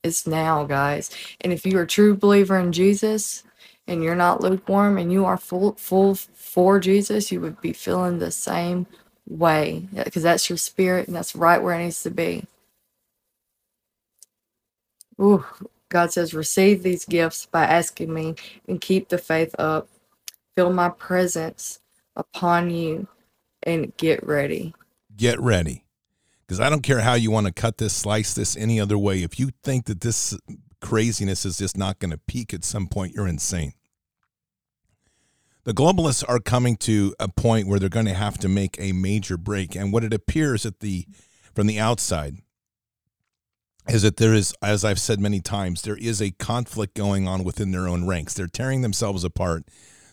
It's 0.05 0.27
now, 0.27 0.65
guys. 0.65 1.11
And 1.41 1.53
if 1.53 1.67
you're 1.67 1.83
a 1.83 1.87
true 1.87 2.17
believer 2.17 2.59
in 2.59 2.73
Jesus, 2.73 3.43
and 3.89 4.05
you're 4.05 4.15
not 4.15 4.43
lukewarm 4.43 4.99
and 4.99 5.11
you 5.11 5.25
are 5.25 5.39
full 5.39 5.73
full 5.73 6.15
for 6.15 6.79
Jesus, 6.79 7.33
you 7.33 7.41
would 7.41 7.61
be 7.61 7.73
feeling 7.73 8.19
the 8.19 8.31
same 8.31 8.87
way 9.27 9.89
because 10.05 10.23
that's 10.23 10.49
your 10.49 10.59
spirit 10.59 11.07
and 11.07 11.17
that's 11.17 11.35
right 11.35 11.63
where 11.63 11.75
it 11.75 11.83
needs 11.83 12.03
to 12.03 12.11
be. 12.11 12.45
Ooh, 15.21 15.45
God 15.89 16.13
says, 16.13 16.35
receive 16.35 16.83
these 16.83 17.05
gifts 17.05 17.47
by 17.47 17.65
asking 17.65 18.13
me 18.13 18.37
and 18.69 18.81
keep 18.81 19.09
the 19.09 19.19
faith 19.19 19.55
up. 19.59 19.89
Feel 20.55 20.73
my 20.73 20.91
presence 20.91 21.81
upon 22.15 22.71
you 22.71 23.09
and 23.63 23.97
get 23.97 24.25
ready. 24.25 24.75
Get 25.17 25.41
ready. 25.41 25.85
Because 26.47 26.61
I 26.61 26.71
don't 26.71 26.83
care 26.83 27.01
how 27.01 27.15
you 27.15 27.31
want 27.31 27.47
to 27.47 27.53
cut 27.53 27.79
this, 27.79 27.93
slice 27.93 28.35
this 28.35 28.57
any 28.57 28.81
other 28.81 28.99
way. 28.99 29.23
If 29.23 29.39
you 29.39 29.51
think 29.63 29.87
that 29.87 30.01
this 30.01 30.39
craziness 30.81 31.45
is 31.45 31.59
just 31.59 31.77
not 31.77 31.99
going 31.99 32.11
to 32.11 32.19
peak 32.19 32.55
at 32.55 32.65
some 32.65 32.87
point, 32.87 33.15
you're 33.15 33.27
insane 33.27 33.75
the 35.69 35.75
globalists 35.75 36.25
are 36.27 36.39
coming 36.39 36.79
to 36.79 37.15
a 37.21 37.29
point 37.29 37.69
where 37.69 37.79
they're 37.79 37.91
going 37.91 38.07
to 38.07 38.15
have 38.15 38.39
to 38.39 38.49
make 38.49 38.79
a 38.81 38.93
major 38.93 39.37
break 39.37 39.77
and 39.77 39.93
what 39.93 40.03
it 40.03 40.15
appears 40.15 40.65
at 40.65 40.81
the 40.81 41.05
from 41.55 41.67
the 41.67 41.79
outside 41.79 42.37
is 43.87 44.01
that 44.01 44.17
there 44.17 44.33
is 44.33 44.55
as 44.63 44.83
i've 44.83 44.99
said 44.99 45.21
many 45.21 45.43
times 45.43 45.83
there 45.83 45.99
is 45.99 46.23
a 46.23 46.31
conflict 46.31 46.95
going 46.95 47.29
on 47.29 47.45
within 47.45 47.71
their 47.71 47.87
own 47.87 48.07
ranks. 48.07 48.33
They're 48.33 48.47
tearing 48.47 48.81
themselves 48.81 49.25
apart. 49.25 49.65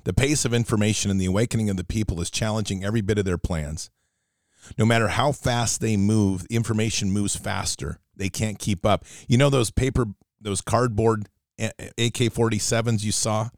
The 0.04 0.12
pace 0.12 0.44
of 0.44 0.54
information 0.54 1.10
and 1.10 1.22
the 1.22 1.26
awakening 1.26 1.70
of 1.70 1.78
the 1.78 1.86
people 1.86 2.20
is 2.20 2.30
challenging 2.30 2.84
every 2.84 3.00
bit 3.00 3.18
of 3.18 3.24
their 3.24 3.38
plans. 3.38 3.90
No 4.78 4.84
matter 4.84 5.08
how 5.08 5.32
fast 5.32 5.80
they 5.80 5.96
move 5.96 6.46
information 6.50 7.12
moves 7.12 7.38
faster. 7.38 8.00
They 8.14 8.28
can't 8.28 8.60
keep 8.60 8.86
up. 8.86 9.06
You 9.30 9.38
know 9.38 9.50
those 9.50 9.72
paper 9.72 10.08
those 10.42 10.60
cardboard 10.60 11.30
ak-47s 11.58 13.06
you 13.06 13.14
saw 13.14 13.52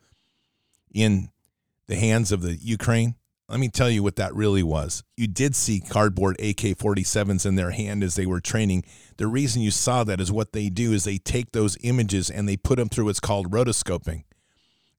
in 0.93 1.31
the 1.87 1.95
hands 1.95 2.31
of 2.31 2.41
the 2.41 2.55
Ukraine. 2.55 3.15
Let 3.49 3.61
me 3.61 3.69
tell 3.69 3.89
you 3.89 4.03
what 4.03 4.17
that 4.17 4.35
really 4.35 4.63
was. 4.63 5.03
You 5.15 5.27
did 5.27 5.55
see 5.55 5.79
cardboard 5.79 6.35
AK 6.39 6.77
47s 6.77 7.45
in 7.45 7.55
their 7.55 7.71
hand 7.71 8.03
as 8.03 8.15
they 8.15 8.25
were 8.25 8.41
training. 8.41 8.83
The 9.15 9.27
reason 9.27 9.61
you 9.61 9.71
saw 9.71 10.03
that 10.03 10.19
is 10.19 10.31
what 10.31 10.51
they 10.51 10.69
do 10.69 10.91
is 10.91 11.05
they 11.05 11.17
take 11.17 11.53
those 11.53 11.77
images 11.81 12.29
and 12.29 12.47
they 12.47 12.57
put 12.57 12.77
them 12.77 12.89
through 12.89 13.05
what's 13.05 13.21
called 13.21 13.51
rotoscoping 13.51 14.23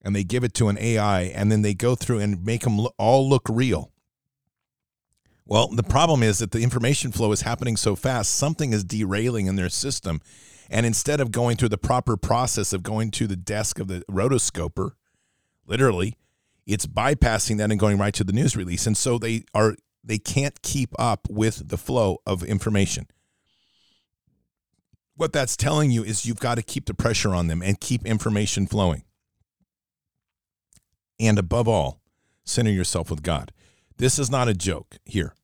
and 0.01 0.17
they 0.17 0.25
give 0.25 0.45
it 0.45 0.55
to 0.55 0.69
an 0.69 0.79
AI 0.79 1.23
and 1.23 1.53
then 1.53 1.61
they 1.61 1.75
go 1.75 1.95
through 1.95 2.21
and 2.21 2.45
make 2.45 2.63
them 2.63 2.87
all 2.97 3.29
look 3.29 3.43
real. 3.51 3.93
Well, 5.45 5.69
the 5.69 5.83
problem 5.83 6.23
is 6.23 6.39
that 6.39 6.51
the 6.51 6.63
information 6.63 7.13
flow 7.13 7.33
is 7.33 7.43
happening 7.43 7.77
so 7.77 7.97
fast, 7.97 8.35
something 8.35 8.73
is 8.73 8.85
derailing 8.85 9.47
in 9.47 9.57
their 9.57 9.71
system. 9.71 10.21
And 10.71 10.85
instead 10.85 11.21
of 11.21 11.33
going 11.33 11.57
through 11.57 11.71
the 11.71 11.79
proper 11.79 12.17
process 12.17 12.73
of 12.73 12.83
going 12.83 13.11
to 13.13 13.27
the 13.27 13.37
desk 13.37 13.79
of 13.79 13.89
the 13.89 14.05
rotoscoper, 14.11 14.93
literally, 15.67 16.17
it's 16.69 16.87
bypassing 16.87 17.57
that 17.57 17.71
and 17.71 17.81
going 17.81 17.99
right 17.99 18.13
to 18.15 18.23
the 18.23 18.33
news 18.33 18.55
release. 18.55 18.87
And 18.87 18.97
so 18.97 19.19
they 19.19 19.45
are 19.55 19.75
they 20.05 20.19
can't 20.19 20.61
keep 20.63 20.91
up 20.99 21.27
with 21.29 21.69
the 21.69 21.79
flow 21.79 22.19
of 22.27 22.45
information. 22.45 23.09
What 25.17 25.33
that's 25.33 25.57
telling 25.57 25.91
you 25.91 26.05
is 26.05 26.25
you've 26.27 26.39
got 26.39 26.55
to 26.55 26.63
keep 26.63 26.87
the 26.87 26.95
pressure 26.95 27.35
on 27.35 27.49
them 27.49 27.63
and 27.63 27.81
keep 27.81 28.07
information 28.07 28.67
flowing. 28.67 29.03
And 31.19 31.39
above 31.39 31.67
all 31.67 32.01
center 32.45 32.71
yourself 32.71 33.11
with 33.11 33.23
god. 33.23 33.53
This 33.97 34.19
is 34.19 34.31
not 34.31 34.49
a 34.49 34.55
joke 34.55 34.99
here. 35.05 35.35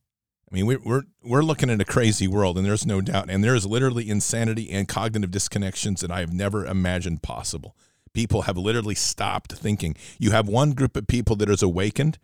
I 0.51 0.55
mean 0.55 0.67
we're, 0.67 1.03
we're 1.23 1.43
looking 1.43 1.71
at 1.71 1.81
a 1.81 1.87
crazy 1.87 2.29
world 2.29 2.59
and 2.59 2.67
there's 2.67 2.87
no 2.87 3.01
doubt. 3.01 3.31
And 3.31 3.43
there 3.43 3.55
is 3.55 3.67
literally 3.67 4.11
insanity 4.11 4.71
and 4.71 4.87
cognitive 4.87 5.31
disconnections 5.31 6.01
that 6.01 6.11
i 6.11 6.21
have 6.21 6.35
never 6.35 6.67
imagined 6.67 7.23
possible 7.23 7.75
people 8.15 8.43
have 8.43 8.57
literally 8.57 8.95
stopped 8.95 9.53
thinking. 9.53 9.95
You 10.19 10.31
have 10.31 10.49
one 10.49 10.73
group 10.73 10.97
of 10.97 11.07
people 11.07 11.37
that 11.37 11.51
is 11.51 11.63
awakened, 11.63 12.19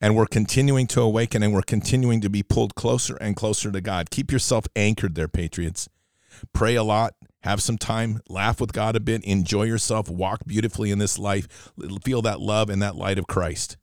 and 0.00 0.16
we're 0.16 0.26
continuing 0.26 0.86
to 0.88 1.00
awaken 1.00 1.42
and 1.42 1.54
we're 1.54 1.62
continuing 1.62 2.20
to 2.20 2.28
be 2.28 2.42
pulled 2.42 2.74
closer 2.74 3.16
and 3.16 3.36
closer 3.36 3.70
to 3.70 3.80
God. 3.80 4.10
Keep 4.10 4.32
yourself 4.32 4.66
anchored 4.74 5.14
there, 5.14 5.28
Patriots. 5.28 5.88
Pray 6.52 6.74
a 6.74 6.82
lot, 6.82 7.14
have 7.44 7.62
some 7.62 7.78
time, 7.78 8.20
laugh 8.28 8.60
with 8.60 8.72
God 8.72 8.96
a 8.96 9.00
bit, 9.00 9.24
enjoy 9.24 9.62
yourself, 9.62 10.10
walk 10.10 10.40
beautifully 10.46 10.90
in 10.90 10.98
this 10.98 11.18
life, 11.18 11.72
feel 12.04 12.20
that 12.22 12.40
love 12.40 12.68
and 12.68 12.82
that 12.82 12.96
light 12.96 13.18
of 13.18 13.26
Christ. 13.26 13.76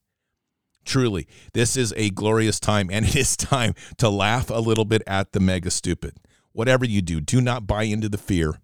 Truly, 0.85 1.27
this 1.53 1.77
is 1.77 1.93
a 1.95 2.09
glorious 2.09 2.59
time, 2.59 2.89
and 2.91 3.05
it 3.07 3.15
is 3.15 3.37
time 3.37 3.73
to 3.97 4.09
laugh 4.09 4.49
a 4.49 4.59
little 4.59 4.85
bit 4.85 5.01
at 5.07 5.31
the 5.31 5.39
mega 5.39 5.71
stupid. 5.71 6.17
Whatever 6.51 6.85
you 6.85 7.01
do, 7.01 7.19
do 7.19 7.41
not 7.41 7.65
buy 7.65 7.83
into 7.83 8.09
the 8.09 8.17
fear 8.17 8.59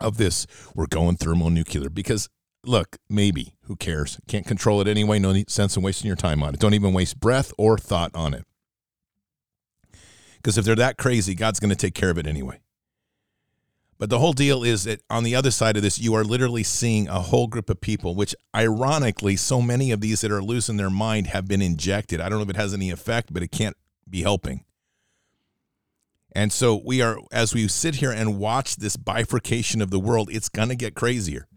of 0.00 0.16
this. 0.16 0.46
We're 0.74 0.86
going 0.86 1.16
thermonuclear 1.16 1.90
because, 1.90 2.28
look, 2.64 2.96
maybe, 3.08 3.54
who 3.62 3.76
cares? 3.76 4.18
Can't 4.28 4.46
control 4.46 4.80
it 4.80 4.88
anyway. 4.88 5.18
No 5.18 5.34
sense 5.48 5.76
in 5.76 5.82
wasting 5.82 6.06
your 6.06 6.16
time 6.16 6.42
on 6.42 6.54
it. 6.54 6.60
Don't 6.60 6.74
even 6.74 6.92
waste 6.92 7.20
breath 7.20 7.52
or 7.58 7.78
thought 7.78 8.10
on 8.14 8.34
it. 8.34 8.44
Because 10.36 10.56
if 10.56 10.64
they're 10.64 10.76
that 10.76 10.98
crazy, 10.98 11.34
God's 11.34 11.60
going 11.60 11.70
to 11.70 11.76
take 11.76 11.94
care 11.94 12.10
of 12.10 12.18
it 12.18 12.26
anyway. 12.26 12.60
But 13.98 14.10
the 14.10 14.20
whole 14.20 14.32
deal 14.32 14.62
is 14.62 14.84
that 14.84 15.02
on 15.10 15.24
the 15.24 15.34
other 15.34 15.50
side 15.50 15.76
of 15.76 15.82
this, 15.82 15.98
you 15.98 16.14
are 16.14 16.22
literally 16.22 16.62
seeing 16.62 17.08
a 17.08 17.18
whole 17.20 17.48
group 17.48 17.68
of 17.68 17.80
people, 17.80 18.14
which 18.14 18.34
ironically, 18.54 19.34
so 19.34 19.60
many 19.60 19.90
of 19.90 20.00
these 20.00 20.20
that 20.20 20.30
are 20.30 20.42
losing 20.42 20.76
their 20.76 20.90
mind 20.90 21.26
have 21.26 21.48
been 21.48 21.60
injected. 21.60 22.20
I 22.20 22.28
don't 22.28 22.38
know 22.38 22.44
if 22.44 22.50
it 22.50 22.56
has 22.56 22.72
any 22.72 22.90
effect, 22.90 23.34
but 23.34 23.42
it 23.42 23.50
can't 23.50 23.76
be 24.08 24.22
helping. 24.22 24.64
And 26.38 26.52
so 26.52 26.80
we 26.84 27.02
are, 27.02 27.18
as 27.32 27.52
we 27.52 27.66
sit 27.66 27.96
here 27.96 28.12
and 28.12 28.38
watch 28.38 28.76
this 28.76 28.96
bifurcation 28.96 29.82
of 29.82 29.90
the 29.90 29.98
world, 29.98 30.28
it's 30.30 30.48
going 30.48 30.68
to 30.68 30.76
get 30.76 30.94
crazier 30.94 31.48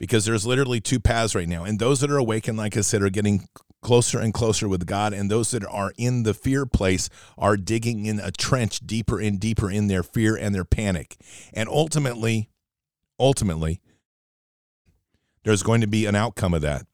because 0.00 0.24
there's 0.24 0.44
literally 0.44 0.80
two 0.80 0.98
paths 0.98 1.36
right 1.36 1.48
now. 1.48 1.62
And 1.62 1.78
those 1.78 2.00
that 2.00 2.10
are 2.10 2.16
awakened, 2.16 2.58
like 2.58 2.76
I 2.76 2.80
said, 2.80 3.02
are 3.02 3.08
getting 3.08 3.46
closer 3.82 4.18
and 4.18 4.34
closer 4.34 4.68
with 4.68 4.84
God. 4.84 5.12
And 5.12 5.30
those 5.30 5.52
that 5.52 5.64
are 5.64 5.92
in 5.96 6.24
the 6.24 6.34
fear 6.34 6.66
place 6.66 7.08
are 7.38 7.56
digging 7.56 8.06
in 8.06 8.18
a 8.18 8.32
trench 8.32 8.80
deeper 8.80 9.20
and 9.20 9.38
deeper 9.38 9.70
in 9.70 9.86
their 9.86 10.02
fear 10.02 10.34
and 10.34 10.52
their 10.52 10.64
panic. 10.64 11.16
And 11.54 11.68
ultimately, 11.68 12.50
ultimately, 13.16 13.80
there's 15.44 15.62
going 15.62 15.82
to 15.82 15.86
be 15.86 16.06
an 16.06 16.16
outcome 16.16 16.52
of 16.52 16.62
that. 16.62 16.84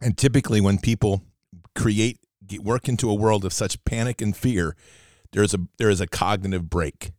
And 0.00 0.16
typically, 0.16 0.62
when 0.62 0.78
people 0.78 1.22
create, 1.74 2.18
work 2.60 2.88
into 2.88 3.10
a 3.10 3.14
world 3.14 3.44
of 3.44 3.52
such 3.52 3.84
panic 3.84 4.22
and 4.22 4.34
fear, 4.34 4.74
there's 5.34 5.52
a 5.52 5.58
there 5.78 5.90
is 5.90 6.00
a 6.00 6.06
cognitive 6.06 6.70
break. 6.70 7.12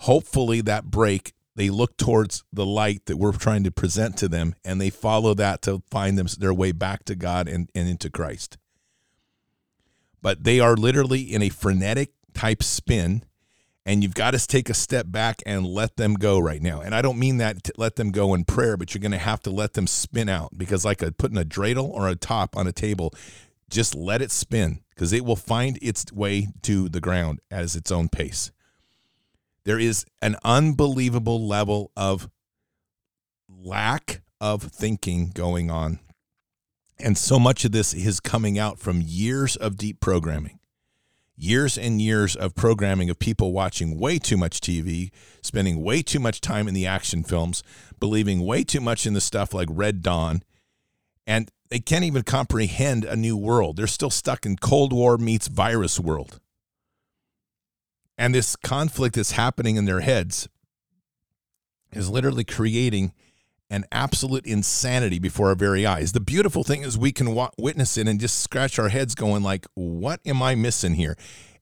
Hopefully, 0.00 0.60
that 0.60 0.84
break 0.84 1.32
they 1.56 1.70
look 1.70 1.96
towards 1.96 2.44
the 2.52 2.66
light 2.66 3.06
that 3.06 3.16
we're 3.16 3.32
trying 3.32 3.64
to 3.64 3.70
present 3.70 4.18
to 4.18 4.28
them 4.28 4.54
and 4.62 4.78
they 4.78 4.90
follow 4.90 5.32
that 5.34 5.62
to 5.62 5.82
find 5.90 6.18
them 6.18 6.26
their 6.38 6.52
way 6.52 6.70
back 6.70 7.04
to 7.06 7.14
God 7.14 7.48
and, 7.48 7.70
and 7.74 7.88
into 7.88 8.10
Christ. 8.10 8.58
But 10.20 10.44
they 10.44 10.60
are 10.60 10.76
literally 10.76 11.22
in 11.22 11.42
a 11.42 11.48
frenetic 11.48 12.12
type 12.34 12.62
spin 12.62 13.24
and 13.86 14.02
you've 14.02 14.14
got 14.14 14.32
to 14.32 14.46
take 14.46 14.68
a 14.68 14.74
step 14.74 15.06
back 15.08 15.42
and 15.46 15.64
let 15.64 15.96
them 15.96 16.14
go 16.14 16.38
right 16.38 16.60
now. 16.60 16.80
And 16.80 16.94
I 16.94 17.00
don't 17.00 17.18
mean 17.18 17.38
that 17.38 17.70
let 17.78 17.94
them 17.94 18.10
go 18.10 18.34
in 18.34 18.44
prayer, 18.44 18.76
but 18.76 18.92
you're 18.92 19.00
going 19.00 19.12
to 19.12 19.18
have 19.18 19.40
to 19.44 19.50
let 19.50 19.74
them 19.74 19.86
spin 19.86 20.28
out 20.28 20.58
because, 20.58 20.84
like 20.84 21.02
a, 21.02 21.12
putting 21.12 21.38
a 21.38 21.44
dreidel 21.44 21.88
or 21.88 22.08
a 22.08 22.16
top 22.16 22.56
on 22.56 22.66
a 22.66 22.72
table, 22.72 23.14
just 23.70 23.94
let 23.94 24.22
it 24.22 24.30
spin 24.30 24.80
because 24.90 25.12
it 25.12 25.24
will 25.24 25.36
find 25.36 25.78
its 25.82 26.12
way 26.12 26.48
to 26.62 26.88
the 26.88 27.00
ground 27.00 27.40
at 27.50 27.74
its 27.76 27.90
own 27.90 28.08
pace. 28.08 28.50
There 29.64 29.78
is 29.78 30.04
an 30.22 30.36
unbelievable 30.44 31.46
level 31.46 31.90
of 31.96 32.30
lack 33.48 34.22
of 34.40 34.62
thinking 34.62 35.30
going 35.34 35.70
on. 35.70 35.98
And 36.98 37.18
so 37.18 37.38
much 37.38 37.64
of 37.64 37.72
this 37.72 37.92
is 37.92 38.20
coming 38.20 38.58
out 38.58 38.78
from 38.78 39.02
years 39.02 39.56
of 39.56 39.76
deep 39.76 40.00
programming, 40.00 40.60
years 41.36 41.76
and 41.76 42.00
years 42.00 42.36
of 42.36 42.54
programming 42.54 43.10
of 43.10 43.18
people 43.18 43.52
watching 43.52 43.98
way 43.98 44.18
too 44.18 44.36
much 44.36 44.60
TV, 44.60 45.10
spending 45.42 45.82
way 45.82 46.00
too 46.00 46.20
much 46.20 46.40
time 46.40 46.68
in 46.68 46.74
the 46.74 46.86
action 46.86 47.22
films, 47.22 47.62
believing 48.00 48.46
way 48.46 48.64
too 48.64 48.80
much 48.80 49.04
in 49.04 49.12
the 49.12 49.20
stuff 49.20 49.52
like 49.52 49.68
Red 49.70 50.00
Dawn. 50.00 50.42
And 51.26 51.50
they 51.70 51.80
can't 51.80 52.04
even 52.04 52.22
comprehend 52.22 53.04
a 53.04 53.16
new 53.16 53.36
world. 53.36 53.76
They're 53.76 53.86
still 53.86 54.10
stuck 54.10 54.46
in 54.46 54.56
Cold 54.56 54.92
War 54.92 55.18
meets 55.18 55.48
virus 55.48 55.98
world 55.98 56.40
and 58.18 58.34
this 58.34 58.56
conflict 58.56 59.16
that's 59.16 59.32
happening 59.32 59.76
in 59.76 59.84
their 59.84 60.00
heads 60.00 60.48
is 61.92 62.08
literally 62.08 62.44
creating 62.44 63.12
an 63.68 63.84
absolute 63.90 64.46
insanity 64.46 65.18
before 65.18 65.48
our 65.48 65.54
very 65.54 65.84
eyes. 65.84 66.12
The 66.12 66.20
beautiful 66.20 66.62
thing 66.62 66.82
is 66.82 66.96
we 66.96 67.12
can 67.12 67.36
witness 67.58 67.96
it 67.96 68.08
and 68.08 68.20
just 68.20 68.40
scratch 68.40 68.78
our 68.78 68.88
heads 68.88 69.14
going 69.14 69.42
like, 69.42 69.66
what 69.74 70.20
am 70.24 70.42
I 70.42 70.54
missing 70.54 70.94
here? 70.94 71.16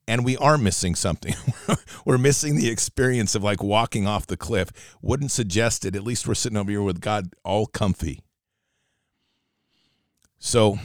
And 0.06 0.24
we 0.24 0.36
are 0.36 0.58
missing 0.58 0.94
something. 0.94 1.34
we're 2.04 2.18
missing 2.18 2.56
the 2.56 2.68
experience 2.68 3.34
of 3.34 3.42
like 3.42 3.62
walking 3.62 4.06
off 4.06 4.26
the 4.26 4.36
cliff. 4.36 4.70
Wouldn't 5.00 5.30
suggest 5.30 5.86
it. 5.86 5.96
At 5.96 6.04
least 6.04 6.28
we're 6.28 6.34
sitting 6.34 6.58
over 6.58 6.70
here 6.70 6.82
with 6.82 7.00
God 7.00 7.32
all 7.42 7.66
comfy. 7.66 8.20
So 10.44 10.78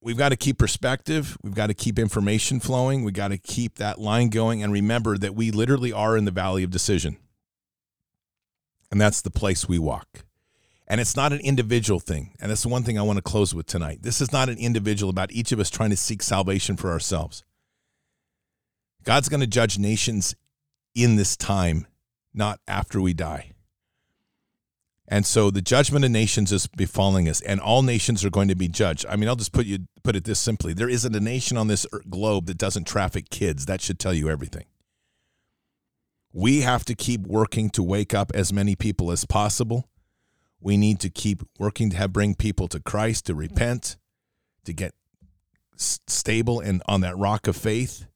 we've 0.00 0.16
got 0.16 0.28
to 0.28 0.36
keep 0.36 0.58
perspective. 0.58 1.36
We've 1.42 1.56
got 1.56 1.66
to 1.66 1.74
keep 1.74 1.98
information 1.98 2.60
flowing. 2.60 3.02
We 3.02 3.10
got 3.10 3.28
to 3.28 3.36
keep 3.36 3.78
that 3.78 3.98
line 3.98 4.28
going 4.28 4.62
and 4.62 4.72
remember 4.72 5.18
that 5.18 5.34
we 5.34 5.50
literally 5.50 5.92
are 5.92 6.16
in 6.16 6.24
the 6.24 6.30
valley 6.30 6.62
of 6.62 6.70
decision. 6.70 7.16
And 8.92 9.00
that's 9.00 9.22
the 9.22 9.30
place 9.30 9.68
we 9.68 9.80
walk. 9.80 10.24
And 10.86 11.00
it's 11.00 11.16
not 11.16 11.32
an 11.32 11.40
individual 11.40 11.98
thing. 11.98 12.36
And 12.38 12.48
that's 12.48 12.62
the 12.62 12.68
one 12.68 12.84
thing 12.84 12.96
I 12.96 13.02
want 13.02 13.16
to 13.16 13.22
close 13.22 13.52
with 13.52 13.66
tonight. 13.66 14.02
This 14.02 14.20
is 14.20 14.30
not 14.30 14.48
an 14.48 14.56
individual 14.56 15.10
about 15.10 15.32
each 15.32 15.50
of 15.50 15.58
us 15.58 15.68
trying 15.68 15.90
to 15.90 15.96
seek 15.96 16.22
salvation 16.22 16.76
for 16.76 16.92
ourselves. 16.92 17.42
God's 19.02 19.28
going 19.28 19.40
to 19.40 19.48
judge 19.48 19.80
nations 19.80 20.36
in 20.94 21.16
this 21.16 21.36
time, 21.36 21.88
not 22.32 22.60
after 22.68 23.00
we 23.00 23.14
die. 23.14 23.55
And 25.08 25.24
so 25.24 25.50
the 25.50 25.62
judgment 25.62 26.04
of 26.04 26.10
nations 26.10 26.50
is 26.50 26.66
befalling 26.66 27.28
us, 27.28 27.40
and 27.42 27.60
all 27.60 27.82
nations 27.82 28.24
are 28.24 28.30
going 28.30 28.48
to 28.48 28.56
be 28.56 28.68
judged. 28.68 29.06
I 29.08 29.16
mean, 29.16 29.28
I'll 29.28 29.36
just 29.36 29.52
put 29.52 29.66
you 29.66 29.86
put 30.02 30.16
it 30.16 30.24
this 30.24 30.40
simply: 30.40 30.72
there 30.72 30.88
isn't 30.88 31.14
a 31.14 31.20
nation 31.20 31.56
on 31.56 31.68
this 31.68 31.86
er, 31.92 32.02
globe 32.10 32.46
that 32.46 32.58
doesn't 32.58 32.86
traffic 32.86 33.30
kids. 33.30 33.66
That 33.66 33.80
should 33.80 34.00
tell 34.00 34.12
you 34.12 34.28
everything. 34.28 34.64
We 36.32 36.62
have 36.62 36.84
to 36.86 36.94
keep 36.94 37.22
working 37.22 37.70
to 37.70 37.82
wake 37.82 38.14
up 38.14 38.32
as 38.34 38.52
many 38.52 38.74
people 38.74 39.12
as 39.12 39.24
possible. 39.24 39.88
We 40.60 40.76
need 40.76 40.98
to 41.00 41.10
keep 41.10 41.42
working 41.58 41.90
to 41.90 41.96
have 41.96 42.12
bring 42.12 42.34
people 42.34 42.66
to 42.68 42.80
Christ 42.80 43.26
to 43.26 43.34
repent, 43.34 43.96
to 44.64 44.72
get 44.72 44.94
stable 45.76 46.60
and 46.60 46.82
on 46.86 47.02
that 47.02 47.16
rock 47.16 47.46
of 47.46 47.56
faith. 47.56 48.06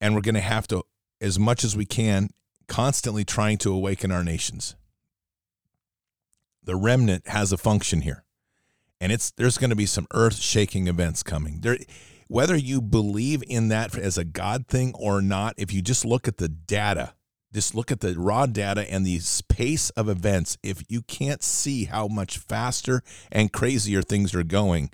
And 0.00 0.14
we're 0.14 0.20
going 0.20 0.34
to 0.34 0.40
have 0.40 0.68
to, 0.68 0.84
as 1.20 1.38
much 1.38 1.64
as 1.64 1.76
we 1.76 1.86
can, 1.86 2.28
constantly 2.68 3.24
trying 3.24 3.58
to 3.58 3.72
awaken 3.72 4.12
our 4.12 4.22
nations 4.22 4.76
the 6.66 6.76
remnant 6.76 7.28
has 7.28 7.52
a 7.52 7.56
function 7.56 8.02
here. 8.02 8.24
And 9.00 9.10
it's 9.10 9.30
there's 9.30 9.58
going 9.58 9.70
to 9.70 9.76
be 9.76 9.86
some 9.86 10.06
earth-shaking 10.12 10.88
events 10.88 11.22
coming. 11.22 11.60
There 11.60 11.78
whether 12.28 12.56
you 12.56 12.82
believe 12.82 13.42
in 13.48 13.68
that 13.68 13.96
as 13.96 14.18
a 14.18 14.24
god 14.24 14.66
thing 14.66 14.92
or 14.98 15.22
not, 15.22 15.54
if 15.56 15.72
you 15.72 15.80
just 15.80 16.04
look 16.04 16.26
at 16.26 16.38
the 16.38 16.48
data, 16.48 17.14
just 17.52 17.74
look 17.74 17.92
at 17.92 18.00
the 18.00 18.18
raw 18.18 18.46
data 18.46 18.90
and 18.90 19.06
the 19.06 19.20
pace 19.48 19.90
of 19.90 20.08
events, 20.08 20.58
if 20.62 20.82
you 20.88 21.02
can't 21.02 21.42
see 21.42 21.84
how 21.84 22.08
much 22.08 22.38
faster 22.38 23.02
and 23.30 23.52
crazier 23.52 24.02
things 24.02 24.34
are 24.34 24.42
going, 24.42 24.90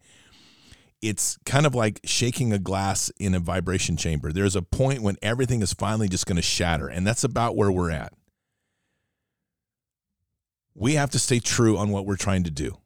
it's 1.00 1.38
kind 1.46 1.64
of 1.64 1.74
like 1.74 2.00
shaking 2.04 2.52
a 2.52 2.58
glass 2.58 3.10
in 3.18 3.34
a 3.34 3.40
vibration 3.40 3.96
chamber. 3.96 4.30
There's 4.30 4.54
a 4.54 4.62
point 4.62 5.00
when 5.02 5.16
everything 5.22 5.62
is 5.62 5.72
finally 5.72 6.08
just 6.08 6.26
going 6.26 6.36
to 6.36 6.42
shatter, 6.42 6.86
and 6.86 7.06
that's 7.06 7.24
about 7.24 7.56
where 7.56 7.72
we're 7.72 7.90
at 7.90 8.12
we 10.74 10.94
have 10.94 11.10
to 11.10 11.18
stay 11.18 11.40
true 11.40 11.76
on 11.76 11.90
what 11.90 12.06
we're 12.06 12.16
trying 12.16 12.44
to 12.44 12.50
do. 12.50 12.78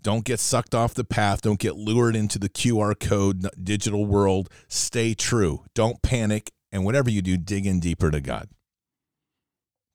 Don't 0.00 0.24
get 0.24 0.38
sucked 0.38 0.74
off 0.74 0.94
the 0.94 1.04
path. 1.04 1.42
Don't 1.42 1.58
get 1.58 1.76
lured 1.76 2.14
into 2.14 2.38
the 2.38 2.48
QR 2.48 2.98
code 2.98 3.48
digital 3.62 4.06
world. 4.06 4.48
Stay 4.68 5.14
true. 5.14 5.64
Don't 5.74 6.00
panic. 6.02 6.52
And 6.70 6.84
whatever 6.84 7.10
you 7.10 7.22
do, 7.22 7.36
dig 7.36 7.66
in 7.66 7.80
deeper 7.80 8.10
to 8.10 8.20
God. 8.20 8.48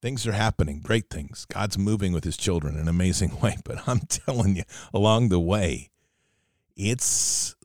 Things 0.01 0.27
are 0.27 0.33
happening, 0.33 0.81
great 0.81 1.09
things. 1.09 1.45
God's 1.45 1.77
moving 1.77 2.11
with 2.11 2.25
his 2.25 2.35
children 2.35 2.75
in 2.75 2.81
an 2.81 2.87
amazing 2.89 3.39
way. 3.41 3.55
But 3.63 3.87
I'm 3.87 4.01
telling 4.01 4.57
you, 4.57 4.63
along 4.93 5.29
the 5.29 5.39
way, 5.39 5.91
it's 6.75 7.55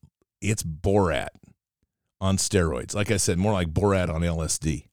it's 0.41 0.63
Borat 0.63 1.31
on 2.21 2.37
steroids. 2.37 2.95
Like 2.95 3.11
I 3.11 3.17
said, 3.17 3.39
more 3.39 3.53
like 3.53 3.69
Borat 3.69 4.09
on 4.09 4.21
LSD. 4.21 4.87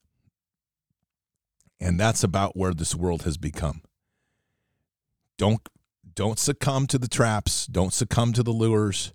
And 1.79 1.99
that's 1.99 2.23
about 2.23 2.57
where 2.57 2.73
this 2.73 2.95
world 2.95 3.23
has 3.23 3.37
become 3.37 3.81
don't 5.37 5.61
don't 6.13 6.39
succumb 6.39 6.87
to 6.87 6.97
the 6.97 7.09
traps. 7.09 7.65
Don't 7.67 7.93
succumb 7.93 8.31
to 8.33 8.43
the 8.43 8.51
lures. 8.51 9.13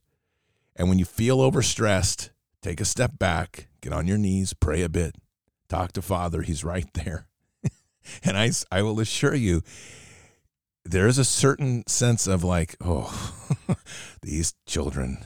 And 0.76 0.88
when 0.88 0.98
you 0.98 1.04
feel 1.04 1.38
overstressed 1.38 2.30
take 2.62 2.80
a 2.80 2.84
step 2.84 3.18
back 3.18 3.68
get 3.80 3.90
on 3.90 4.06
your 4.06 4.18
knees 4.18 4.52
pray 4.52 4.82
a 4.82 4.88
bit. 4.88 5.16
Talk 5.68 5.92
to 5.92 6.02
father. 6.02 6.42
He's 6.42 6.64
right 6.64 6.88
there. 6.94 7.26
And 8.24 8.36
i 8.36 8.50
i 8.70 8.82
will 8.82 9.00
assure 9.00 9.34
you 9.34 9.62
there 10.84 11.06
is 11.06 11.18
a 11.18 11.24
certain 11.24 11.86
sense 11.86 12.26
of 12.26 12.42
like 12.42 12.76
oh 12.80 13.34
these 14.22 14.54
children 14.66 15.24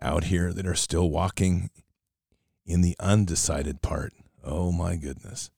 out 0.00 0.24
here 0.24 0.52
that 0.52 0.66
are 0.66 0.74
still 0.74 1.08
walking 1.08 1.70
in 2.66 2.80
the 2.80 2.96
undecided 2.98 3.82
part. 3.82 4.12
Oh 4.44 4.72
my 4.72 4.96
goodness. 4.96 5.50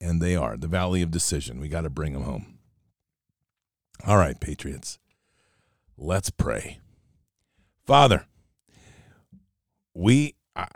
And 0.00 0.20
they 0.20 0.34
are. 0.36 0.56
The 0.56 0.68
valley 0.68 1.02
of 1.02 1.10
decision. 1.10 1.60
We 1.60 1.68
got 1.68 1.82
to 1.82 1.90
bring 1.90 2.14
them 2.14 2.22
home 2.22 2.59
all 4.06 4.16
right, 4.16 4.38
Patriots, 4.40 4.98
let's 5.96 6.30
pray. 6.30 6.78
Father, 7.86 8.26
we, 9.94 10.34
I, 10.54 10.66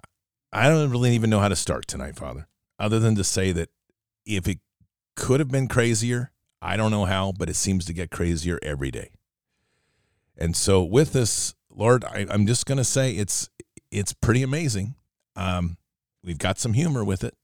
I 0.52 0.68
don't 0.68 0.90
really 0.90 1.14
even 1.14 1.30
know 1.30 1.40
how 1.40 1.48
to 1.48 1.56
start 1.56 1.86
tonight, 1.86 2.16
Father, 2.16 2.48
other 2.78 2.98
than 2.98 3.14
to 3.16 3.24
say 3.24 3.52
that 3.52 3.70
if 4.26 4.48
it 4.48 4.58
could 5.16 5.40
have 5.40 5.50
been 5.50 5.68
crazier, 5.68 6.32
I 6.60 6.76
don't 6.76 6.90
know 6.90 7.04
how, 7.04 7.32
but 7.32 7.48
it 7.48 7.56
seems 7.56 7.84
to 7.86 7.92
get 7.92 8.10
crazier 8.10 8.58
every 8.62 8.90
day. 8.90 9.10
And 10.36 10.56
so 10.56 10.82
with 10.82 11.12
this, 11.12 11.54
Lord, 11.70 12.04
I, 12.04 12.26
am 12.30 12.46
just 12.46 12.66
going 12.66 12.78
to 12.78 12.84
say 12.84 13.12
it's 13.12 13.48
it's 13.90 14.12
pretty 14.12 14.42
amazing. 14.42 14.94
Um, 15.36 15.76
we've 16.24 16.38
got 16.38 16.58
some 16.58 16.72
humor 16.72 17.04
with 17.04 17.22
it, 17.22 17.36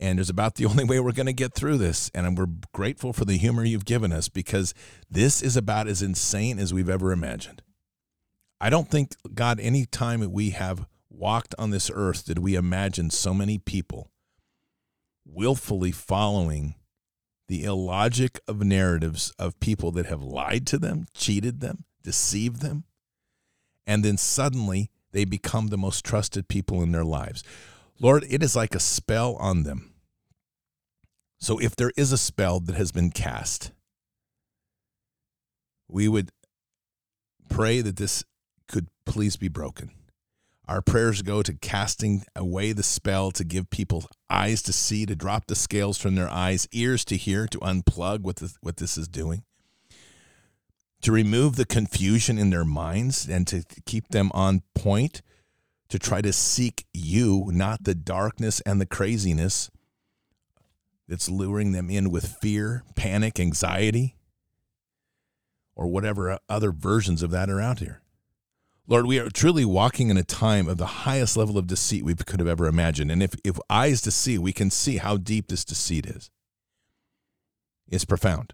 and 0.00 0.20
it's 0.20 0.30
about 0.30 0.56
the 0.56 0.66
only 0.70 0.84
way 0.84 1.00
we're 1.00 1.12
going 1.12 1.26
to 1.26 1.32
get 1.32 1.54
through 1.54 1.78
this. 1.78 2.10
And 2.14 2.36
we're 2.36 2.48
grateful 2.72 3.12
for 3.12 3.24
the 3.24 3.38
humor 3.38 3.64
you've 3.64 3.84
given 3.84 4.12
us 4.12 4.28
because 4.28 4.74
this 5.10 5.42
is 5.42 5.56
about 5.56 5.88
as 5.88 6.02
insane 6.02 6.58
as 6.58 6.72
we've 6.72 6.88
ever 6.88 7.12
imagined. 7.12 7.62
I 8.60 8.70
don't 8.70 8.90
think 8.90 9.14
God, 9.34 9.60
any 9.60 9.84
time 9.84 10.30
we 10.32 10.50
have 10.50 10.86
walked 11.10 11.54
on 11.58 11.70
this 11.70 11.90
earth, 11.92 12.24
did 12.24 12.38
we 12.38 12.54
imagine 12.54 13.10
so 13.10 13.34
many 13.34 13.58
people 13.58 14.10
willfully 15.24 15.92
following 15.92 16.74
the 17.48 17.64
illogic 17.64 18.40
of 18.48 18.62
narratives 18.62 19.32
of 19.38 19.58
people 19.60 19.90
that 19.92 20.06
have 20.06 20.22
lied 20.22 20.66
to 20.66 20.78
them, 20.78 21.06
cheated 21.14 21.60
them, 21.60 21.84
deceived 22.02 22.62
them, 22.62 22.84
and 23.86 24.04
then 24.04 24.16
suddenly 24.16 24.90
they 25.12 25.24
become 25.24 25.68
the 25.68 25.78
most 25.78 26.04
trusted 26.04 26.48
people 26.48 26.82
in 26.82 26.92
their 26.92 27.04
lives. 27.04 27.44
Lord, 28.00 28.24
it 28.28 28.42
is 28.42 28.56
like 28.56 28.74
a 28.74 28.80
spell 28.80 29.36
on 29.36 29.62
them. 29.62 29.94
So 31.38 31.58
if 31.58 31.76
there 31.76 31.92
is 31.96 32.12
a 32.12 32.18
spell 32.18 32.60
that 32.60 32.74
has 32.74 32.90
been 32.90 33.10
cast, 33.10 33.72
we 35.88 36.08
would 36.08 36.30
pray 37.48 37.80
that 37.82 37.96
this 37.96 38.24
could 38.66 38.88
please 39.04 39.36
be 39.36 39.48
broken. 39.48 39.90
Our 40.66 40.80
prayers 40.80 41.20
go 41.20 41.42
to 41.42 41.52
casting 41.52 42.24
away 42.34 42.72
the 42.72 42.82
spell 42.82 43.30
to 43.32 43.44
give 43.44 43.68
people 43.68 44.06
eyes 44.30 44.62
to 44.62 44.72
see, 44.72 45.04
to 45.04 45.14
drop 45.14 45.46
the 45.46 45.54
scales 45.54 45.98
from 45.98 46.14
their 46.14 46.30
eyes, 46.30 46.66
ears 46.72 47.04
to 47.06 47.16
hear, 47.16 47.46
to 47.48 47.58
unplug 47.58 48.22
what 48.22 48.36
this, 48.36 48.56
what 48.62 48.78
this 48.78 48.96
is 48.96 49.06
doing, 49.06 49.44
to 51.02 51.12
remove 51.12 51.56
the 51.56 51.66
confusion 51.66 52.38
in 52.38 52.48
their 52.48 52.64
minds 52.64 53.28
and 53.28 53.46
to 53.48 53.62
keep 53.84 54.08
them 54.08 54.30
on 54.32 54.62
point, 54.74 55.20
to 55.88 55.98
try 55.98 56.20
to 56.20 56.32
seek 56.32 56.86
you, 56.92 57.50
not 57.52 57.84
the 57.84 57.94
darkness 57.94 58.60
and 58.60 58.80
the 58.80 58.86
craziness 58.86 59.70
that's 61.06 61.28
luring 61.28 61.72
them 61.72 61.90
in 61.90 62.10
with 62.10 62.36
fear, 62.40 62.82
panic, 62.94 63.38
anxiety, 63.38 64.16
or 65.76 65.86
whatever 65.86 66.38
other 66.48 66.72
versions 66.72 67.22
of 67.22 67.30
that 67.30 67.50
are 67.50 67.60
out 67.60 67.80
here. 67.80 68.00
Lord, 68.86 69.06
we 69.06 69.18
are 69.18 69.30
truly 69.30 69.64
walking 69.64 70.10
in 70.10 70.16
a 70.18 70.22
time 70.22 70.68
of 70.68 70.76
the 70.76 70.86
highest 70.86 71.36
level 71.36 71.56
of 71.56 71.66
deceit 71.66 72.04
we 72.04 72.14
could 72.14 72.38
have 72.38 72.48
ever 72.48 72.66
imagined. 72.66 73.10
And 73.10 73.22
if, 73.22 73.34
if 73.42 73.58
eyes 73.70 74.02
to 74.02 74.10
see, 74.10 74.36
we 74.36 74.52
can 74.52 74.70
see 74.70 74.98
how 74.98 75.16
deep 75.16 75.48
this 75.48 75.64
deceit 75.64 76.04
is. 76.04 76.30
It's 77.88 78.04
profound. 78.04 78.52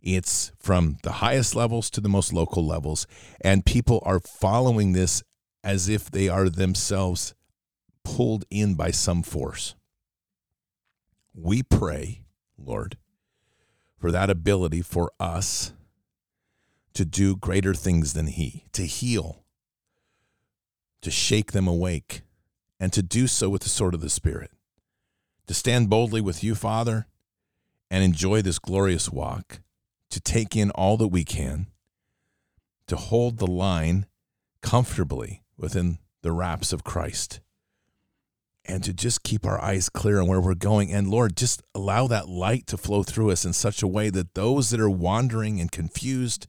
It's 0.00 0.52
from 0.58 0.96
the 1.02 1.12
highest 1.12 1.54
levels 1.54 1.90
to 1.90 2.00
the 2.00 2.08
most 2.08 2.32
local 2.32 2.66
levels. 2.66 3.06
And 3.42 3.66
people 3.66 4.02
are 4.06 4.20
following 4.20 4.92
this 4.92 5.22
as 5.62 5.88
if 5.88 6.10
they 6.10 6.28
are 6.28 6.48
themselves 6.48 7.34
pulled 8.04 8.44
in 8.50 8.74
by 8.74 8.90
some 8.90 9.22
force. 9.22 9.74
We 11.34 11.62
pray, 11.62 12.22
Lord, 12.58 12.96
for 13.98 14.10
that 14.10 14.30
ability 14.30 14.82
for 14.82 15.12
us 15.20 15.72
to 16.94 17.04
do 17.04 17.36
greater 17.36 17.74
things 17.74 18.14
than 18.14 18.26
He, 18.26 18.64
to 18.72 18.82
heal, 18.82 19.44
to 21.02 21.10
shake 21.10 21.52
them 21.52 21.68
awake, 21.68 22.22
and 22.78 22.92
to 22.92 23.02
do 23.02 23.26
so 23.26 23.48
with 23.48 23.62
the 23.62 23.68
sword 23.68 23.94
of 23.94 24.00
the 24.00 24.10
Spirit, 24.10 24.50
to 25.46 25.54
stand 25.54 25.90
boldly 25.90 26.20
with 26.20 26.42
you, 26.42 26.54
Father, 26.54 27.06
and 27.90 28.02
enjoy 28.02 28.42
this 28.42 28.58
glorious 28.58 29.10
walk, 29.10 29.60
to 30.10 30.20
take 30.20 30.56
in 30.56 30.70
all 30.72 30.96
that 30.96 31.08
we 31.08 31.24
can, 31.24 31.66
to 32.86 32.96
hold 32.96 33.38
the 33.38 33.46
line 33.46 34.06
comfortably 34.62 35.42
within 35.60 35.98
the 36.22 36.32
wraps 36.32 36.72
of 36.72 36.84
Christ, 36.84 37.40
and 38.64 38.82
to 38.84 38.92
just 38.92 39.22
keep 39.22 39.46
our 39.46 39.60
eyes 39.60 39.88
clear 39.88 40.20
on 40.20 40.26
where 40.26 40.40
we're 40.40 40.54
going. 40.54 40.92
And 40.92 41.08
Lord, 41.08 41.36
just 41.36 41.62
allow 41.74 42.06
that 42.08 42.28
light 42.28 42.66
to 42.68 42.76
flow 42.76 43.02
through 43.02 43.30
us 43.30 43.44
in 43.44 43.52
such 43.52 43.82
a 43.82 43.86
way 43.88 44.10
that 44.10 44.34
those 44.34 44.70
that 44.70 44.80
are 44.80 44.90
wandering 44.90 45.60
and 45.60 45.70
confused, 45.70 46.46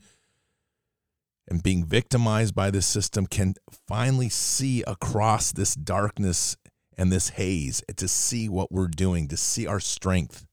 and 1.47 1.63
being 1.63 1.85
victimized 1.85 2.55
by 2.55 2.71
this 2.71 2.85
system 2.85 3.25
can 3.27 3.55
finally 3.87 4.29
see 4.29 4.83
across 4.87 5.51
this 5.51 5.75
darkness 5.75 6.55
and 6.97 7.11
this 7.11 7.29
haze 7.29 7.83
to 7.95 8.07
see 8.07 8.47
what 8.47 8.71
we're 8.71 8.87
doing, 8.87 9.27
to 9.27 9.37
see 9.37 9.65
our 9.65 9.79
strength, 9.79 10.45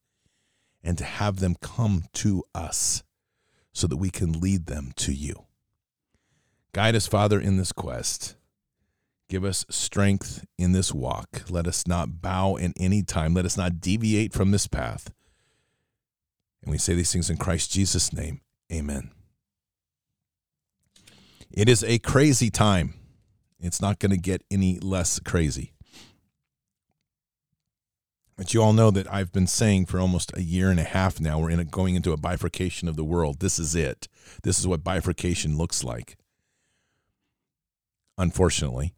and 0.83 0.97
to 0.99 1.05
have 1.05 1.41
them 1.41 1.57
come 1.61 2.05
to 2.15 2.43
us 2.55 3.03
so 3.73 3.87
that 3.87 3.99
we 3.99 4.11
can 4.11 4.41
lead 4.41 4.67
them 4.67 4.93
to 4.97 5.13
you. 5.13 5.45
Guide 6.73 6.97
us, 6.97 7.07
Father, 7.07 7.41
in 7.41 7.57
this 7.57 7.73
quest. 7.73 8.37
Give 9.29 9.45
us 9.45 9.67
strength 9.69 10.45
in 10.57 10.73
this 10.73 10.93
walk. 10.93 11.43
Let 11.51 11.67
us 11.67 11.87
not 11.87 12.23
bow 12.23 12.57
in 12.57 12.73
any 12.79 13.03
time. 13.03 13.35
Let 13.35 13.45
us 13.45 13.59
not 13.59 13.81
deviate 13.81 14.33
from 14.33 14.51
this 14.51 14.67
path. 14.67 15.13
And 16.63 16.73
we 16.73 16.79
say 16.79 16.95
these 16.95 17.13
things 17.13 17.29
in 17.29 17.37
Christ 17.37 17.71
Jesus' 17.71 18.13
name. 18.13 18.41
Amen. 18.73 19.11
It 21.51 21.69
is 21.69 21.85
a 21.85 21.99
crazy 21.99 22.51
time. 22.51 22.95
It's 23.61 23.83
not 23.83 23.99
going 23.99 24.13
to 24.13 24.19
get 24.19 24.45
any 24.51 24.79
less 24.79 25.19
crazy. 25.21 25.73
But 28.37 28.55
you 28.55 28.63
all 28.63 28.73
know 28.73 28.91
that 28.93 29.13
I've 29.13 29.33
been 29.33 29.49
saying 29.49 29.87
for 29.87 29.99
almost 29.99 30.31
a 30.37 30.43
year 30.43 30.71
and 30.71 30.79
a 30.79 30.85
half 30.85 31.21
now, 31.21 31.41
we're 31.41 31.51
in 31.51 31.59
a, 31.59 31.65
going 31.65 31.97
into 31.97 32.13
a 32.13 32.17
bifurcation 32.17 32.87
of 32.87 32.95
the 32.95 33.05
world. 33.05 33.41
This 33.41 33.59
is 33.59 33.75
it. 33.75 34.07
This 34.45 34.61
is 34.61 34.67
what 34.67 34.85
bifurcation 34.85 35.59
looks 35.59 35.83
like. 35.83 36.17
Unfortunately. 38.17 38.95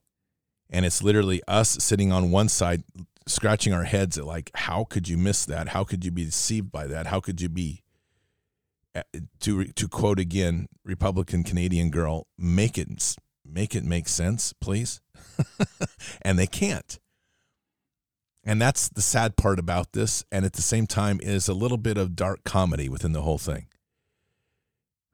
And 0.70 0.86
it's 0.86 1.02
literally 1.02 1.42
us 1.48 1.70
sitting 1.82 2.12
on 2.12 2.30
one 2.30 2.48
side, 2.48 2.84
scratching 3.26 3.72
our 3.72 3.84
heads 3.84 4.16
at 4.16 4.24
like, 4.24 4.50
how 4.54 4.84
could 4.84 5.08
you 5.08 5.18
miss 5.18 5.44
that? 5.44 5.68
How 5.68 5.84
could 5.84 6.04
you 6.04 6.10
be 6.10 6.24
deceived 6.24 6.70
by 6.70 6.86
that? 6.86 7.08
How 7.08 7.20
could 7.20 7.40
you 7.40 7.48
be 7.48 7.82
eh, 8.94 9.02
to 9.40 9.64
to 9.64 9.88
quote 9.88 10.20
again 10.20 10.68
Republican 10.84 11.42
Canadian 11.42 11.90
girl, 11.90 12.26
make 12.38 12.78
it 12.78 13.16
make 13.44 13.74
it 13.74 13.84
make 13.84 14.08
sense, 14.08 14.52
please. 14.52 15.00
and 16.22 16.38
they 16.38 16.46
can't. 16.46 16.98
And 18.44 18.60
that's 18.60 18.88
the 18.88 19.02
sad 19.02 19.36
part 19.36 19.58
about 19.58 19.92
this 19.92 20.24
and 20.32 20.44
at 20.44 20.54
the 20.54 20.62
same 20.62 20.86
time 20.86 21.20
is 21.22 21.46
a 21.46 21.54
little 21.54 21.76
bit 21.76 21.98
of 21.98 22.16
dark 22.16 22.42
comedy 22.44 22.88
within 22.88 23.12
the 23.12 23.22
whole 23.22 23.38
thing. 23.38 23.66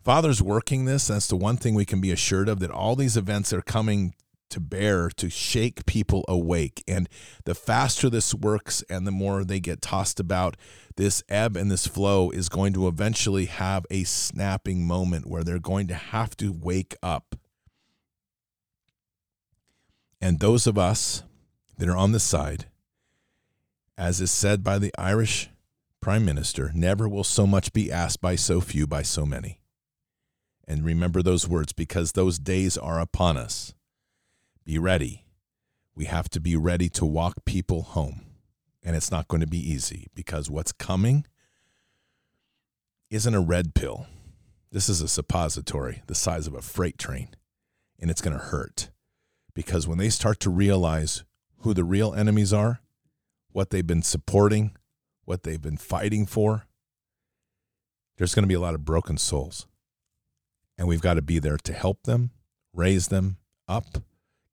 Father's 0.03 0.41
working 0.41 0.85
this, 0.85 1.09
that's 1.09 1.27
the 1.27 1.37
one 1.37 1.57
thing 1.57 1.75
we 1.75 1.85
can 1.85 2.01
be 2.01 2.13
assured 2.13 2.49
of 2.49 2.61
that 2.61 2.71
all 2.71 2.95
these 2.95 3.17
events 3.17 3.53
are 3.53 3.63
coming 3.63 4.15
to 4.51 4.61
bear 4.61 5.09
to 5.11 5.29
shake 5.29 5.87
people 5.87 6.25
awake. 6.29 6.83
And 6.87 7.09
the 7.45 7.55
faster 7.55 8.09
this 8.09 8.35
works 8.35 8.83
and 8.89 9.07
the 9.07 9.13
more 9.13 9.45
they 9.45 9.61
get 9.61 9.83
tossed 9.83 10.21
about, 10.21 10.57
this 10.97 11.23
ebb 11.29 11.57
and 11.57 11.71
this 11.71 11.87
flow 11.87 12.31
is 12.31 12.49
going 12.49 12.73
to 12.75 12.89
eventually 12.89 13.47
have 13.47 13.87
a 13.91 14.05
snapping 14.05 14.87
moment 14.87 15.27
where 15.27 15.45
they're 15.45 15.59
going 15.59 15.89
to 15.89 15.95
have 15.95 16.37
to 16.39 16.53
wake 16.53 16.95
up. 17.03 17.37
And 20.21 20.41
those 20.41 20.67
of 20.67 20.79
us 20.79 21.23
that 21.79 21.89
are 21.89 21.97
on 21.97 22.13
the 22.13 22.21
side, 22.21 22.67
as 23.99 24.21
is 24.21 24.31
said 24.31 24.65
by 24.65 24.79
the 24.79 24.93
Irish 24.99 25.51
Prime 26.01 26.25
Minister, 26.25 26.71
never 26.75 27.09
will 27.09 27.25
so 27.25 27.47
much 27.47 27.73
be 27.73 27.93
asked 27.93 28.21
by 28.21 28.37
so 28.37 28.61
few 28.61 28.87
by 28.87 29.03
so 29.03 29.27
many. 29.27 29.61
And 30.67 30.85
remember 30.85 31.23
those 31.23 31.47
words 31.47 31.73
because 31.73 32.13
those 32.13 32.39
days 32.39 32.77
are 32.77 33.01
upon 33.01 33.37
us. 33.37 33.75
Be 34.67 34.79
ready. 34.81 35.25
We 35.95 36.07
have 36.07 36.29
to 36.31 36.41
be 36.41 36.57
ready 36.57 36.89
to 36.89 37.07
walk 37.07 37.45
people 37.45 37.83
home. 37.83 38.23
And 38.83 38.97
it's 38.97 39.13
not 39.13 39.29
going 39.29 39.41
to 39.41 39.47
be 39.47 39.59
easy 39.59 40.09
because 40.13 40.51
what's 40.51 40.73
coming 40.73 41.25
isn't 43.09 43.35
a 43.35 43.41
red 43.41 43.75
pill. 43.77 44.07
This 44.73 44.89
is 44.89 45.01
a 45.01 45.07
suppository 45.07 46.03
the 46.09 46.17
size 46.17 46.49
of 46.49 46.55
a 46.55 46.63
freight 46.63 46.99
train. 46.99 47.29
And 48.01 48.11
it's 48.11 48.21
going 48.21 48.37
to 48.37 48.43
hurt 48.43 48.91
because 49.55 49.87
when 49.87 49.99
they 49.99 50.09
start 50.09 50.41
to 50.41 50.51
realize 50.51 51.23
who 51.59 51.73
the 51.73 51.85
real 51.85 52.13
enemies 52.13 52.53
are, 52.53 52.81
what 53.53 53.71
they've 53.71 53.87
been 53.87 54.03
supporting, 54.03 54.77
what 55.25 55.45
they've 55.45 55.63
been 55.63 55.77
fighting 55.77 56.27
for, 56.27 56.67
there's 58.19 58.35
going 58.35 58.43
to 58.43 58.49
be 58.49 58.55
a 58.55 58.61
lot 58.61 58.75
of 58.75 58.85
broken 58.85 59.17
souls. 59.17 59.69
And 60.77 60.89
we've 60.89 61.01
got 61.01 61.15
to 61.15 61.23
be 61.23 61.39
there 61.39 61.57
to 61.57 61.73
help 61.73 62.03
them, 62.03 62.33
raise 62.75 63.09
them 63.09 63.37
up, 63.69 64.03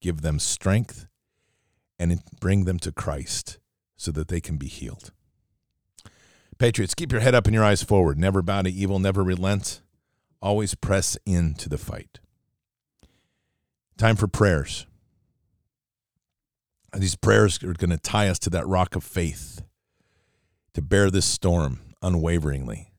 give 0.04 0.22
them 0.22 0.38
strength, 0.38 1.08
and 1.98 2.22
bring 2.40 2.66
them 2.66 2.78
to 2.78 2.92
Christ 2.92 3.58
so 3.96 4.12
that 4.12 4.28
they 4.28 4.42
can 4.42 4.58
be 4.58 4.68
healed. 4.68 5.12
Patriots, 6.60 6.94
keep 6.94 7.12
your 7.12 7.22
head 7.22 7.34
up 7.34 7.46
and 7.46 7.56
your 7.56 7.64
eyes 7.64 7.82
forward. 7.82 8.20
Never 8.20 8.42
bow 8.42 8.62
to 8.62 8.70
evil, 8.70 9.00
never 9.00 9.24
relent. 9.24 9.82
Always 10.42 10.76
press 10.76 11.18
into 11.26 11.70
the 11.70 11.78
fight. 11.78 12.20
Time 13.98 14.18
for 14.18 14.28
prayers. 14.28 14.86
These 16.96 17.16
prayers 17.16 17.64
are 17.64 17.74
going 17.74 17.90
to 17.90 17.98
tie 17.98 18.28
us 18.28 18.38
to 18.40 18.50
that 18.52 18.68
rock 18.68 18.96
of 18.96 19.04
faith 19.04 19.64
to 20.74 20.82
bear 20.82 21.10
this 21.10 21.26
storm 21.26 21.80
unwaveringly. 22.02 22.92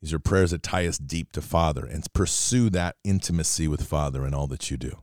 These 0.00 0.12
are 0.12 0.18
prayers 0.18 0.52
that 0.52 0.62
tie 0.62 0.86
us 0.86 0.98
deep 0.98 1.32
to 1.32 1.42
Father 1.42 1.84
and 1.84 2.04
pursue 2.12 2.70
that 2.70 2.96
intimacy 3.02 3.66
with 3.66 3.82
Father 3.82 4.26
in 4.26 4.34
all 4.34 4.46
that 4.48 4.70
you 4.70 4.76
do. 4.76 4.98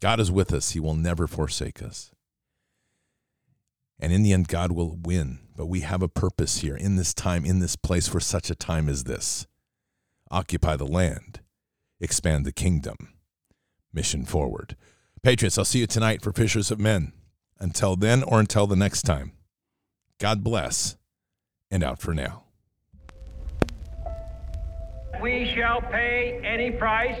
God 0.00 0.20
is 0.20 0.30
with 0.30 0.52
us, 0.52 0.70
He 0.70 0.80
will 0.80 0.94
never 0.94 1.26
forsake 1.26 1.82
us. 1.82 2.10
And 3.98 4.12
in 4.12 4.22
the 4.22 4.32
end, 4.32 4.48
God 4.48 4.72
will 4.72 4.98
win. 5.02 5.40
But 5.56 5.66
we 5.66 5.80
have 5.80 6.02
a 6.02 6.08
purpose 6.08 6.58
here 6.58 6.76
in 6.76 6.96
this 6.96 7.14
time, 7.14 7.44
in 7.44 7.60
this 7.60 7.76
place, 7.76 8.08
for 8.08 8.20
such 8.20 8.50
a 8.50 8.54
time 8.54 8.88
as 8.88 9.04
this. 9.04 9.46
Occupy 10.30 10.76
the 10.76 10.86
land, 10.86 11.40
expand 12.00 12.44
the 12.44 12.52
kingdom, 12.52 13.14
mission 13.92 14.24
forward. 14.24 14.76
Patriots, 15.22 15.56
I'll 15.56 15.64
see 15.64 15.78
you 15.78 15.86
tonight 15.86 16.22
for 16.22 16.32
Fishers 16.32 16.70
of 16.70 16.80
Men. 16.80 17.12
Until 17.60 17.94
then, 17.94 18.24
or 18.24 18.40
until 18.40 18.66
the 18.66 18.76
next 18.76 19.02
time, 19.02 19.32
God 20.18 20.42
bless, 20.42 20.96
and 21.70 21.84
out 21.84 22.00
for 22.00 22.12
now. 22.12 22.42
We 25.22 25.52
shall 25.54 25.80
pay 25.80 26.40
any 26.44 26.72
price, 26.72 27.20